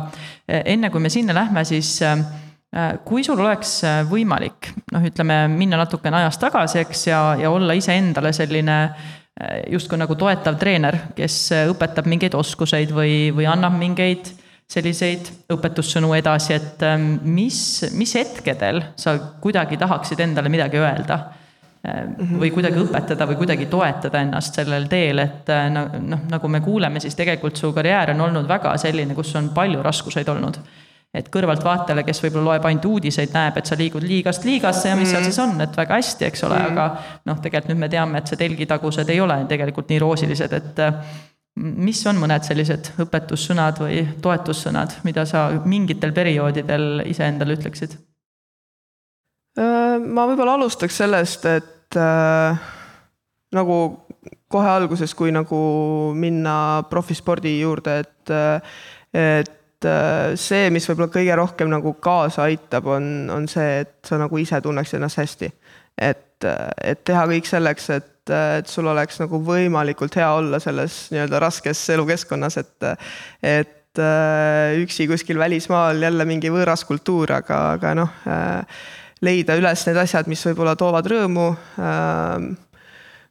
enne 0.47 0.91
kui 0.91 1.03
me 1.03 1.11
sinna 1.11 1.35
lähme, 1.35 1.63
siis 1.67 2.01
kui 3.07 3.23
sul 3.27 3.39
oleks 3.43 3.81
võimalik, 4.11 4.73
noh, 4.95 5.07
ütleme, 5.07 5.45
minna 5.51 5.79
natukene 5.81 6.23
ajas 6.23 6.39
tagasi, 6.43 6.85
eks, 6.85 7.07
ja, 7.11 7.23
ja 7.39 7.51
olla 7.51 7.75
iseendale 7.79 8.31
selline 8.35 8.77
justkui 9.71 9.99
nagu 10.01 10.15
toetav 10.19 10.59
treener, 10.61 10.97
kes 11.17 11.37
õpetab 11.71 12.09
mingeid 12.11 12.35
oskuseid 12.37 12.91
või, 12.93 13.31
või 13.35 13.47
annab 13.49 13.77
mingeid 13.79 14.33
selliseid 14.71 15.31
õpetussõnu 15.51 16.13
edasi, 16.15 16.55
et 16.55 16.83
ähm, 16.87 17.17
mis, 17.27 17.59
mis 17.97 18.13
hetkedel 18.15 18.83
sa 19.01 19.17
kuidagi 19.43 19.79
tahaksid 19.81 20.21
endale 20.27 20.53
midagi 20.53 20.81
öelda? 20.81 21.21
Mhm. 21.81 22.37
või 22.37 22.51
kuidagi 22.53 22.77
õpetada 22.77 23.25
või 23.25 23.39
kuidagi 23.41 23.65
toetada 23.73 24.21
ennast 24.21 24.59
sellel 24.59 24.85
teel, 24.85 25.23
et 25.23 25.49
noh, 25.73 26.27
nagu 26.29 26.49
me 26.53 26.61
kuuleme, 26.61 27.01
siis 27.01 27.17
tegelikult 27.17 27.57
su 27.57 27.71
karjäär 27.73 28.13
on 28.13 28.21
olnud 28.27 28.49
väga 28.49 28.75
selline, 28.77 29.17
kus 29.17 29.33
on 29.41 29.49
palju 29.57 29.81
raskuseid 29.83 30.29
olnud 30.29 30.59
et 31.15 31.27
kõrvaltvaatajale, 31.33 32.05
kes 32.07 32.23
võib-olla 32.23 32.53
loeb 32.53 32.67
ainult 32.69 32.87
uudiseid, 32.87 33.33
näeb, 33.35 33.57
et 33.59 33.67
sa 33.67 33.79
liigud 33.79 34.05
liigast 34.07 34.47
liigasse 34.47 34.93
ja 34.93 34.99
mis 34.99 35.11
seal 35.11 35.25
mhm. 35.25 35.31
siis 35.31 35.41
on, 35.43 35.57
et 35.65 35.75
väga 35.77 35.99
hästi, 35.99 36.29
eks 36.29 36.45
ole, 36.47 36.61
aga 36.71 36.87
noh, 37.27 37.41
tegelikult 37.43 37.73
nüüd 37.73 37.83
me 37.83 37.91
teame, 37.91 38.21
et 38.21 38.31
see 38.31 38.39
telgitagused 38.39 39.11
ei 39.11 39.19
ole 39.23 39.41
tegelikult 39.51 39.91
nii 39.91 39.99
roosilised, 40.05 40.55
et 40.61 40.85
mis 41.61 42.05
on 42.07 42.21
mõned 42.23 42.47
sellised 42.47 42.93
õpetussõnad 43.03 43.83
või 43.83 44.05
toetussõnad, 44.23 45.01
mida 45.09 45.27
sa 45.27 45.49
mingitel 45.67 46.15
perioodidel 46.15 47.03
iseendale 47.11 47.59
ütleksid? 47.59 47.99
Äh, 49.59 49.99
ma 49.99 50.29
võib-olla 50.31 50.55
alustaks 50.61 51.03
sellest, 51.03 51.51
et 51.51 51.99
äh, 51.99 52.71
nagu 53.59 53.81
kohe 54.51 54.71
alguses, 54.79 55.11
kui 55.19 55.35
nagu 55.35 55.59
minna 56.15 56.85
profispordi 56.91 57.59
juurde, 57.59 58.05
et, 58.07 58.31
äh, 58.31 58.77
et 59.11 59.57
Äh, 59.57 59.60
see, 60.41 60.69
mis 60.75 60.87
võib-olla 60.91 61.11
kõige 61.13 61.37
rohkem 61.41 61.71
nagu 61.73 61.95
kaasa 62.03 62.45
aitab, 62.49 62.91
on, 62.93 63.05
on 63.33 63.49
see, 63.49 63.81
et 63.85 63.95
sa 64.07 64.19
nagu 64.21 64.41
ise 64.41 64.61
tunneksid 64.61 64.99
ennast 64.99 65.21
hästi. 65.21 65.51
et, 66.01 66.47
et 66.85 67.05
teha 67.05 67.27
kõik 67.31 67.49
selleks, 67.49 67.91
et, 67.97 68.33
et 68.35 68.71
sul 68.71 68.89
oleks 68.93 69.21
nagu 69.23 69.41
võimalikult 69.45 70.17
hea 70.21 70.31
olla 70.37 70.61
selles 70.63 71.03
nii-öelda 71.15 71.41
raskes 71.43 71.83
elukeskkonnas, 71.97 72.57
et, 72.61 72.89
et 73.43 74.01
äh, 74.01 74.79
üksi 74.81 75.09
kuskil 75.11 75.41
välismaal 75.41 76.03
jälle 76.03 76.25
mingi 76.29 76.53
võõras 76.53 76.85
kultuur, 76.89 77.33
aga, 77.41 77.61
aga 77.77 77.95
noh, 77.99 78.17
äh, 78.29 78.81
leida 79.25 79.57
üles 79.61 79.85
need 79.89 80.01
asjad, 80.01 80.29
mis 80.31 80.45
võib-olla 80.49 80.77
toovad 80.81 81.09
rõõmu 81.13 81.53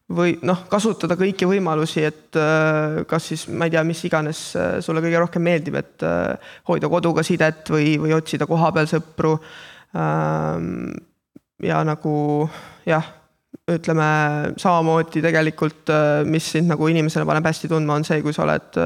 või 0.10 0.34
noh, 0.46 0.64
kasutada 0.70 1.18
kõiki 1.20 1.48
võimalusi, 1.50 2.02
et 2.08 2.38
äh, 2.40 3.02
kas 3.10 3.30
siis 3.30 3.46
ma 3.54 3.68
ei 3.68 3.76
tea, 3.76 3.84
mis 3.86 4.02
iganes 4.08 4.42
äh, 4.58 4.72
sulle 4.84 5.04
kõige 5.06 5.22
rohkem 5.22 5.46
meeldib, 5.46 5.78
et 5.78 6.06
äh, 6.06 6.56
hoida 6.70 6.90
koduga 6.90 7.24
sidet 7.26 7.70
või, 7.70 7.94
või 8.02 8.16
otsida 8.18 8.50
kohapeal 8.50 8.90
sõpru. 8.90 9.36
Ähm, 9.98 10.90
ja 11.62 11.84
nagu 11.86 12.14
jah, 12.90 13.06
ütleme 13.70 14.08
samamoodi 14.58 15.22
tegelikult, 15.22 15.92
mis 16.26 16.48
sind 16.56 16.72
nagu 16.72 16.88
inimesena 16.90 17.26
paneb 17.30 17.46
hästi 17.46 17.70
tundma, 17.70 18.00
on 18.00 18.06
see, 18.08 18.24
kui 18.26 18.34
sa 18.34 18.46
oled 18.48 18.80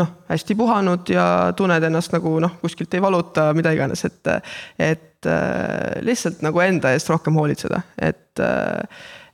noh, 0.00 0.12
hästi 0.30 0.56
puhanud 0.56 1.12
ja 1.12 1.26
tunned 1.56 1.84
ennast 1.84 2.14
nagu 2.14 2.32
noh, 2.40 2.54
kuskilt 2.62 2.96
ei 2.96 3.04
valuta, 3.04 3.50
mida 3.56 3.74
iganes, 3.76 4.06
et 4.08 4.32
et 4.80 5.28
lihtsalt 6.06 6.40
nagu 6.46 6.62
enda 6.64 6.94
eest 6.94 7.10
rohkem 7.12 7.36
hoolitseda, 7.36 7.82
et 8.08 8.44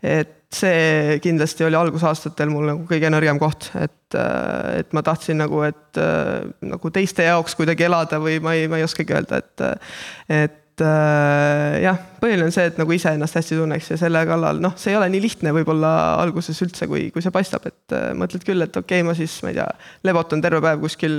et 0.02 0.38
see 0.52 1.18
kindlasti 1.24 1.66
oli 1.66 1.78
algusaastatel 1.78 2.50
mul 2.52 2.68
nagu 2.72 2.86
kõige 2.88 3.10
nõrgem 3.12 3.40
koht, 3.40 3.70
et, 3.78 4.16
äh, 4.18 4.80
et 4.82 4.96
ma 4.96 5.04
tahtsin 5.04 5.40
nagu, 5.40 5.62
et 5.66 6.00
äh, 6.00 6.42
nagu 6.68 6.94
teiste 6.94 7.26
jaoks 7.26 7.56
kuidagi 7.58 7.88
elada 7.88 8.20
või 8.22 8.40
ma 8.42 8.56
ei, 8.58 8.68
ma 8.70 8.80
ei 8.80 8.86
oskagi 8.86 9.16
öelda, 9.16 9.40
et, 9.40 9.64
et 10.28 10.84
äh, 10.84 11.78
jah, 11.86 12.00
põhiline 12.20 12.50
on 12.50 12.54
see, 12.54 12.66
et 12.68 12.80
nagu 12.80 12.92
ise 12.92 13.14
ennast 13.16 13.38
hästi 13.38 13.56
tunneks 13.62 13.92
ja 13.94 13.98
selle 14.02 14.24
kallal, 14.28 14.60
noh, 14.62 14.74
see 14.80 14.92
ei 14.92 14.98
ole 14.98 15.08
nii 15.14 15.22
lihtne 15.24 15.54
võib-olla 15.56 15.92
alguses 16.20 16.60
üldse, 16.66 16.88
kui, 16.90 17.06
kui 17.14 17.24
see 17.24 17.32
paistab, 17.34 17.64
et 17.70 17.96
mõtled 18.18 18.44
küll, 18.44 18.66
et 18.66 18.76
okei 18.76 19.00
okay,, 19.00 19.06
ma 19.08 19.16
siis, 19.16 19.38
ma 19.46 19.54
ei 19.54 19.56
tea, 19.56 19.70
lebotan 20.08 20.44
terve 20.44 20.60
päev 20.64 20.84
kuskil 20.84 21.16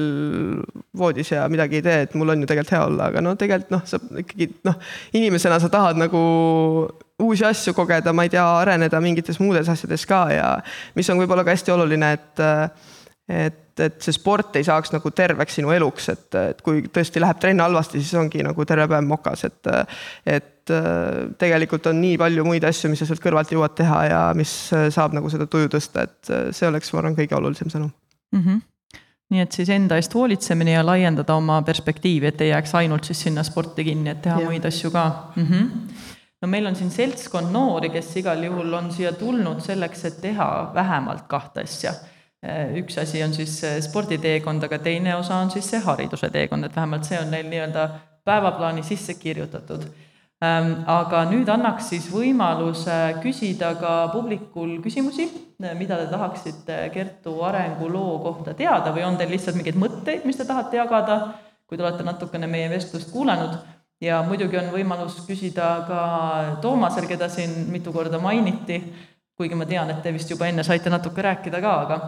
voodis 1.00 1.34
ja 1.34 1.48
midagi 1.50 1.82
ei 1.82 1.88
tee, 1.88 2.04
et 2.06 2.14
mul 2.20 2.36
on 2.36 2.46
ju 2.46 2.52
tegelikult 2.52 2.78
hea 2.78 2.86
olla, 2.92 3.10
aga 3.10 3.26
no 3.26 3.34
tegelikult 3.40 3.74
noh, 3.74 3.88
sa 3.90 4.02
ikkagi 4.22 4.52
noh, 4.70 4.78
inimesena 5.18 5.58
sa 5.64 5.74
tahad 5.74 5.98
nagu 6.02 6.22
uusi 7.22 7.45
asju 7.45 7.74
kogeda, 7.78 8.14
ma 8.14 8.26
ei 8.26 8.32
tea, 8.34 8.45
areneda 8.61 9.01
mingites 9.03 9.39
muudes 9.41 9.70
asjades 9.70 10.05
ka 10.09 10.24
ja 10.34 10.47
mis 10.97 11.09
on 11.14 11.22
võib-olla 11.22 11.45
ka 11.45 11.53
hästi 11.53 11.76
oluline, 11.76 12.14
et 12.18 12.43
et, 13.30 13.80
et 13.80 14.01
see 14.03 14.16
sport 14.16 14.57
ei 14.59 14.66
saaks 14.68 14.91
nagu 14.91 15.11
terveks 15.16 15.59
sinu 15.59 15.72
eluks, 15.72 16.09
et, 16.11 16.28
et 16.36 16.59
kui 16.66 16.84
tõesti 16.93 17.22
läheb 17.24 17.39
trenn 17.39 17.64
halvasti, 17.64 18.01
siis 18.01 18.18
ongi 18.20 18.43
nagu 18.43 18.66
terve 18.68 18.89
päev 18.91 19.07
mokas, 19.07 19.45
et 19.47 19.72
et 20.26 20.51
tegelikult 21.39 21.89
on 21.91 21.97
nii 21.99 22.18
palju 22.20 22.43
muid 22.47 22.64
asju, 22.64 22.88
mis 22.91 23.01
sa 23.03 23.07
sealt 23.07 23.20
kõrvalt 23.24 23.49
jõuad 23.51 23.74
teha 23.76 23.97
ja 24.07 24.20
mis 24.38 24.51
saab 24.95 25.16
nagu 25.16 25.32
seda 25.32 25.47
tuju 25.51 25.72
tõsta, 25.74 26.05
et 26.07 26.53
see 26.55 26.70
oleks, 26.70 26.93
ma 26.93 27.01
arvan, 27.01 27.18
kõige 27.18 27.36
olulisem 27.39 27.72
sõnum 27.72 27.91
mm. 28.36 28.45
-hmm 28.45 28.61
nii 29.34 29.41
et 29.41 29.55
siis 29.55 29.70
enda 29.74 29.97
eest 29.97 30.14
hoolitsemine 30.14 30.76
ja 30.76 30.84
laiendada 30.86 31.34
oma 31.34 31.55
perspektiivi, 31.66 32.28
et 32.30 32.41
ei 32.41 32.51
jääks 32.51 32.76
ainult 32.78 33.07
siis 33.09 33.24
sinna 33.26 33.41
sporti 33.43 33.84
kinni, 33.88 34.11
et 34.11 34.22
teha 34.22 34.36
ja. 34.39 34.49
muid 34.49 34.66
asju 34.70 34.91
ka 34.93 35.05
mm. 35.36 35.47
-hmm 35.47 36.12
no 36.44 36.52
meil 36.52 36.68
on 36.68 36.76
siin 36.76 36.91
seltskond 36.91 37.54
noori, 37.56 37.89
kes 37.94 38.10
igal 38.20 38.41
juhul 38.44 38.74
on 38.76 38.91
siia 38.91 39.14
tulnud 39.16 39.64
selleks, 39.64 40.04
et 40.10 40.20
teha 40.22 40.50
vähemalt 40.76 41.24
kahte 41.32 41.64
asja 41.64 41.94
Äh, 42.44 42.74
üks 42.76 42.98
asi 43.00 43.22
on 43.24 43.32
siis 43.32 43.62
sporditeekond, 43.86 44.66
aga 44.68 44.76
teine 44.84 45.14
osa 45.16 45.38
on 45.39 45.52
siis 45.52 45.70
see 45.72 45.80
hariduse 45.80 46.28
teekond, 46.32 46.68
et 46.68 46.74
vähemalt 46.76 47.08
see 47.08 47.16
on 47.16 47.30
neil 47.32 47.48
nii-öelda 47.48 47.86
päevaplaani 48.28 48.84
sisse 48.84 49.16
kirjutatud. 49.16 49.86
Ähm, 50.44 50.74
aga 50.91 51.22
nüüd 51.30 51.48
annaks 51.48 51.88
siis 51.94 52.10
võimaluse 52.12 52.98
küsida 53.24 53.70
ka 53.80 53.94
publikul 54.12 54.76
küsimusi, 54.84 55.30
mida 55.80 56.02
te 56.02 56.10
tahaksite 56.12 56.82
Kertu 56.91 57.38
arenguloo 57.48 58.18
kohta 58.26 58.52
teada 58.60 58.91
või 58.91 59.08
on 59.08 59.16
teil 59.16 59.32
lihtsalt 59.32 59.56
mingeid 59.56 59.80
mõtteid, 59.80 60.28
mis 60.28 60.36
te 60.36 60.44
tahate 60.50 60.82
jagada, 60.82 61.18
kui 61.64 61.80
te 61.80 61.88
olete 61.88 62.04
natukene 62.04 62.52
meie 62.52 62.68
vestlust 62.76 63.16
kuulanud 63.16 63.56
ja 64.04 64.20
muidugi 64.28 64.60
on 64.60 64.70
võimalus 64.74 65.22
küsida 65.28 65.70
ka 65.88 66.04
Toomasel, 66.62 67.08
keda 67.10 67.30
siin 67.32 67.54
mitu 67.72 67.93
korda 67.95 68.20
mainiti, 68.20 68.80
kuigi 69.38 69.58
ma 69.58 69.68
tean, 69.70 69.89
et 69.93 70.04
te 70.04 70.14
vist 70.14 70.30
juba 70.32 70.49
enne 70.49 70.66
saite 70.66 70.91
natuke 70.93 71.24
rääkida 71.26 71.62
ka, 71.64 71.74
aga 71.86 71.99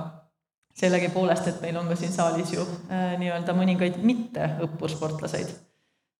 sellegipoolest, 0.75 1.47
et 1.47 1.61
meil 1.63 1.77
on 1.79 1.87
ka 1.87 1.95
siin 1.99 2.11
saalis 2.11 2.51
ju 2.53 2.65
äh, 2.91 3.15
nii-öelda 3.21 3.55
mõningaid 3.55 4.01
mitteõppursportlaseid. 4.03 5.55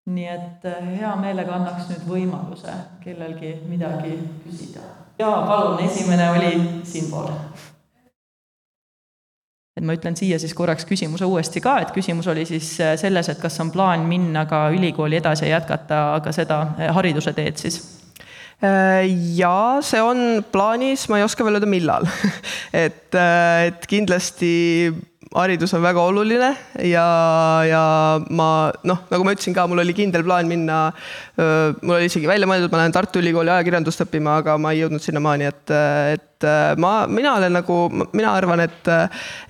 nii 0.05 0.28
et 0.30 0.65
äh, 0.69 0.89
hea 0.99 1.11
meelega 1.19 1.55
annaks 1.57 1.89
nüüd 1.91 2.03
võimaluse 2.07 2.73
kellelgi 3.03 3.55
midagi 3.67 4.15
küsida. 4.45 4.84
ja 5.19 5.32
palun, 5.47 5.80
esimene 5.84 6.30
oli 6.32 6.84
siinpool. 6.84 7.32
Et 9.76 9.84
ma 9.84 9.95
ütlen 9.97 10.15
siia 10.15 10.39
siis 10.39 10.53
korraks 10.55 10.88
küsimuse 10.88 11.28
uuesti 11.28 11.61
ka, 11.63 11.80
et 11.84 11.91
küsimus 11.95 12.30
oli 12.32 12.45
siis 12.47 12.78
äh, 12.80 12.95
selles, 12.99 13.30
et 13.32 13.41
kas 13.41 13.59
on 13.59 13.73
plaan 13.73 14.07
minna 14.07 14.45
ka 14.47 14.69
ülikooli 14.71 15.19
edasi 15.19 15.49
ja 15.49 15.57
jätkata 15.57 16.05
ka 16.23 16.32
seda 16.36 16.61
hariduse 16.95 17.36
teed 17.36 17.59
siis? 17.59 17.82
Äh, 18.63 19.03
ja 19.36 19.82
see 19.84 19.99
on 19.99 20.45
plaanis, 20.51 21.09
ma 21.11 21.19
ei 21.19 21.26
oska 21.28 21.43
veel 21.43 21.59
öelda, 21.59 21.67
millal. 21.69 22.07
Et, 22.86 23.11
äh, 23.15 23.67
et 23.69 23.86
kindlasti 23.88 24.53
haridus 25.36 25.73
on 25.75 25.83
väga 25.83 26.01
oluline 26.01 26.49
ja, 26.88 27.05
ja 27.67 27.83
ma 28.36 28.49
noh, 28.88 29.03
nagu 29.11 29.25
ma 29.27 29.33
ütlesin 29.36 29.55
ka, 29.55 29.65
mul 29.69 29.83
oli 29.83 29.95
kindel 29.95 30.23
plaan 30.25 30.49
minna. 30.49 30.79
mul 31.81 31.97
oli 31.97 32.09
isegi 32.09 32.27
välja 32.29 32.47
mõeldud, 32.49 32.71
ma 32.71 32.81
lähen 32.81 32.95
Tartu 32.95 33.19
Ülikooli 33.19 33.51
ajakirjandust 33.51 34.05
õppima, 34.05 34.39
aga 34.41 34.57
ma 34.61 34.71
ei 34.73 34.83
jõudnud 34.83 35.03
sinnamaani, 35.03 35.49
et, 35.51 35.73
et 36.15 36.47
ma, 36.81 36.93
mina 37.11 37.36
olen 37.39 37.57
nagu, 37.59 37.79
mina 38.15 38.36
arvan, 38.36 38.63
et, 38.65 38.91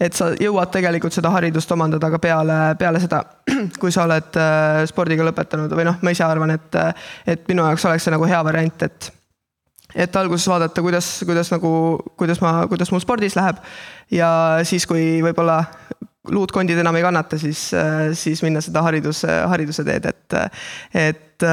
et 0.02 0.18
sa 0.18 0.32
jõuad 0.42 0.72
tegelikult 0.74 1.16
seda 1.16 1.34
haridust 1.36 1.72
omandada 1.76 2.10
ka 2.14 2.22
peale, 2.24 2.62
peale 2.82 3.04
seda, 3.04 3.22
kui 3.82 3.94
sa 3.94 4.08
oled 4.08 4.42
spordiga 4.90 5.28
lõpetanud 5.28 5.76
või 5.78 5.88
noh, 5.90 6.02
ma 6.02 6.16
ise 6.16 6.26
arvan, 6.26 6.56
et, 6.58 6.82
et 7.30 7.46
minu 7.52 7.68
jaoks 7.68 7.86
oleks 7.92 8.10
see 8.10 8.16
nagu 8.16 8.30
hea 8.30 8.42
variant, 8.48 8.90
et 8.90 9.14
et 9.96 10.16
alguses 10.20 10.48
vaadata, 10.52 10.84
kuidas, 10.84 11.10
kuidas 11.28 11.52
nagu, 11.54 11.72
kuidas 12.20 12.42
ma, 12.44 12.66
kuidas 12.72 12.92
mul 12.92 13.04
spordis 13.04 13.38
läheb 13.38 13.62
ja 14.14 14.30
siis, 14.68 14.88
kui 14.90 15.22
võib-olla 15.24 15.62
luutkondid 16.36 16.80
enam 16.82 16.98
ei 16.98 17.06
kannata, 17.06 17.38
siis, 17.40 17.70
siis 18.18 18.42
minna 18.44 18.64
seda 18.66 18.82
hariduse, 18.86 19.30
hariduse 19.52 19.86
teed, 19.86 20.10
et, 20.10 20.40
et 20.98 21.48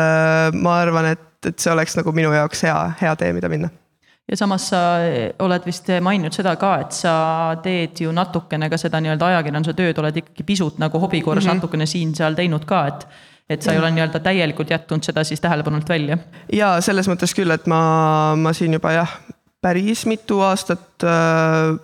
ma 0.57 0.79
arvan, 0.81 1.13
et, 1.13 1.29
et 1.47 1.59
see 1.61 1.73
oleks 1.75 1.99
nagu 1.99 2.15
minu 2.17 2.33
jaoks 2.33 2.65
hea, 2.67 2.79
hea 3.03 3.15
tee, 3.21 3.35
mida 3.37 3.53
minna 3.53 3.71
ja 4.31 4.39
samas 4.39 4.69
sa 4.71 4.81
oled 5.45 5.67
vist 5.67 5.91
maininud 6.01 6.35
seda 6.35 6.55
ka, 6.61 6.73
et 6.85 6.97
sa 6.97 7.15
teed 7.63 8.05
ju 8.05 8.13
natukene 8.15 8.71
ka 8.73 8.79
seda 8.81 9.01
nii-öelda 9.03 9.29
ajakirjanduse 9.33 9.75
tööd, 9.77 9.99
oled 10.01 10.23
ikkagi 10.23 10.47
pisut 10.47 10.79
nagu 10.83 11.01
hobi 11.03 11.21
korras 11.21 11.45
mm 11.45 11.51
-hmm. 11.51 11.61
natukene 11.61 11.87
siin-seal 11.87 12.39
teinud 12.39 12.65
ka, 12.65 12.87
et 12.87 13.07
et 13.51 13.63
sa 13.63 13.73
ei 13.73 13.79
ole 13.81 13.91
nii-öelda 13.95 14.21
täielikult 14.23 14.71
jätnud 14.71 15.05
seda 15.07 15.25
siis 15.25 15.41
tähelepanult 15.41 15.89
välja? 15.89 16.19
jaa, 16.53 16.81
selles 16.81 17.09
mõttes 17.11 17.35
küll, 17.37 17.51
et 17.55 17.67
ma, 17.71 17.81
ma 18.39 18.53
siin 18.57 18.79
juba 18.79 18.95
jah, 18.95 19.17
päris 19.63 20.07
mitu 20.11 20.41
aastat 20.47 21.07
äh, 21.07 21.75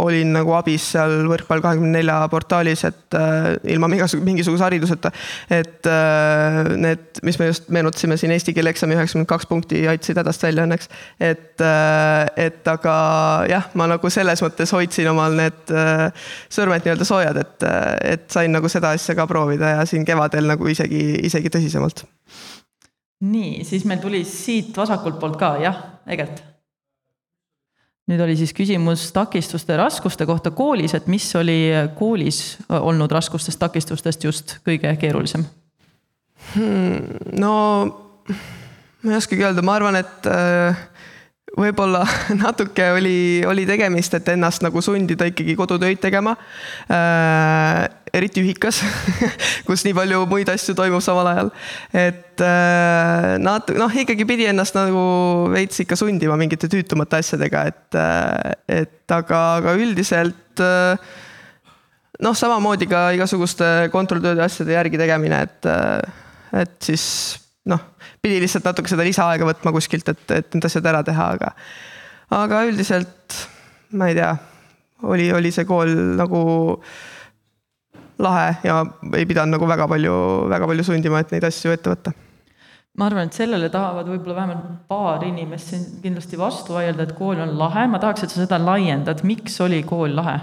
olin 0.00 0.30
nagu 0.32 0.54
abis 0.56 0.84
seal 0.94 1.26
Võrkpall 1.28 1.60
kahekümne 1.60 1.98
nelja 1.98 2.16
portaalis, 2.32 2.84
et 2.88 3.16
äh, 3.18 3.48
ilma 3.74 3.90
igasuguse, 3.92 4.24
mingisuguse 4.24 4.64
hariduseta. 4.64 5.10
et 5.52 5.88
äh, 5.88 6.60
need, 6.80 7.20
mis 7.26 7.38
me 7.38 7.50
just 7.50 7.68
meenutasime 7.68 8.16
siin 8.16 8.32
eesti 8.32 8.54
keele 8.56 8.72
eksami 8.72 8.96
üheksakümmend 8.96 9.28
kaks 9.28 9.48
punkti 9.50 9.82
aitasid 9.90 10.22
hädast 10.22 10.46
välja 10.46 10.64
õnneks. 10.64 10.88
et 11.20 11.60
äh,, 11.60 12.46
et 12.46 12.68
aga 12.72 12.94
jah, 13.50 13.68
ma 13.76 13.90
nagu 13.92 14.10
selles 14.12 14.40
mõttes 14.44 14.72
hoidsin 14.72 15.10
omal 15.12 15.36
need 15.36 15.74
äh, 15.76 16.06
sõrmed 16.52 16.86
nii-öelda 16.86 17.08
soojad, 17.08 17.42
et, 17.42 17.58
äh, 17.68 17.90
et 18.14 18.24
sain 18.32 18.52
nagu 18.52 18.70
seda 18.72 18.94
asja 18.96 19.16
ka 19.18 19.26
proovida 19.28 19.76
ja 19.76 19.84
siin 19.88 20.08
kevadel 20.08 20.48
nagu 20.54 20.72
isegi, 20.72 21.02
isegi 21.28 21.52
tõsisemalt. 21.52 22.06
nii, 23.28 23.60
siis 23.68 23.84
meil 23.84 24.00
tuli 24.00 24.24
siit 24.24 24.72
vasakult 24.76 25.20
poolt 25.20 25.36
ka, 25.40 25.58
jah, 25.60 25.84
Egert 26.08 26.51
nüüd 28.10 28.22
oli 28.24 28.36
siis 28.38 28.52
küsimus 28.56 29.04
takistuste 29.14 29.76
raskuste 29.78 30.26
kohta 30.26 30.50
koolis, 30.50 30.94
et 30.98 31.06
mis 31.10 31.26
oli 31.38 31.70
koolis 31.98 32.58
olnud 32.68 33.12
raskustest, 33.14 33.60
takistustest 33.62 34.24
just 34.24 34.56
kõige 34.66 34.94
keerulisem 35.00 35.46
hmm,? 36.54 37.36
no 37.38 37.54
ma 39.02 39.14
ei 39.14 39.18
oskagi 39.18 39.44
öelda, 39.44 39.62
ma 39.66 39.76
arvan, 39.78 39.98
et 40.02 40.28
äh, 40.30 40.82
võib-olla 41.58 42.02
natuke 42.44 42.90
oli, 42.96 43.16
oli 43.48 43.66
tegemist, 43.68 44.14
et 44.18 44.28
ennast 44.34 44.64
nagu 44.64 44.82
sundida 44.84 45.28
ikkagi 45.30 45.56
kodutöid 45.58 46.02
tegema 46.02 46.36
äh,. 46.90 48.01
Eriti 48.12 48.42
ühikas 48.44 48.82
kus 49.68 49.84
nii 49.86 49.94
palju 49.96 50.22
muid 50.30 50.50
asju 50.52 50.74
toimub 50.76 51.02
samal 51.04 51.30
ajal. 51.30 51.50
et 51.96 52.44
äh, 52.44 53.28
nat-, 53.42 53.72
noh, 53.78 53.98
ikkagi 54.04 54.26
pidi 54.28 54.48
ennast 54.50 54.76
nagu 54.76 55.02
veits 55.52 55.80
ikka 55.84 55.96
sundima 55.98 56.36
mingite 56.40 56.70
tüütumate 56.72 57.22
asjadega, 57.22 57.66
et 57.72 57.98
äh,, 57.98 58.80
et 58.82 59.16
aga, 59.16 59.42
aga 59.60 59.76
üldiselt 59.80 60.62
äh, 60.62 61.12
noh, 62.22 62.36
samamoodi 62.36 62.88
ka 62.90 63.06
igasuguste 63.16 63.70
kontrolltööde 63.94 64.44
asjade 64.44 64.76
järgi 64.76 65.00
tegemine, 65.00 65.42
et, 65.48 65.70
äh, 65.70 66.60
et 66.64 66.76
siis 66.84 67.06
noh, 67.68 67.80
pidi 68.22 68.42
lihtsalt 68.42 68.66
natuke 68.68 68.90
seda 68.90 69.06
lisaaega 69.06 69.48
võtma 69.48 69.72
kuskilt, 69.74 70.12
et, 70.12 70.24
et 70.36 70.54
need 70.54 70.68
asjad 70.68 70.86
ära 70.92 71.02
teha, 71.06 71.32
aga, 71.38 71.54
aga 72.42 72.64
üldiselt 72.68 73.40
ma 73.96 74.08
ei 74.10 74.16
tea, 74.18 74.34
oli, 75.08 75.30
oli 75.34 75.52
see 75.54 75.66
kool 75.68 75.90
nagu 76.18 76.42
lahe 78.18 78.56
ja 78.66 78.82
ei 79.16 79.26
pidanud 79.26 79.56
nagu 79.56 79.68
väga 79.68 79.88
palju, 79.88 80.14
väga 80.52 80.68
palju 80.70 80.84
sundima, 80.86 81.22
et 81.22 81.32
neid 81.34 81.46
asju 81.48 81.72
ette 81.72 81.92
võtta. 81.92 82.14
Ma 83.00 83.06
arvan, 83.08 83.30
et 83.30 83.36
sellele 83.36 83.70
tahavad 83.72 84.08
võib-olla 84.10 84.34
vähemalt 84.36 84.64
paar 84.88 85.22
inimest 85.24 85.70
siin 85.72 85.84
kindlasti 86.02 86.36
vastu 86.36 86.74
vaielda, 86.76 87.06
et 87.06 87.14
kool 87.16 87.40
on 87.40 87.54
lahe, 87.56 87.86
ma 87.88 88.00
tahaks, 88.02 88.26
et 88.26 88.34
sa 88.34 88.42
seda 88.42 88.58
laiendad, 88.60 89.22
miks 89.24 89.56
oli 89.64 89.80
kool 89.88 90.16
lahe? 90.16 90.40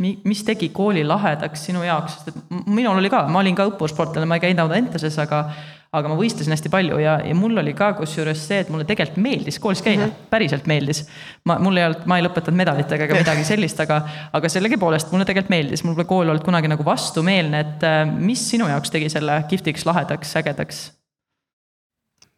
mis 0.00 0.38
tegi 0.48 0.70
kooli 0.72 1.02
lahedaks 1.04 1.66
sinu 1.68 1.82
jaoks, 1.84 2.14
sest 2.14 2.30
et 2.30 2.68
minul 2.72 2.96
oli 2.96 3.10
ka, 3.12 3.26
ma 3.28 3.42
olin 3.42 3.52
ka 3.52 3.66
õppursportlane, 3.68 4.24
ma 4.24 4.38
ei 4.38 4.46
käinud 4.46 4.62
Audentases, 4.64 5.18
aga 5.20 5.42
aga 5.90 6.10
ma 6.10 6.14
võistlesin 6.14 6.54
hästi 6.54 6.70
palju 6.70 7.00
ja, 7.02 7.16
ja 7.26 7.34
mul 7.34 7.58
oli 7.58 7.72
ka 7.74 7.88
kusjuures 7.98 8.44
see, 8.46 8.60
et 8.62 8.68
mulle 8.70 8.86
tegelikult 8.86 9.18
meeldis 9.24 9.58
koolis 9.62 9.82
käia 9.82 9.96
mm, 9.98 10.04
-hmm. 10.04 10.28
päriselt 10.30 10.68
meeldis. 10.70 11.02
ma, 11.44 11.58
mul 11.58 11.80
ei 11.80 11.86
olnud, 11.88 12.04
ma 12.06 12.18
ei 12.18 12.24
lõpetanud 12.26 12.60
medalitega 12.60 13.08
ega 13.08 13.18
midagi 13.18 13.46
sellist, 13.48 13.80
aga, 13.82 13.98
aga 14.32 14.52
sellegipoolest 14.54 15.10
mulle 15.10 15.26
tegelikult 15.26 15.50
meeldis, 15.50 15.82
mul 15.84 15.96
pole 15.98 16.06
kool 16.12 16.28
olnud 16.28 16.46
kunagi 16.46 16.70
nagu 16.70 16.86
vastumeelne, 16.86 17.64
et 17.66 17.86
äh, 17.88 18.04
mis 18.06 18.44
sinu 18.52 18.70
jaoks 18.70 18.94
tegi 18.94 19.10
selle 19.10 19.42
kihvtiks, 19.50 19.86
lahedaks, 19.88 20.36
ägedaks? 20.38 20.84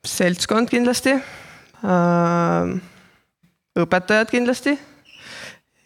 seltskond 0.06 0.72
kindlasti 0.72 1.12
äh,. 1.84 2.72
õpetajad 3.78 4.32
kindlasti 4.32 4.78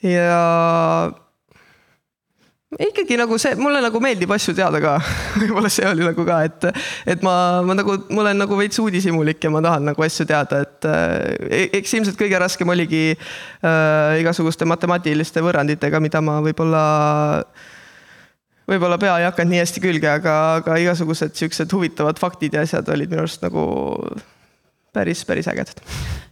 ja 0.06 0.38
ikkagi 2.76 3.16
nagu 3.18 3.38
see, 3.40 3.54
mulle 3.60 3.80
nagu 3.84 4.00
meeldib 4.02 4.32
asju 4.36 4.54
teada 4.56 4.80
ka. 4.82 4.96
Võib-olla 5.40 5.70
see 5.72 5.86
oli 5.88 6.04
nagu 6.06 6.26
ka, 6.28 6.40
et, 6.48 6.66
et 7.14 7.24
ma, 7.26 7.36
ma 7.66 7.76
nagu, 7.78 7.96
ma 8.10 8.24
olen 8.26 8.42
nagu 8.44 8.58
veits 8.58 8.80
uudishimulik 8.82 9.42
ja 9.42 9.52
ma 9.52 9.62
tahan 9.64 9.88
nagu 9.90 10.06
asju 10.06 10.28
teada, 10.28 10.62
et 10.66 10.88
äh, 10.90 11.70
eks 11.80 11.96
ilmselt 11.96 12.20
kõige 12.20 12.40
raskem 12.42 12.72
oligi 12.72 13.06
äh, 13.14 14.20
igasuguste 14.20 14.68
matemaatiliste 14.68 15.44
võrranditega, 15.44 16.02
mida 16.04 16.22
ma 16.24 16.38
võib-olla 16.44 16.84
võib-olla 18.66 18.98
pea 19.00 19.18
ei 19.20 19.28
hakanud 19.28 19.54
nii 19.54 19.62
hästi 19.62 19.82
külge, 19.82 20.10
aga, 20.10 20.36
aga 20.60 20.78
igasugused 20.82 21.36
siuksed 21.38 21.72
huvitavad 21.72 22.18
faktid 22.20 22.56
ja 22.56 22.64
asjad 22.66 22.88
olid 22.92 23.12
minu 23.12 23.24
arust 23.24 23.44
nagu 23.46 23.66
päris, 24.96 25.24
päris 25.28 25.52
ägedad 25.52 25.84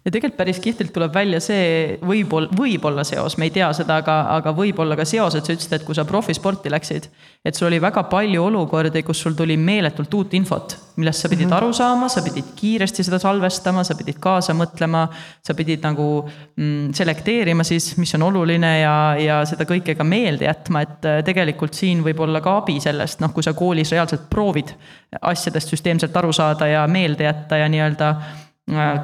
ja 0.05 0.13
tegelikult 0.13 0.37
päris 0.37 0.59
kihvtilt 0.61 0.93
tuleb 0.93 1.15
välja 1.15 1.39
see 1.41 1.97
võib-olla, 2.05 2.51
võib-olla 2.53 3.05
seos, 3.09 3.39
me 3.41 3.49
ei 3.49 3.53
tea 3.55 3.71
seda, 3.77 3.97
aga, 4.03 4.19
aga 4.37 4.53
võib-olla 4.57 4.99
ka 5.01 5.07
seos, 5.09 5.37
et 5.39 5.47
sa 5.47 5.55
ütlesid, 5.55 5.73
et 5.79 5.87
kui 5.87 5.97
sa 5.97 6.05
profisporti 6.09 6.73
läksid, 6.73 7.09
et 7.45 7.57
sul 7.57 7.71
oli 7.71 7.79
väga 7.81 8.05
palju 8.13 8.43
olukordi, 8.45 9.03
kus 9.07 9.23
sul 9.25 9.37
tuli 9.39 9.57
meeletult 9.57 10.13
uut 10.19 10.37
infot, 10.37 10.77
millest 11.01 11.25
sa 11.25 11.31
pidid 11.33 11.47
mm 11.47 11.53
-hmm. 11.53 11.57
aru 11.57 11.73
saama, 11.73 12.09
sa 12.13 12.23
pidid 12.23 12.53
kiiresti 12.57 13.05
seda 13.05 13.19
salvestama, 13.19 13.85
sa 13.85 13.95
pidid 13.95 14.21
kaasa 14.21 14.53
mõtlema, 14.53 15.09
sa 15.43 15.55
pidid 15.55 15.81
nagu 15.83 16.29
mm, 16.57 16.93
selekteerima 16.93 17.65
siis, 17.65 17.97
mis 17.97 18.15
on 18.15 18.29
oluline 18.29 18.79
ja, 18.81 19.17
ja 19.19 19.45
seda 19.45 19.65
kõike 19.65 19.97
ka 19.97 20.05
meelde 20.05 20.45
jätma, 20.45 20.83
et 20.83 21.05
äh, 21.05 21.25
tegelikult 21.25 21.75
siin 21.75 22.05
võib 22.05 22.21
olla 22.21 22.41
ka 22.41 22.59
abi 22.61 22.81
sellest, 22.81 23.21
noh, 23.21 23.33
kui 23.33 23.43
sa 23.43 23.53
koolis 23.53 23.93
reaalselt 23.93 24.29
proovid 24.31 24.75
asjadest 25.21 25.69
süsteemselt 25.69 26.17
aru 26.17 26.33
saada 26.33 26.67
ja 26.67 26.87
meelde 26.87 27.25
jätta 27.25 27.57
ja 27.57 27.69
nii-öelda 27.69 28.15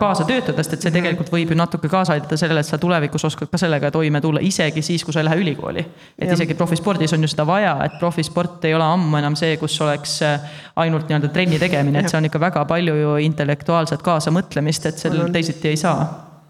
kaasa 0.01 0.25
töötada, 0.25 0.63
sest 0.63 0.79
et 0.79 0.85
see 0.85 0.89
mhm. 0.89 0.97
tegelikult 0.97 1.31
võib 1.33 1.51
ju 1.53 1.57
natuke 1.59 1.89
kaasa 1.93 2.15
aidata 2.17 2.37
sellele, 2.41 2.63
et 2.65 2.69
sa 2.69 2.79
tulevikus 2.81 3.27
oskad 3.29 3.51
ka 3.53 3.59
sellega 3.61 3.91
toime 3.93 4.21
tulla, 4.25 4.41
isegi 4.41 4.81
siis, 4.83 5.05
kui 5.05 5.13
sa 5.13 5.21
ei 5.21 5.27
lähe 5.29 5.37
ülikooli. 5.43 5.83
et 6.19 6.29
ja. 6.29 6.33
isegi 6.33 6.57
profispordis 6.57 7.13
on 7.13 7.27
ju 7.27 7.29
seda 7.29 7.45
vaja, 7.47 7.75
et 7.85 7.99
profisport 8.01 8.65
ei 8.65 8.75
ole 8.75 8.87
ammu 8.87 9.19
enam 9.21 9.37
see, 9.37 9.59
kus 9.61 9.77
oleks 9.85 10.23
äh, 10.25 10.47
ainult 10.81 11.11
nii-öelda 11.11 11.29
trenni 11.35 11.59
tegemine, 11.61 12.01
et 12.01 12.09
see 12.09 12.17
on 12.17 12.29
ikka 12.31 12.41
väga 12.41 12.65
palju 12.71 12.95
ju 12.97 13.19
intellektuaalset 13.27 14.01
kaasamõtlemist, 14.07 14.89
et 14.89 15.05
sellel 15.05 15.29
teisiti 15.35 15.75
ei 15.75 15.77
saa. 15.77 16.09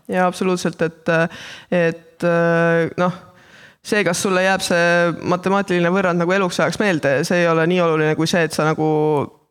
jaa, 0.08 0.28
absoluutselt, 0.30 0.86
et, 0.86 1.10
et 1.70 2.30
äh, 2.30 2.94
noh 3.00 3.18
see, 3.82 4.04
kas 4.06 4.22
sulle 4.22 4.44
jääb 4.44 4.62
see 4.62 4.86
matemaatiline 5.34 5.90
võrrand 5.90 6.22
nagu 6.22 6.38
eluks 6.38 6.60
ajaks 6.60 6.78
meelde, 6.78 7.14
see 7.26 7.42
ei 7.42 7.50
ole 7.50 7.66
nii 7.66 7.82
oluline 7.82 8.14
kui 8.14 8.30
see, 8.30 8.46
et 8.46 8.54
sa 8.54 8.68
nagu 8.68 8.86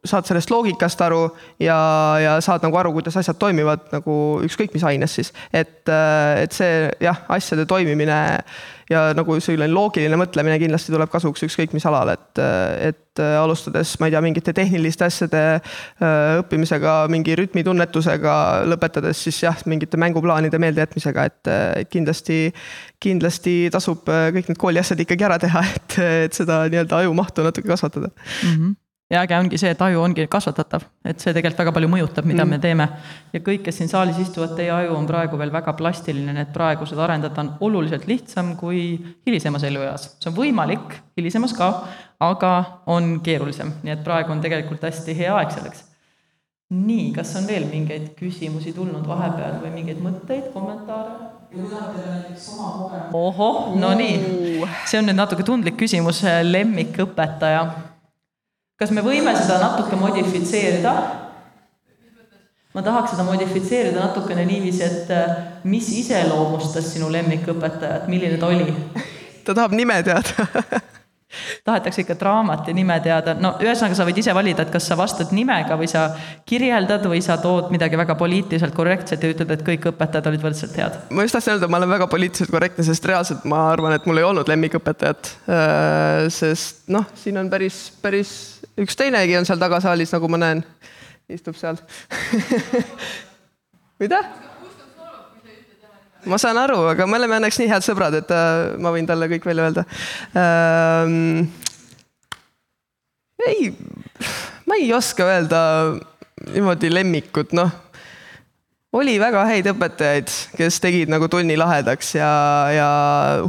saad 0.06 0.28
sellest 0.30 0.52
loogikast 0.52 1.02
aru 1.04 1.26
ja, 1.60 1.78
ja 2.24 2.38
saad 2.44 2.64
nagu 2.64 2.78
aru, 2.80 2.94
kuidas 2.96 3.18
asjad 3.20 3.36
toimivad 3.40 3.90
nagu 3.92 4.16
ükskõik 4.48 4.72
mis 4.76 4.86
aines 4.88 5.16
siis. 5.20 5.34
et, 5.52 5.84
äh, 5.92 6.44
et 6.46 6.56
see 6.56 6.88
jah, 7.04 7.20
asjade 7.36 7.66
toimimine 7.68 8.20
ja 8.90 9.10
nagu 9.18 9.36
selline 9.44 9.68
loogiline 9.74 10.18
mõtlemine 10.18 10.56
kindlasti 10.62 10.96
tuleb 10.96 11.12
kasuks 11.12 11.44
ükskõik 11.50 11.76
mis 11.76 11.86
alal, 11.90 12.14
et, 12.16 12.42
et 12.90 13.22
äh, 13.22 13.36
alustades, 13.42 13.92
ma 14.00 14.08
ei 14.08 14.16
tea, 14.16 14.24
mingite 14.24 14.56
tehniliste 14.56 15.10
asjade 15.10 15.44
äh, 15.60 16.40
õppimisega, 16.40 16.96
mingi 17.12 17.36
rütmitunnetusega, 17.42 18.40
lõpetades 18.72 19.28
siis 19.28 19.44
jah, 19.44 19.60
mingite 19.70 20.00
mänguplaanide 20.00 20.64
meeldejätmisega, 20.64 21.28
et, 21.28 21.54
et 21.84 21.92
kindlasti, 21.92 22.46
kindlasti 23.04 23.62
tasub 23.74 24.08
kõik 24.08 24.48
need 24.48 24.64
kooliasjad 24.64 25.04
ikkagi 25.04 25.28
ära 25.28 25.42
teha, 25.44 25.68
et, 25.76 26.04
et 26.26 26.40
seda 26.40 26.64
nii-öelda 26.72 27.04
ajumahtu 27.04 27.44
natuke 27.44 27.68
kasvatada 27.68 28.14
mm. 28.16 28.54
-hmm 28.54 28.78
ja 29.10 29.24
äge 29.24 29.38
ongi 29.38 29.58
see, 29.58 29.72
et 29.74 29.82
aju 29.82 30.04
ongi 30.04 30.26
kasvatatav, 30.30 30.86
et 31.08 31.22
see 31.22 31.34
tegelikult 31.34 31.64
väga 31.64 31.74
palju 31.76 31.90
mõjutab, 31.90 32.28
mida 32.30 32.46
mm. 32.46 32.54
me 32.54 32.60
teeme. 32.62 32.88
ja 33.34 33.42
kõik, 33.46 33.64
kes 33.66 33.82
siin 33.82 33.90
saalis 33.90 34.20
istuvad, 34.22 34.54
teie 34.58 34.70
aju 34.74 34.94
on 34.98 35.10
praegu 35.10 35.40
veel 35.40 35.54
väga 35.54 35.74
plastiline, 35.80 36.34
need 36.36 36.54
praegused 36.54 37.00
arendada 37.02 37.42
on 37.42 37.52
oluliselt 37.66 38.06
lihtsam 38.10 38.56
kui 38.60 38.84
hilisemas 39.28 39.66
elueas. 39.66 40.12
see 40.22 40.30
on 40.30 40.38
võimalik, 40.38 41.00
hilisemas 41.18 41.58
ka, 41.58 41.72
aga 42.22 42.54
on 42.86 43.18
keerulisem, 43.26 43.80
nii 43.84 43.98
et 43.98 44.06
praegu 44.06 44.36
on 44.36 44.46
tegelikult 44.46 44.86
hästi 44.86 45.18
hea 45.18 45.34
aeg 45.42 45.58
selleks. 45.58 45.86
nii, 46.70 47.10
kas 47.16 47.34
on 47.42 47.50
veel 47.50 47.66
mingeid 47.66 48.14
küsimusi 48.20 48.76
tulnud 48.78 49.08
vahepeal 49.10 49.58
või 49.64 49.74
mingeid 49.82 50.06
mõtteid, 50.06 50.54
kommentaare? 50.54 51.38
ohoh, 53.18 53.72
no 53.74 53.96
nii, 53.98 54.68
see 54.86 55.00
on 55.02 55.10
nüüd 55.10 55.18
natuke 55.18 55.42
tundlik 55.42 55.80
küsimus, 55.82 56.22
lemmikõpetaja 56.46 57.64
kas 58.80 58.94
me 58.96 59.04
võime 59.04 59.34
seda 59.38 59.60
natuke 59.64 60.00
modifitseerida? 60.00 60.94
ma 62.70 62.84
tahaks 62.86 63.16
seda 63.16 63.26
modifitseerida 63.26 63.98
natukene 63.98 64.46
niiviisi, 64.46 64.86
et 64.86 65.10
äh, 65.12 65.40
mis 65.68 65.90
iseloomustas 66.04 66.94
sinu 66.94 67.10
lemmikõpetajat, 67.12 68.08
milline 68.12 68.38
ta 68.40 68.52
oli? 68.52 68.70
ta 69.44 69.56
tahab 69.58 69.74
nime 69.76 69.98
teada 70.06 70.48
tahetakse 71.66 72.02
ikka 72.02 72.16
draamat 72.18 72.70
ja 72.70 72.74
nime 72.74 72.96
teada, 73.06 73.36
no 73.38 73.52
ühesõnaga, 73.62 73.98
sa 73.98 74.06
võid 74.08 74.22
ise 74.22 74.34
valida, 74.34 74.64
et 74.66 74.72
kas 74.74 74.88
sa 74.90 74.98
vastad 74.98 75.34
nimega 75.36 75.78
või 75.78 75.90
sa 75.90 76.08
kirjeldad 76.50 77.06
või 77.10 77.20
sa 77.26 77.38
tood 77.42 77.70
midagi 77.74 78.00
väga 78.00 78.16
poliitiliselt 78.18 78.74
korrektset 78.78 79.24
ja 79.24 79.34
ütled, 79.34 79.54
et 79.54 79.66
kõik 79.66 79.90
õpetajad 79.92 80.30
olid 80.32 80.46
võrdselt 80.46 80.78
head. 80.80 80.98
ma 81.14 81.26
just 81.26 81.38
tahtsin 81.38 81.56
öelda, 81.56 81.70
ma 81.70 81.82
olen 81.82 81.94
väga 81.94 82.10
poliitiliselt 82.10 82.54
korrektne, 82.54 82.86
sest 82.88 83.06
reaalselt 83.10 83.46
ma 83.50 83.68
arvan, 83.74 83.98
et 83.98 84.08
mul 84.10 84.22
ei 84.22 84.30
olnud 84.30 84.50
lemmikõpetajat. 84.50 85.34
Äh, 85.50 86.30
sest 86.34 86.88
noh, 86.94 87.06
siin 87.18 87.38
on 87.42 87.52
päris, 87.52 87.90
päris 88.02 88.59
üks 88.84 88.98
teinegi 89.00 89.38
on 89.40 89.48
seal 89.48 89.60
tagasaalis, 89.62 90.14
nagu 90.16 90.30
ma 90.32 90.40
näen, 90.42 90.64
istub 91.32 91.58
seal 91.60 91.80
mida? 94.02 94.22
ma 96.30 96.38
saan 96.42 96.60
aru, 96.60 96.82
aga 96.92 97.08
me 97.08 97.18
oleme 97.20 97.40
õnneks 97.40 97.60
nii 97.62 97.72
head 97.72 97.86
sõbrad, 97.86 98.20
et 98.20 98.32
äh, 98.36 98.76
ma 98.82 98.94
võin 98.96 99.08
talle 99.08 99.30
kõik 99.32 99.48
välja 99.50 99.68
öelda 99.70 99.86
ähm,. 100.38 101.48
ei, 103.48 103.72
ma 104.68 104.80
ei 104.80 104.92
oska 104.96 105.28
öelda 105.28 105.62
niimoodi 106.54 106.92
lemmikut, 106.92 107.56
noh. 107.58 107.72
Oli 108.96 109.16
väga 109.22 109.44
häid 109.46 109.70
õpetajaid, 109.70 110.32
kes 110.58 110.80
tegid 110.82 111.12
nagu 111.12 111.30
tunni 111.30 111.58
lahedaks 111.60 112.16
ja, 112.18 112.32
ja 112.74 112.90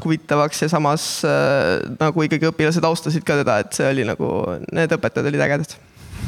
huvitavaks 0.04 0.66
ja 0.66 0.68
samas 0.72 1.06
äh, 1.24 1.80
nagu 1.96 2.26
ikkagi 2.26 2.50
õpilased 2.50 2.84
austasid 2.84 3.24
ka 3.24 3.38
teda, 3.40 3.60
et 3.64 3.76
see 3.76 3.88
oli 3.88 4.04
nagu, 4.08 4.28
need 4.76 4.96
õpetajad 4.98 5.30
olid 5.32 5.46
ägedad. 5.46 5.76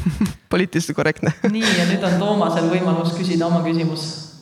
Poliitiliselt 0.53 0.97
korrektne. 0.97 1.35
Nii, 1.45 1.63
ja 1.77 1.85
nüüd 1.89 2.03
on 2.09 2.19
Toomasel 2.21 2.69
võimalus 2.71 3.13
küsida 3.17 3.47
oma 3.47 3.61
küsimus 3.65 4.32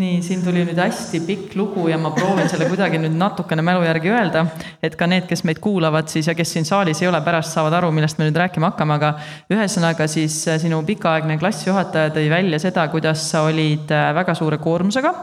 nii, 0.00 0.20
siin 0.24 0.42
tuli 0.44 0.62
nüüd 0.64 0.78
hästi 0.80 1.20
pikk 1.26 1.54
lugu 1.58 1.86
ja 1.90 1.98
ma 2.00 2.12
proovin 2.14 2.48
selle 2.50 2.68
kuidagi 2.70 3.00
nüüd 3.02 3.16
natukene 3.20 3.62
mälu 3.64 3.82
järgi 3.84 4.12
öelda, 4.12 4.44
et 4.82 4.96
ka 4.98 5.08
need, 5.10 5.26
kes 5.28 5.44
meid 5.48 5.60
kuulavad 5.62 6.08
siis 6.12 6.30
ja 6.30 6.34
kes 6.38 6.54
siin 6.56 6.66
saalis 6.68 7.02
ei 7.02 7.10
ole, 7.10 7.20
pärast 7.24 7.54
saavad 7.56 7.76
aru, 7.80 7.90
millest 7.94 8.20
me 8.20 8.28
nüüd 8.28 8.38
rääkima 8.40 8.72
hakkame, 8.72 8.96
aga 8.96 9.12
ühesõnaga 9.52 10.08
siis 10.10 10.40
äh, 10.48 10.60
sinu 10.62 10.80
pikaaegne 10.88 11.36
klassijuhataja 11.40 12.14
tõi 12.16 12.28
välja 12.32 12.60
seda, 12.62 12.86
kuidas 12.92 13.26
sa 13.32 13.44
olid 13.48 13.92
äh, 13.94 14.10
väga 14.16 14.36
suure 14.38 14.60
koormusega. 14.62 15.14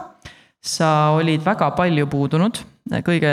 sa 0.68 1.14
olid 1.14 1.44
väga 1.44 1.70
palju 1.78 2.06
puudunud, 2.10 2.58
äh, 2.92 3.02
kõige 3.06 3.30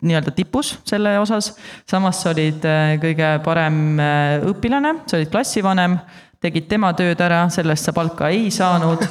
nii-öelda 0.00 0.34
tipus 0.36 0.76
selle 0.88 1.18
osas. 1.18 1.54
samas 1.90 2.22
sa 2.22 2.30
olid 2.30 2.64
kõige 3.02 3.38
parem 3.44 3.98
õpilane, 4.52 5.00
sa 5.06 5.16
olid 5.16 5.32
klassivanem, 5.32 5.98
tegid 6.42 6.66
tema 6.68 6.92
tööd 6.98 7.20
ära, 7.22 7.44
sellest 7.50 7.86
sa 7.86 7.94
palka 7.96 8.28
ei 8.34 8.50
saanud 8.50 9.06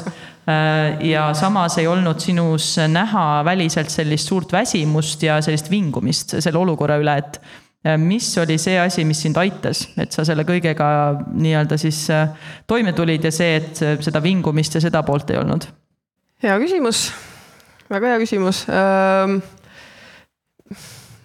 Äh, 0.49 0.97
ja 1.05 1.33
samas 1.37 1.77
ei 1.77 1.85
olnud 1.87 2.19
sinus 2.19 2.73
näha 2.89 3.43
väliselt 3.45 3.91
sellist 3.93 4.27
suurt 4.27 4.51
väsimust 4.51 5.21
ja 5.23 5.35
sellist 5.41 5.69
vingumist 5.69 6.33
selle 6.41 6.57
olukorra 6.57 6.97
üle, 6.97 7.13
et 7.21 7.37
äh, 7.85 7.97
mis 8.01 8.25
oli 8.41 8.57
see 8.57 8.79
asi, 8.81 9.05
mis 9.05 9.21
sind 9.21 9.37
aitas, 9.37 9.83
et 10.01 10.09
sa 10.09 10.25
selle 10.25 10.41
kõigega 10.47 10.87
nii-öelda 11.29 11.77
siis 11.77 11.99
äh, 12.09 12.33
toime 12.65 12.95
tulid 12.97 13.27
ja 13.29 13.31
see, 13.35 13.59
et 13.59 13.83
seda 14.01 14.23
vingumist 14.23 14.79
ja 14.79 14.81
seda 14.81 15.03
poolt 15.05 15.29
ei 15.29 15.37
olnud? 15.43 15.69
hea 16.41 16.57
küsimus, 16.63 17.11
väga 17.93 18.15
hea 18.15 18.21
küsimus 18.23 18.65
ähm 18.73 19.41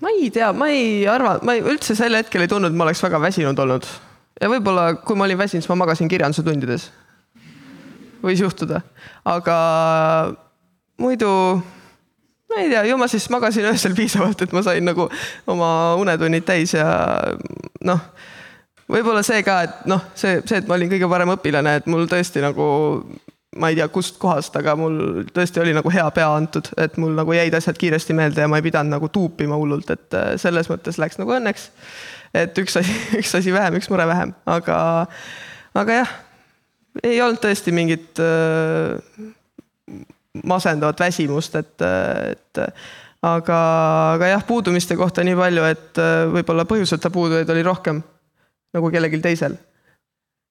ma 0.04 0.12
ei 0.12 0.28
tea, 0.28 0.52
ma 0.52 0.68
ei 0.68 1.06
arva, 1.08 1.38
ma 1.40 1.56
ei, 1.56 1.64
üldse 1.64 1.96
sel 1.96 2.20
hetkel 2.20 2.44
ei 2.44 2.52
tundnud, 2.52 2.68
et 2.68 2.76
ma 2.76 2.84
oleks 2.84 3.00
väga 3.00 3.22
väsinud 3.22 3.64
olnud. 3.64 3.88
Ja 4.40 4.50
võib-olla, 4.52 4.92
kui 5.02 5.16
ma 5.18 5.26
olin 5.28 5.38
väsinud, 5.38 5.64
siis 5.64 5.72
ma 5.72 5.80
magasin 5.84 6.10
kirjanduse 6.10 6.44
tundides 6.46 6.90
võis 8.26 8.40
juhtuda, 8.42 8.80
aga 9.28 9.56
muidu 11.00 11.30
ma 12.50 12.62
ei 12.62 12.70
tea, 12.70 12.84
ju 12.88 12.96
ma 12.98 13.08
siis 13.10 13.28
magasin 13.32 13.68
öösel 13.70 13.94
piisavalt, 13.96 14.42
et 14.42 14.54
ma 14.56 14.62
sain 14.66 14.84
nagu 14.86 15.08
oma 15.50 15.70
unetunnid 16.00 16.46
täis 16.46 16.74
ja 16.76 16.88
noh, 17.84 18.02
võib-olla 18.90 19.22
see 19.26 19.42
ka, 19.46 19.60
et 19.66 19.86
noh, 19.90 20.02
see, 20.14 20.40
see, 20.46 20.60
et 20.62 20.68
ma 20.68 20.78
olin 20.78 20.90
kõige 20.92 21.10
parem 21.10 21.34
õpilane, 21.36 21.78
et 21.80 21.88
mul 21.90 22.08
tõesti 22.10 22.44
nagu 22.44 22.66
ma 23.56 23.70
ei 23.72 23.78
tea, 23.78 23.86
kustkohast, 23.88 24.56
aga 24.60 24.74
mul 24.78 24.98
tõesti 25.34 25.62
oli 25.62 25.72
nagu 25.76 25.90
hea 25.92 26.04
pea 26.14 26.28
antud, 26.36 26.68
et 26.80 26.98
mul 27.00 27.14
nagu 27.16 27.32
jäid 27.32 27.54
asjad 27.56 27.78
kiiresti 27.80 28.16
meelde 28.16 28.44
ja 28.44 28.50
ma 28.50 28.60
ei 28.60 28.66
pidanud 28.66 28.92
nagu 28.92 29.08
tuupima 29.12 29.56
hullult, 29.56 29.90
et 29.94 30.16
äh, 30.16 30.34
selles 30.40 30.68
mõttes 30.72 31.00
läks 31.00 31.20
nagu 31.20 31.32
õnneks. 31.38 31.70
Et 32.34 32.58
üks 32.62 32.78
asi, 32.80 32.94
üks 33.20 33.34
asi 33.38 33.54
vähem, 33.54 33.78
üks 33.80 33.90
mure 33.92 34.06
vähem, 34.08 34.34
aga, 34.46 34.78
aga 35.74 36.00
jah 36.02 36.14
ei 37.04 37.20
olnud 37.20 37.42
tõesti 37.42 37.74
mingit 37.76 38.20
äh, 38.24 38.96
masendavat 40.46 41.00
väsimust, 41.00 41.54
et, 41.60 41.84
et 41.84 42.60
aga, 43.22 43.58
aga 44.16 44.30
jah, 44.32 44.44
puudumiste 44.48 44.96
kohta 44.96 45.24
nii 45.24 45.36
palju, 45.36 45.64
et 45.68 46.00
võib-olla 46.32 46.64
põhjuseta 46.68 47.12
puudujaid 47.12 47.52
oli 47.52 47.64
rohkem 47.66 48.00
nagu 48.76 48.90
kellelgi 48.92 49.20
teisel 49.24 49.56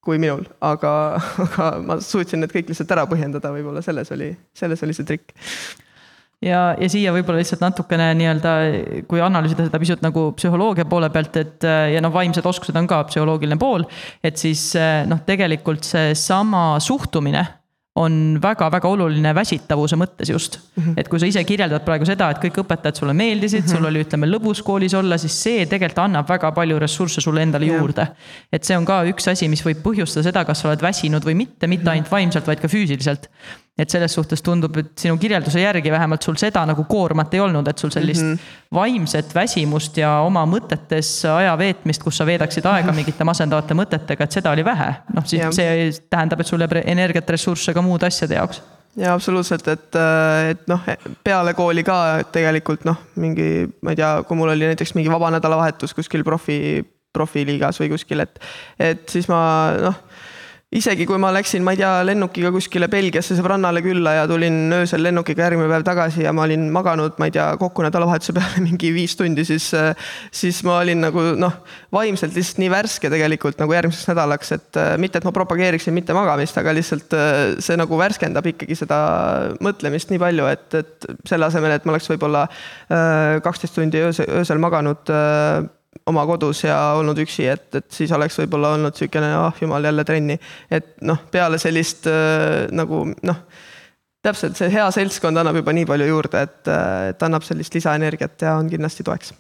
kui 0.06 0.20
minul, 0.22 0.46
aga, 0.62 0.92
aga 1.46 1.72
ma 1.82 1.98
suutsin 2.04 2.44
need 2.44 2.54
kõik 2.54 2.70
lihtsalt 2.70 2.94
ära 2.94 3.08
põhjendada, 3.10 3.52
võib-olla 3.54 3.82
selles 3.86 4.12
oli, 4.14 4.30
selles 4.58 4.86
oli 4.86 4.96
see 4.98 5.08
trikk 5.10 5.34
ja, 6.46 6.62
ja 6.80 6.90
siia 6.92 7.14
võib-olla 7.16 7.42
lihtsalt 7.42 7.64
natukene 7.66 8.12
nii-öelda, 8.20 8.56
kui 9.10 9.24
analüüsida 9.24 9.68
seda 9.68 9.82
pisut 9.82 10.06
nagu 10.06 10.30
psühholoogia 10.38 10.88
poole 10.90 11.10
pealt, 11.14 11.42
et 11.42 11.66
ja 11.66 12.02
noh, 12.04 12.14
vaimsed 12.14 12.46
oskused 12.46 12.78
on 12.78 12.90
ka 12.90 13.04
psühholoogiline 13.10 13.60
pool, 13.62 13.86
et 14.24 14.38
siis 14.42 14.72
noh, 15.10 15.26
tegelikult 15.28 15.86
seesama 15.88 16.76
suhtumine 16.84 17.46
on 17.96 18.40
väga-väga 18.44 18.90
oluline 18.92 19.32
väsitavuse 19.36 19.96
mõttes 19.96 20.28
just 20.28 20.58
mm. 20.60 20.84
-hmm. 20.84 20.94
et 21.00 21.08
kui 21.08 21.20
sa 21.20 21.30
ise 21.30 21.44
kirjeldad 21.48 21.84
praegu 21.86 22.06
seda, 22.06 22.28
et 22.30 22.42
kõik 22.44 22.60
õpetajad 22.66 23.00
sulle 23.00 23.14
meeldisid 23.16 23.62
mm, 23.62 23.68
-hmm. 23.68 23.78
sul 23.78 23.86
oli, 23.86 24.02
ütleme, 24.04 24.28
lõbus 24.28 24.64
koolis 24.64 24.94
olla, 24.94 25.18
siis 25.18 25.38
see 25.44 25.66
tegelikult 25.66 26.04
annab 26.04 26.30
väga 26.30 26.52
palju 26.52 26.80
ressursse 26.80 27.22
sulle 27.22 27.42
endale 27.42 27.66
yeah. 27.66 27.80
juurde. 27.80 28.08
et 28.52 28.64
see 28.64 28.78
on 28.78 28.86
ka 28.86 29.04
üks 29.12 29.32
asi, 29.32 29.48
mis 29.48 29.64
võib 29.66 29.80
põhjustada 29.84 30.24
seda, 30.24 30.46
kas 30.46 30.60
sa 30.60 30.70
oled 30.70 30.82
väsinud 30.82 31.24
või 31.24 31.36
mitte, 31.36 31.68
mitte 31.68 31.90
ainult 31.90 32.12
vaimselt, 32.12 32.48
vaid 32.48 32.60
ka 32.60 32.68
füüsiliselt 32.68 33.30
et 33.78 33.92
selles 33.92 34.14
suhtes 34.14 34.42
tundub, 34.44 34.78
et 34.80 34.92
sinu 35.00 35.18
kirjelduse 35.20 35.60
järgi 35.60 35.92
vähemalt 35.92 36.24
sul 36.24 36.38
seda 36.40 36.64
nagu 36.68 36.86
koormat 36.88 37.34
ei 37.36 37.42
olnud, 37.44 37.68
et 37.68 37.78
sul 37.78 37.92
sellist 37.92 38.24
mm 38.24 38.34
-hmm. 38.34 38.76
vaimset 38.78 39.36
väsimust 39.36 39.98
ja 39.98 40.20
oma 40.24 40.46
mõtetes 40.46 41.10
aja 41.28 41.58
veetmist, 41.58 42.04
kus 42.04 42.18
sa 42.18 42.26
veedaksid 42.26 42.66
aega 42.66 42.88
mhm. 42.88 42.96
mingite 42.96 43.24
masendavate 43.24 43.74
mõtetega, 43.74 44.24
et 44.24 44.32
seda 44.32 44.52
oli 44.52 44.66
vähe. 44.66 44.94
noh, 45.14 45.26
siis 45.26 45.42
ja. 45.42 45.52
see 45.52 45.92
tähendab, 46.10 46.40
et 46.40 46.48
sul 46.48 46.62
jääb 46.62 46.80
energiat, 46.86 47.30
ressursse 47.30 47.74
ka 47.74 47.82
muude 47.82 48.06
asjade 48.06 48.36
jaoks 48.36 48.62
jaa, 48.96 49.14
absoluutselt, 49.14 49.68
et, 49.68 49.96
et 50.50 50.68
noh, 50.68 50.80
peale 51.24 51.54
kooli 51.54 51.84
ka 51.84 52.24
tegelikult 52.32 52.86
noh, 52.86 52.98
mingi, 53.16 53.68
ma 53.82 53.92
ei 53.92 53.96
tea, 53.96 54.24
kui 54.24 54.38
mul 54.38 54.50
oli 54.50 54.72
näiteks 54.72 54.96
mingi 54.96 55.12
vaba 55.12 55.32
nädalavahetus 55.36 55.94
kuskil 55.94 56.24
profi, 56.24 56.86
profiliigas 57.14 57.80
või 57.80 57.90
kuskil, 57.90 58.20
et, 58.20 58.40
et 58.80 59.10
siis 59.10 59.28
ma 59.28 59.42
noh 59.82 60.00
isegi 60.76 61.06
kui 61.08 61.20
ma 61.22 61.32
läksin, 61.34 61.64
ma 61.64 61.74
ei 61.76 61.80
tea, 61.80 61.92
lennukiga 62.08 62.52
kuskile 62.54 62.90
Belgiasse 62.92 63.38
sõbrannale 63.38 63.82
külla 63.86 64.16
ja 64.18 64.26
tulin 64.28 64.74
öösel 64.76 65.04
lennukiga 65.06 65.46
järgmine 65.46 65.70
päev 65.72 65.86
tagasi 65.88 66.26
ja 66.26 66.34
ma 66.36 66.44
olin 66.46 66.68
maganud, 66.74 67.16
ma 67.22 67.30
ei 67.30 67.36
tea, 67.36 67.48
kokku 67.62 67.86
nädalavahetuse 67.86 68.36
peale 68.36 68.64
mingi 68.68 68.92
viis 68.96 69.16
tundi, 69.20 69.46
siis, 69.48 69.70
siis 70.36 70.60
ma 70.68 70.80
olin 70.82 71.06
nagu 71.08 71.24
noh, 71.40 71.56
vaimselt 71.96 72.36
lihtsalt 72.36 72.60
nii 72.64 72.72
värske 72.74 73.12
tegelikult 73.14 73.62
nagu 73.62 73.78
järgmiseks 73.78 74.12
nädalaks, 74.12 74.52
et 74.58 74.82
mitte, 75.02 75.22
et 75.22 75.28
ma 75.28 75.34
propageeriksin 75.36 75.96
mitte 75.96 76.16
magamist, 76.18 76.60
aga 76.60 76.76
lihtsalt 76.76 77.16
see 77.64 77.80
nagu 77.80 78.02
värskendab 78.02 78.52
ikkagi 78.52 78.78
seda 78.80 79.00
mõtlemist 79.64 80.12
nii 80.12 80.22
palju, 80.22 80.50
et, 80.52 80.68
et 80.82 81.10
selle 81.30 81.48
asemel, 81.48 81.78
et 81.78 81.88
ma 81.88 81.96
oleks 81.96 82.12
võib-olla 82.12 82.46
kaksteist 83.46 83.80
tundi 83.80 84.04
öösel, 84.04 84.30
öösel 84.42 84.60
maganud 84.62 85.16
oma 86.06 86.26
kodus 86.30 86.64
ja 86.66 86.78
olnud 87.00 87.20
üksi, 87.24 87.48
et, 87.50 87.70
et 87.76 87.88
siis 87.92 88.12
oleks 88.16 88.38
võib-olla 88.42 88.76
olnud 88.76 88.94
niisugune, 88.96 89.32
ah 89.38 89.62
jumal, 89.62 89.88
jälle 89.88 90.04
trenni. 90.08 90.40
et 90.72 90.96
noh, 91.02 91.24
peale 91.32 91.60
sellist 91.62 92.10
äh, 92.12 92.66
nagu 92.76 93.06
noh, 93.08 93.42
täpselt 94.26 94.58
see 94.58 94.70
hea 94.74 94.86
seltskond 94.92 95.38
annab 95.38 95.62
juba 95.62 95.74
nii 95.76 95.88
palju 95.90 96.12
juurde, 96.12 96.46
et, 96.46 96.62
et 97.14 97.26
annab 97.28 97.46
sellist 97.48 97.78
lisaenergiat 97.78 98.48
ja 98.48 98.56
on 98.60 98.70
kindlasti 98.72 99.06
toeks 99.06 99.34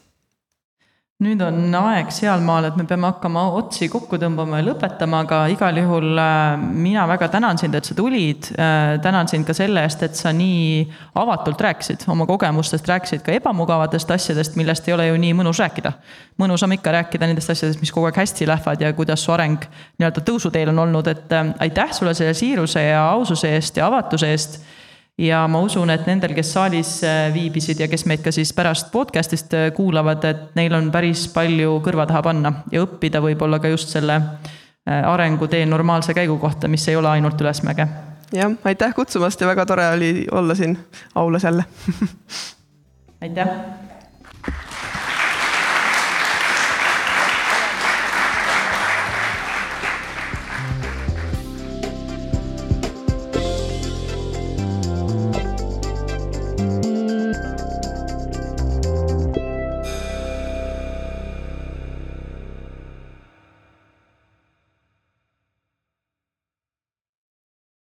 nüüd 1.23 1.39
on 1.39 1.71
aeg 1.79 2.09
sealmaal, 2.11 2.65
et 2.67 2.75
me 2.75 2.83
peame 2.87 3.07
hakkama 3.07 3.45
otsi 3.55 3.87
kokku 3.87 4.17
tõmbama 4.19 4.57
ja 4.59 4.65
lõpetama, 4.67 5.21
aga 5.23 5.37
igal 5.47 5.77
juhul 5.79 6.19
äh, 6.19 6.57
mina 6.59 7.05
väga 7.07 7.29
tänan 7.31 7.55
sind, 7.61 7.77
et 7.79 7.87
sa 7.87 7.95
tulid. 7.95 8.49
Äh, 8.59 8.97
tänan 9.03 9.31
sind 9.31 9.47
ka 9.47 9.55
selle 9.55 9.85
eest, 9.87 10.03
et 10.03 10.19
sa 10.19 10.33
nii 10.35 10.83
avatult 11.23 11.63
rääkisid 11.63 12.03
oma 12.11 12.27
kogemustest, 12.27 12.91
rääkisid 12.91 13.23
ka 13.23 13.31
ebamugavatest 13.31 14.11
asjadest, 14.11 14.59
millest 14.59 14.91
ei 14.91 14.97
ole 14.97 15.07
ju 15.07 15.15
nii 15.23 15.31
mõnus 15.39 15.63
rääkida. 15.63 15.93
mõnus 16.35 16.67
on 16.67 16.75
ikka 16.75 16.91
rääkida 16.91 17.31
nendest 17.31 17.55
asjadest, 17.55 17.79
mis 17.79 17.95
kogu 17.95 18.09
aeg 18.09 18.19
hästi 18.19 18.51
lähevad 18.51 18.83
ja 18.83 18.91
kuidas 18.93 19.23
su 19.23 19.31
areng 19.31 19.63
nii-öelda 19.95 20.19
tõusuteel 20.19 20.75
on 20.75 20.83
olnud, 20.83 21.07
et 21.07 21.31
äh, 21.31 21.53
aitäh 21.63 21.95
sulle 21.95 22.13
selle 22.13 22.35
siiruse 22.35 22.89
ja 22.89 23.07
aususe 23.13 23.55
eest 23.55 23.79
ja 23.79 23.87
avatuse 23.87 24.35
eest 24.35 24.59
ja 25.17 25.45
ma 25.47 25.61
usun, 25.63 25.89
et 25.93 26.07
nendel, 26.09 26.33
kes 26.35 26.51
saalis 26.55 26.97
äh, 27.07 27.29
viibisid 27.33 27.79
ja 27.79 27.87
kes 27.91 28.05
meid 28.09 28.23
ka 28.25 28.33
siis 28.35 28.51
pärast 28.55 28.91
podcast'ist 28.91 29.55
äh, 29.55 29.69
kuulavad, 29.75 30.25
et 30.27 30.43
neil 30.59 30.75
on 30.75 30.91
päris 30.91 31.27
palju 31.33 31.79
kõrva 31.85 32.07
taha 32.09 32.23
panna 32.25 32.53
ja 32.71 32.83
õppida 32.83 33.23
võib-olla 33.23 33.61
ka 33.63 33.71
just 33.71 33.93
selle 33.95 34.19
äh, 34.19 34.99
arengutee 35.07 35.63
normaalse 35.69 36.17
käigu 36.17 36.37
kohta, 36.41 36.67
mis 36.71 36.87
ei 36.91 36.99
ole 36.99 37.13
ainult 37.15 37.41
ülesmäge. 37.41 37.87
jah, 38.35 38.51
aitäh 38.65 38.93
kutsumast 38.95 39.41
ja 39.41 39.47
väga 39.47 39.65
tore 39.65 39.87
oli 39.95 40.27
olla 40.31 40.55
siin 40.55 40.77
aulas 41.15 41.43
jälle 41.43 41.65
aitäh 43.23 43.84